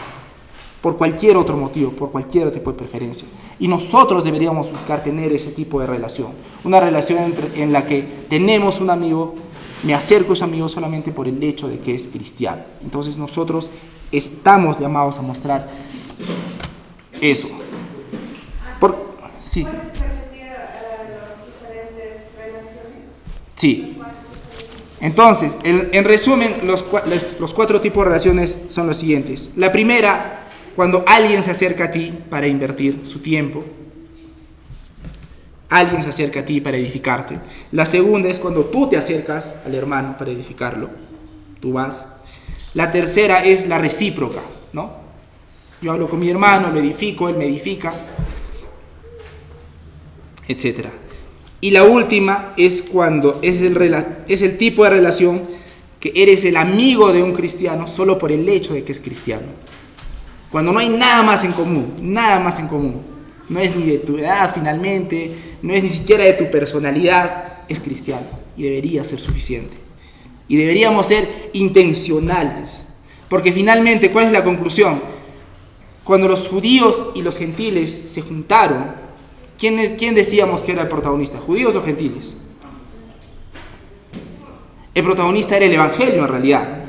por 0.83 0.97
cualquier 0.97 1.37
otro 1.37 1.57
motivo, 1.57 1.93
por 1.93 2.11
cualquier 2.11 2.51
tipo 2.51 2.72
de 2.72 2.76
preferencia. 2.76 3.26
Y 3.61 3.68
nosotros 3.68 4.24
deberíamos 4.24 4.70
buscar 4.70 5.03
tener 5.03 5.33
ese 5.33 5.53
tipo 5.53 5.80
de 5.80 5.87
relación, 5.87 6.33
una 6.64 6.80
relación 6.80 7.20
entre, 7.20 7.62
en 7.62 7.72
la 7.72 7.87
que 7.87 8.03
tenemos 8.28 8.80
un 8.80 8.91
amigo, 8.91 9.37
me 9.85 9.95
acerco 9.95 10.33
a 10.33 10.35
ese 10.35 10.45
amigo 10.45 10.68
solamente 10.68 11.12
por 11.12 11.28
el 11.28 11.43
hecho 11.43 11.68
de 11.68 11.78
que 11.78 11.95
es 11.95 12.09
cristiano. 12.09 12.62
Entonces 12.83 13.16
nosotros 13.16 13.70
estamos 14.11 14.80
llamados 14.80 15.18
a 15.18 15.22
mostrar 15.22 15.68
eso. 17.20 17.49
Por, 18.80 18.97
sí. 19.41 19.62
¿Puedes 19.62 20.01
repetir 20.01 20.43
eh? 20.43 20.57
Sí. 23.55 23.99
Entonces, 25.01 25.57
en, 25.62 25.91
en 25.93 26.05
resumen, 26.05 26.57
los 26.64 26.83
cuatro 27.55 27.80
tipos 27.80 28.05
de 28.05 28.09
relaciones 28.09 28.62
son 28.68 28.89
los 28.89 28.97
siguientes. 28.97 29.53
La 29.57 29.72
primera, 29.72 30.41
cuando 30.75 31.05
alguien 31.07 31.43
se 31.43 31.51
acerca 31.51 31.85
a 31.85 31.91
ti 31.91 32.12
para 32.31 32.47
invertir 32.47 33.01
su 33.05 33.20
tiempo. 33.20 33.64
Alguien 35.68 36.03
se 36.03 36.11
acerca 36.11 36.41
a 36.41 36.45
ti 36.45 36.61
para 36.61 36.77
edificarte. 36.77 37.39
La 37.73 37.87
segunda 37.87 38.29
es 38.29 38.39
cuando 38.39 38.64
tú 38.66 38.89
te 38.89 38.97
acercas 38.97 39.57
al 39.64 39.75
hermano 39.75 40.16
para 40.18 40.31
edificarlo. 40.31 40.91
Tú 41.61 41.73
vas. 41.73 42.07
La 42.75 42.91
tercera 42.91 43.45
es 43.45 43.68
la 43.68 43.79
recíproca, 43.79 44.41
¿no? 44.73 44.93
Yo 45.81 45.93
hablo 45.93 46.09
con 46.09 46.20
mi 46.20 46.31
hermano, 46.31 46.70
lo 46.70 46.79
edifico, 46.79 47.29
él 47.29 47.37
me 47.37 47.47
edifica, 47.47 47.93
etcétera. 50.47 50.91
Y 51.61 51.70
la 51.70 51.85
última 51.85 52.55
es 52.57 52.83
cuando 52.83 53.39
es 53.43 53.61
el, 53.62 54.05
es 54.29 54.43
el 54.43 54.59
tipo 54.59 54.85
de 54.85 54.91
relación 54.91 55.43
que 56.01 56.12
eres 56.14 56.45
el 56.45 56.57
amigo 56.57 57.12
de 57.12 57.23
un 57.23 57.33
cristiano 57.33 57.87
solo 57.87 58.18
por 58.18 58.33
el 58.33 58.49
hecho 58.49 58.75
de 58.75 58.85
que 58.85 58.93
es 58.93 59.01
cristiano. 59.01 59.47
Cuando 60.53 60.70
no 60.70 60.78
hay 60.78 60.90
nada 60.90 61.22
más 61.22 61.42
en 61.44 61.53
común, 61.53 61.94
nada 62.03 62.38
más 62.38 62.59
en 62.59 62.68
común. 62.68 63.00
No 63.48 63.59
es 63.59 63.74
ni 63.74 63.86
de 63.86 63.98
tu 63.98 64.18
edad 64.18 64.53
finalmente, 64.55 65.32
no 65.62 65.72
es 65.72 65.82
ni 65.82 65.88
siquiera 65.88 66.24
de 66.24 66.34
tu 66.34 66.50
personalidad, 66.50 67.61
es 67.68 67.80
cristiano 67.80 68.26
y 68.57 68.64
debería 68.64 69.03
ser 69.03 69.18
suficiente. 69.18 69.76
Y 70.48 70.57
deberíamos 70.57 71.07
ser 71.07 71.50
intencionales. 71.55 72.84
Porque 73.30 73.50
finalmente, 73.50 74.11
¿cuál 74.11 74.26
es 74.26 74.32
la 74.32 74.44
conclusión? 74.44 75.00
Cuando 76.05 76.28
los 76.28 76.46
judíos 76.48 77.09
y 77.14 77.22
los 77.22 77.38
gentiles 77.38 78.03
se 78.07 78.20
juntaron, 78.20 78.92
¿quién, 79.59 79.78
es, 79.78 79.94
quién 79.94 80.14
decíamos 80.14 80.62
que 80.62 80.72
era 80.72 80.82
el 80.82 80.88
protagonista? 80.88 81.38
¿Judíos 81.38 81.74
o 81.76 81.82
gentiles? 81.82 82.36
El 84.94 85.05
protagonista 85.05 85.57
era 85.57 85.64
el 85.64 85.72
Evangelio 85.72 86.22
en 86.22 86.28
realidad. 86.28 86.82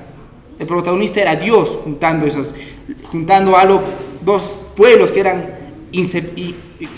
El 0.63 0.67
protagonista 0.67 1.19
era 1.19 1.35
Dios 1.35 1.77
juntando, 1.83 2.25
esas, 2.25 2.55
juntando 3.03 3.57
a 3.57 3.65
los 3.65 3.81
dos 4.21 4.63
pueblos 4.77 5.11
que 5.11 5.19
eran, 5.19 5.45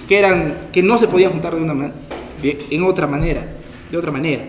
que 0.08 0.20
eran 0.20 0.68
que 0.72 0.84
no 0.84 1.00
se 1.00 1.08
podían 1.08 1.32
juntar 1.32 1.56
de 1.56 1.64
una 1.64 1.92
en 2.44 2.84
otra 2.84 3.08
manera, 3.08 3.44
de 3.90 3.98
otra 3.98 4.12
manera. 4.12 4.44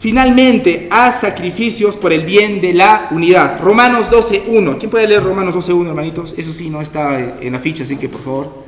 Finalmente, 0.00 0.88
haz 0.90 1.20
sacrificios 1.20 1.96
por 1.96 2.12
el 2.12 2.22
bien 2.22 2.60
de 2.60 2.72
la 2.72 3.06
unidad. 3.12 3.60
Romanos 3.60 4.10
12.1. 4.10 4.76
¿Quién 4.76 4.90
puede 4.90 5.06
leer 5.06 5.22
Romanos 5.22 5.54
12.1, 5.54 5.90
hermanitos? 5.90 6.34
Eso 6.36 6.52
sí, 6.52 6.70
no 6.70 6.80
está 6.80 7.20
en 7.40 7.52
la 7.52 7.60
ficha, 7.60 7.84
así 7.84 7.98
que 7.98 8.08
por 8.08 8.20
favor, 8.20 8.64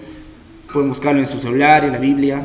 pueden 0.73 0.91
buscarlo 0.91 1.19
en 1.19 1.27
su 1.27 1.41
celular, 1.41 1.85
en 1.85 1.91
la 1.91 1.99
Biblia. 1.99 2.41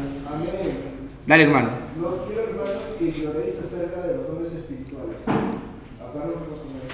Dale, 1.27 1.43
hermano. 1.43 1.69
No 2.01 2.25
quiero, 2.25 2.45
hermanos, 2.49 2.81
que 2.97 3.05
ignoréis 3.09 3.59
acerca 3.59 4.01
de 4.07 4.15
los 4.15 4.27
dones 4.27 4.53
espirituales. 4.53 5.17
Acá 5.21 6.25
no 6.25 6.31
vamos 6.31 6.47
a 6.47 6.63
poner 6.63 6.87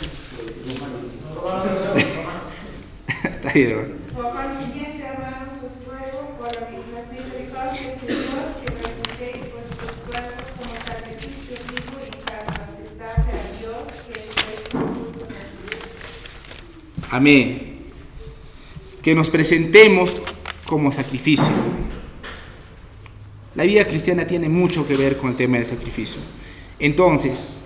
está 3.43 3.53
bien, 3.59 3.71
hermano. 3.71 3.93
Por 4.13 4.31
consiguiente, 4.31 5.03
hermanos, 5.03 5.53
os 5.59 5.85
ruego 5.85 6.37
por 6.37 6.47
las 6.47 7.11
misericordias 7.11 8.01
de 8.01 8.07
Dios 8.07 8.47
que 8.63 8.71
presentéis 8.71 9.51
vuestros 9.51 9.91
cuerpos 10.07 10.45
como 10.57 10.73
sacrificio 10.75 11.57
vivo 11.67 11.99
y 11.99 12.13
santo, 12.23 12.61
aceptable 12.63 13.33
a 13.33 13.59
Dios, 13.59 13.77
que 14.07 14.13
es 14.13 14.25
vuestro 14.45 14.79
culto 14.79 15.25
natural. 15.25 15.47
Amén. 17.11 17.79
Que 19.01 19.13
nos 19.13 19.29
presentemos 19.29 20.21
como 20.65 20.91
sacrificio. 20.93 21.51
La 23.55 23.63
vida 23.63 23.85
cristiana 23.85 24.25
tiene 24.25 24.47
mucho 24.47 24.87
que 24.87 24.95
ver 24.95 25.17
con 25.17 25.31
el 25.31 25.35
tema 25.35 25.57
del 25.57 25.65
sacrificio. 25.65 26.21
Entonces, 26.79 27.59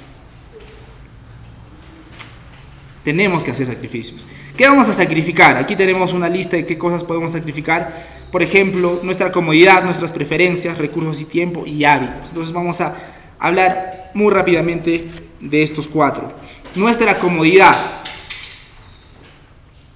tenemos 3.03 3.43
que 3.43 3.51
hacer 3.51 3.67
sacrificios. 3.67 4.25
¿Qué 4.57 4.67
vamos 4.67 4.89
a 4.89 4.93
sacrificar? 4.93 5.55
Aquí 5.55 5.75
tenemos 5.75 6.13
una 6.13 6.27
lista 6.27 6.57
de 6.57 6.65
qué 6.65 6.79
cosas 6.79 7.03
podemos 7.03 7.31
sacrificar. 7.31 7.93
Por 8.31 8.41
ejemplo, 8.41 8.99
nuestra 9.03 9.31
comodidad, 9.31 9.83
nuestras 9.83 10.11
preferencias, 10.11 10.79
recursos 10.79 11.21
y 11.21 11.25
tiempo 11.25 11.63
y 11.67 11.85
hábitos. 11.85 12.29
Entonces 12.29 12.51
vamos 12.51 12.81
a 12.81 12.95
hablar 13.37 14.09
muy 14.15 14.33
rápidamente 14.33 15.11
de 15.39 15.61
estos 15.61 15.87
cuatro. 15.87 16.33
Nuestra 16.73 17.19
comodidad. 17.19 17.75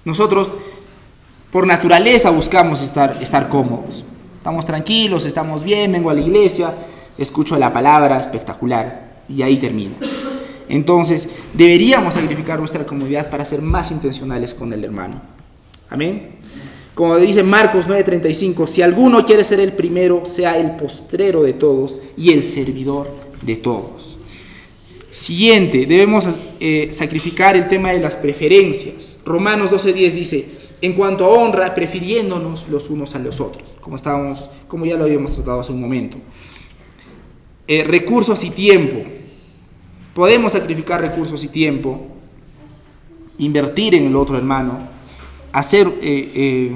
Nosotros 0.06 0.54
por 1.50 1.66
naturaleza 1.66 2.30
buscamos 2.30 2.84
estar, 2.84 3.18
estar 3.20 3.50
cómodos. 3.50 4.06
Estamos 4.38 4.68
tranquilos, 4.68 5.26
estamos 5.26 5.64
bien, 5.64 5.92
vengo 5.92 6.12
a 6.12 6.14
la 6.14 6.22
iglesia, 6.22 6.72
escucho 7.18 7.58
la 7.58 7.74
palabra 7.74 8.20
espectacular 8.20 9.24
y 9.28 9.42
ahí 9.42 9.58
termina. 9.58 9.96
Entonces, 10.72 11.28
deberíamos 11.54 12.14
sacrificar 12.14 12.58
nuestra 12.58 12.86
comodidad 12.86 13.30
para 13.30 13.44
ser 13.44 13.62
más 13.62 13.92
intencionales 13.92 14.54
con 14.54 14.72
el 14.72 14.86
hermano. 14.86 15.22
Amén. 15.90 16.30
Como 16.96 17.18
dice 17.18 17.44
Marcos 17.44 17.88
9:35, 17.88 18.68
si 18.68 18.82
alguno 18.82 19.26
quiere 19.26 19.44
ser 19.44 19.60
el 19.60 19.74
primero, 19.74 20.26
sea 20.26 20.58
el 20.58 20.78
postrero 20.78 21.44
de 21.44 21.54
todos 21.54 22.00
y 22.16 22.32
el 22.32 22.42
servidor 22.42 23.14
de 23.42 23.58
todos. 23.58 24.18
Siguiente, 25.12 25.86
debemos 25.86 26.40
eh, 26.62 26.88
sacrificar 26.92 27.58
el 27.58 27.68
tema 27.68 27.92
de 27.92 28.00
las 28.00 28.16
preferencias. 28.16 29.20
Romanos 29.26 29.72
12:10 29.72 30.12
dice, 30.14 30.46
en 30.82 30.94
cuanto 30.94 31.26
a 31.26 31.30
honra, 31.30 31.76
prefiriéndonos 31.76 32.70
los 32.70 32.90
unos 32.90 33.14
a 33.16 33.20
los 33.20 33.42
otros, 33.42 33.76
como, 33.82 33.98
estábamos, 33.98 34.48
como 34.70 34.86
ya 34.86 34.96
lo 34.96 35.04
habíamos 35.04 35.36
tratado 35.36 35.60
hace 35.60 35.74
un 35.74 35.82
momento. 35.82 36.18
Eh, 37.68 37.84
recursos 37.84 38.42
y 38.46 38.52
tiempo. 38.52 39.21
Podemos 40.14 40.54
sacrificar 40.54 41.02
recursos 41.02 41.44
y 41.44 41.48
tiempo, 41.48 42.08
invertir 43.38 43.96
en 43.96 44.06
el 44.06 44.16
otro 44.16 44.38
hermano, 44.38 44.80
hacer 45.52 45.88
eh, 46.02 46.32
eh, 46.36 46.72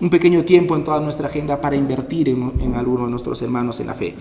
un 0.00 0.10
pequeño 0.10 0.44
tiempo 0.44 0.76
en 0.76 0.84
toda 0.84 1.00
nuestra 1.00 1.28
agenda 1.28 1.60
para 1.60 1.76
invertir 1.76 2.28
en, 2.28 2.52
en 2.60 2.74
alguno 2.74 3.04
de 3.04 3.10
nuestros 3.10 3.40
hermanos 3.42 3.80
en 3.80 3.86
la 3.86 3.94
fe. 3.94 4.14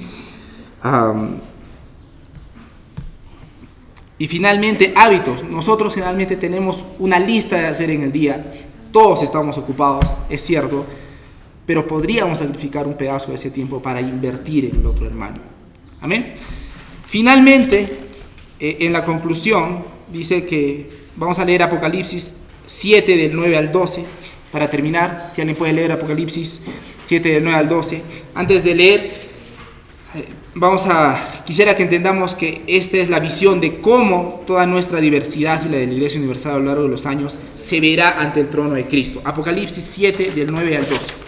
y 4.17 4.27
finalmente, 4.27 4.93
hábitos. 4.95 5.43
Nosotros 5.43 5.93
generalmente 5.93 6.37
tenemos 6.37 6.85
una 6.99 7.19
lista 7.19 7.57
de 7.57 7.67
hacer 7.67 7.89
en 7.89 8.03
el 8.03 8.11
día 8.11 8.51
todos 8.95 9.23
estamos 9.23 9.57
ocupados, 9.57 10.17
es 10.29 10.39
cierto, 10.39 10.85
pero 11.65 11.85
podríamos 11.85 12.39
sacrificar 12.39 12.87
un 12.87 12.93
pedazo 12.93 13.27
de 13.27 13.35
ese 13.35 13.51
tiempo 13.51 13.81
para 13.81 13.99
invertir 13.99 14.63
en 14.63 14.77
el 14.77 14.85
otro 14.85 15.05
hermano. 15.05 15.35
Amén. 15.99 16.33
Finalmente, 17.05 18.04
eh, 18.59 18.77
en 18.81 18.93
la 18.93 19.03
conclusión, 19.03 19.83
dice 20.11 20.45
que 20.45 20.89
vamos 21.15 21.39
a 21.39 21.45
leer 21.45 21.63
Apocalipsis 21.63 22.35
7 22.65 23.17
del 23.17 23.35
9 23.35 23.57
al 23.57 23.71
12 23.71 24.05
para 24.51 24.69
terminar. 24.69 25.27
Si 25.29 25.41
alguien 25.41 25.57
puede 25.57 25.73
leer 25.73 25.91
Apocalipsis 25.91 26.61
7 27.01 27.29
del 27.29 27.43
9 27.43 27.57
al 27.57 27.69
12. 27.69 28.01
Antes 28.33 28.63
de 28.63 28.75
leer, 28.75 29.11
vamos 30.55 30.87
a, 30.87 31.43
quisiera 31.45 31.75
que 31.75 31.83
entendamos 31.83 32.33
que 32.33 32.61
esta 32.67 32.97
es 32.97 33.09
la 33.09 33.19
visión 33.19 33.59
de 33.59 33.81
cómo 33.81 34.43
toda 34.47 34.65
nuestra 34.65 35.01
diversidad 35.01 35.63
y 35.65 35.69
la 35.69 35.77
de 35.77 35.87
la 35.87 35.93
Iglesia 35.93 36.19
Universal 36.19 36.53
a 36.53 36.59
lo 36.59 36.65
largo 36.65 36.83
de 36.83 36.89
los 36.89 37.05
años 37.05 37.37
se 37.55 37.79
verá 37.79 38.19
ante 38.19 38.39
el 38.39 38.49
trono 38.49 38.75
de 38.75 38.85
Cristo. 38.85 39.21
Apocalipsis 39.23 39.83
7 39.83 40.31
del 40.31 40.51
9 40.51 40.77
al 40.77 40.89
12. 40.89 41.24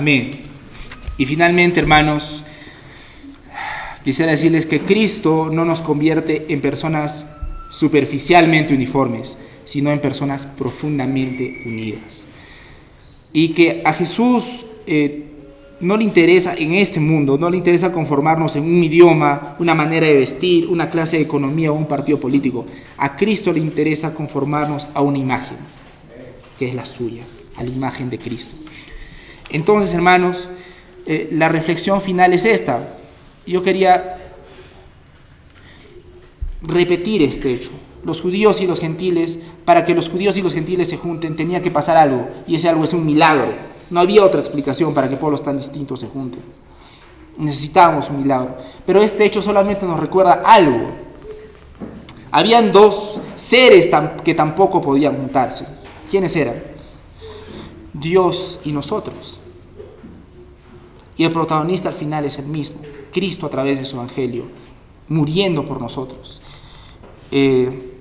Amén. 0.00 0.30
Y 1.18 1.26
finalmente, 1.26 1.78
hermanos, 1.78 2.42
quisiera 4.02 4.30
decirles 4.32 4.64
que 4.64 4.80
Cristo 4.80 5.50
no 5.52 5.66
nos 5.66 5.82
convierte 5.82 6.46
en 6.48 6.62
personas 6.62 7.26
superficialmente 7.70 8.72
uniformes, 8.72 9.36
sino 9.64 9.90
en 9.90 10.00
personas 10.00 10.46
profundamente 10.46 11.60
unidas. 11.66 12.24
Y 13.34 13.50
que 13.50 13.82
a 13.84 13.92
Jesús 13.92 14.64
eh, 14.86 15.26
no 15.80 15.98
le 15.98 16.04
interesa 16.04 16.54
en 16.54 16.72
este 16.72 16.98
mundo, 16.98 17.36
no 17.36 17.50
le 17.50 17.58
interesa 17.58 17.92
conformarnos 17.92 18.56
en 18.56 18.64
un 18.64 18.82
idioma, 18.82 19.54
una 19.58 19.74
manera 19.74 20.06
de 20.06 20.16
vestir, 20.16 20.66
una 20.66 20.88
clase 20.88 21.18
de 21.18 21.24
economía 21.24 21.72
o 21.72 21.74
un 21.74 21.86
partido 21.86 22.18
político. 22.18 22.64
A 22.96 23.16
Cristo 23.16 23.52
le 23.52 23.60
interesa 23.60 24.14
conformarnos 24.14 24.88
a 24.94 25.02
una 25.02 25.18
imagen, 25.18 25.58
que 26.58 26.70
es 26.70 26.74
la 26.74 26.86
suya, 26.86 27.24
a 27.58 27.64
la 27.64 27.70
imagen 27.70 28.08
de 28.08 28.16
Cristo. 28.16 28.59
Entonces, 29.52 29.94
hermanos, 29.94 30.48
eh, 31.06 31.28
la 31.32 31.48
reflexión 31.48 32.00
final 32.00 32.32
es 32.32 32.44
esta. 32.44 32.96
Yo 33.46 33.62
quería 33.62 34.18
repetir 36.62 37.22
este 37.22 37.52
hecho. 37.52 37.70
Los 38.04 38.20
judíos 38.20 38.60
y 38.60 38.66
los 38.66 38.80
gentiles, 38.80 39.38
para 39.64 39.84
que 39.84 39.94
los 39.94 40.08
judíos 40.08 40.36
y 40.36 40.42
los 40.42 40.54
gentiles 40.54 40.88
se 40.88 40.96
junten, 40.96 41.36
tenía 41.36 41.60
que 41.60 41.70
pasar 41.70 41.96
algo, 41.96 42.28
y 42.46 42.54
ese 42.54 42.68
algo 42.68 42.84
es 42.84 42.92
un 42.92 43.04
milagro. 43.04 43.52
No 43.90 44.00
había 44.00 44.24
otra 44.24 44.40
explicación 44.40 44.94
para 44.94 45.08
que 45.08 45.16
pueblos 45.16 45.42
tan 45.42 45.56
distintos 45.56 46.00
se 46.00 46.06
junten. 46.06 46.42
Necesitábamos 47.38 48.08
un 48.08 48.22
milagro. 48.22 48.56
Pero 48.86 49.02
este 49.02 49.24
hecho 49.24 49.42
solamente 49.42 49.84
nos 49.84 49.98
recuerda 49.98 50.42
algo. 50.44 50.90
Habían 52.30 52.70
dos 52.70 53.20
seres 53.34 53.90
que 54.22 54.34
tampoco 54.34 54.80
podían 54.80 55.16
juntarse. 55.16 55.66
¿Quiénes 56.08 56.36
eran? 56.36 56.62
Dios 57.92 58.60
y 58.64 58.72
nosotros. 58.72 59.39
Y 61.20 61.24
el 61.26 61.32
protagonista 61.32 61.90
al 61.90 61.94
final 61.94 62.24
es 62.24 62.38
el 62.38 62.46
mismo, 62.46 62.80
Cristo 63.12 63.44
a 63.44 63.50
través 63.50 63.78
de 63.78 63.84
su 63.84 63.96
Evangelio, 63.96 64.44
muriendo 65.08 65.66
por 65.66 65.78
nosotros. 65.78 66.40
Eh, 67.30 67.98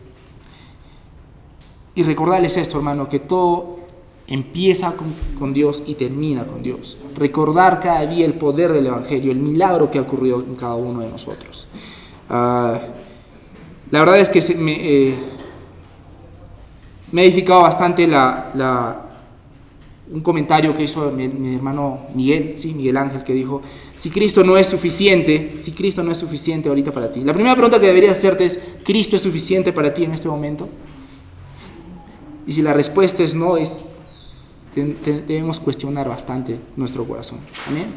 y 1.95 2.03
recordarles 2.03 2.55
esto, 2.55 2.77
hermano, 2.77 3.09
que 3.09 3.19
todo 3.19 3.79
empieza 4.25 4.93
con, 5.37 5.51
Dios 5.51 5.83
y 5.85 5.95
termina 5.95 6.45
con 6.45 6.63
Dios. 6.63 6.97
Recordar 7.17 7.81
cada 7.81 8.05
día 8.05 8.25
el 8.25 8.35
poder 8.35 8.71
del 8.71 8.87
Evangelio, 8.87 9.33
el 9.33 9.39
milagro 9.39 9.91
que 9.91 9.97
ha 9.97 10.03
ocurrido 10.03 10.39
en 10.39 10.55
cada 10.55 10.75
uno 10.75 11.01
de 11.01 11.09
nosotros. 11.09 11.67
Ah, 12.29 12.79
la 13.91 13.99
verdad 13.99 14.17
es 14.17 14.29
que 14.29 14.39
eh, 14.39 15.15
me, 17.11 17.21
ha 17.21 17.25
edificado 17.25 17.63
bastante 17.63 18.07
la 18.07 19.08
un 20.11 20.21
comentario 20.21 20.73
que 20.73 20.83
hizo 20.83 21.11
mi, 21.11 21.55
hermano 21.55 22.07
Miguel, 22.15 22.53
sí, 22.57 22.73
Miguel 22.73 22.97
Ángel, 22.97 23.23
que 23.23 23.33
dijo, 23.33 23.61
si 23.93 24.09
Cristo 24.09 24.43
no 24.43 24.57
es 24.57 24.67
suficiente, 24.67 25.55
si 25.59 25.71
Cristo 25.71 26.03
no 26.03 26.11
es 26.11 26.17
suficiente 26.17 26.67
ahorita 26.67 26.91
para 26.91 27.11
ti. 27.11 27.21
La 27.21 27.33
primera 27.33 27.55
pregunta 27.55 27.79
que 27.79 27.87
deberías 27.87 28.17
hacerte 28.17 28.45
es, 28.45 28.59
¿Cristo 28.83 29.15
es 29.15 29.21
suficiente 29.21 29.71
para 29.71 29.93
ti 29.93 30.03
en 30.03 30.11
este 30.11 30.27
momento? 30.27 30.67
Y 32.47 32.51
si 32.51 32.63
la 32.63 32.73
respuesta 32.73 33.21
es 33.21 33.35
no, 33.35 33.57
es, 33.57 33.83
debemos 34.75 35.59
cuestionar 35.59 36.09
bastante 36.09 36.59
nuestro 36.75 37.05
corazón. 37.05 37.39
Amén. 37.67 37.93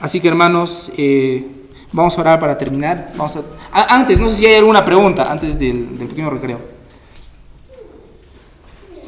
Así 0.00 0.20
que 0.20 0.28
hermanos, 0.28 0.92
eh, 0.98 1.46
vamos 1.92 2.18
a 2.18 2.20
orar 2.20 2.38
para 2.38 2.58
terminar. 2.58 3.14
Vamos 3.16 3.38
a, 3.72 3.94
antes, 3.94 4.20
no 4.20 4.28
sé 4.28 4.34
si 4.34 4.46
hay 4.46 4.56
alguna 4.56 4.84
pregunta 4.84 5.32
antes 5.32 5.58
del, 5.58 5.98
del 5.98 6.08
pequeño 6.08 6.28
recreo 6.28 6.71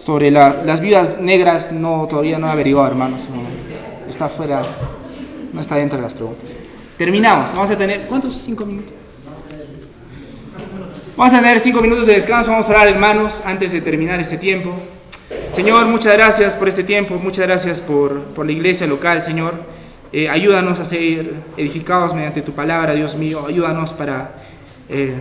sobre 0.05 0.30
las 0.30 0.80
viudas 0.80 1.18
negras 1.20 1.72
no, 1.72 2.07
todavía 2.07 2.38
no 2.38 2.48
he 2.48 2.50
averiguado, 2.50 2.88
hermanos. 2.88 3.28
está 4.07 4.28
fuera, 4.28 4.61
no 5.52 5.61
está 5.61 5.76
dentro 5.76 5.96
de 5.96 6.02
las 6.02 6.12
preguntas. 6.12 6.55
Terminamos. 6.98 7.52
Vamos 7.55 7.70
a 7.70 7.78
tener, 7.78 8.02
¿cuántos? 8.07 8.36
¿Cinco 8.36 8.66
minutos? 8.66 8.92
Vamos 11.16 11.32
a 11.32 11.40
tener 11.40 11.59
cinco 11.59 11.80
minutos 11.80 12.07
de 12.07 12.14
descanso. 12.14 12.50
Vamos 12.50 12.66
a 12.66 12.70
orar, 12.70 12.88
hermanos, 12.88 13.42
antes 13.46 13.72
de 13.72 13.80
terminar 13.80 14.20
este 14.20 14.36
tiempo. 14.36 14.74
Señor, 15.48 15.86
muchas 15.86 16.12
gracias 16.12 16.55
por 16.55 16.68
este 16.68 16.84
tiempo. 16.84 17.14
Muchas 17.14 17.46
gracias 17.46 17.80
por, 17.80 18.20
por 18.24 18.44
la 18.44 18.52
iglesia 18.52 18.86
local, 18.86 19.22
Señor. 19.22 19.55
Eh, 20.12 20.28
ayúdanos 20.28 20.80
a 20.80 20.84
ser 20.84 21.32
edificados 21.57 22.12
mediante 22.14 22.42
tu 22.42 22.52
palabra, 22.52 22.92
Dios 22.92 23.16
mío. 23.16 23.46
Ayúdanos 23.48 23.94
para... 23.94 24.34
Eh, 24.90 25.14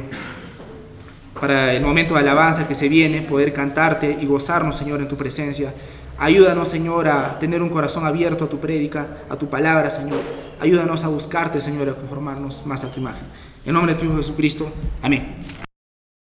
para 1.39 1.73
el 1.73 1.83
momento 1.83 2.13
de 2.13 2.21
alabanza 2.21 2.67
que 2.67 2.75
se 2.75 2.89
viene, 2.89 3.21
poder 3.21 3.53
cantarte 3.53 4.17
y 4.21 4.25
gozarnos, 4.25 4.75
Señor, 4.75 5.01
en 5.01 5.07
tu 5.07 5.17
presencia. 5.17 5.73
Ayúdanos, 6.17 6.67
Señor, 6.67 7.07
a 7.07 7.39
tener 7.39 7.61
un 7.61 7.69
corazón 7.69 8.05
abierto 8.05 8.45
a 8.45 8.49
tu 8.49 8.59
prédica, 8.59 9.07
a 9.29 9.35
tu 9.35 9.49
palabra, 9.49 9.89
Señor. 9.89 10.21
Ayúdanos 10.59 11.03
a 11.03 11.07
buscarte, 11.07 11.59
Señor, 11.59 11.89
a 11.89 11.93
conformarnos 11.93 12.65
más 12.65 12.83
a 12.83 12.91
tu 12.91 12.99
imagen. 12.99 13.23
En 13.65 13.73
nombre 13.73 13.93
de 13.93 13.99
tu 13.99 14.05
Hijo 14.05 14.17
Jesucristo. 14.17 14.71
Amén. 15.01 15.62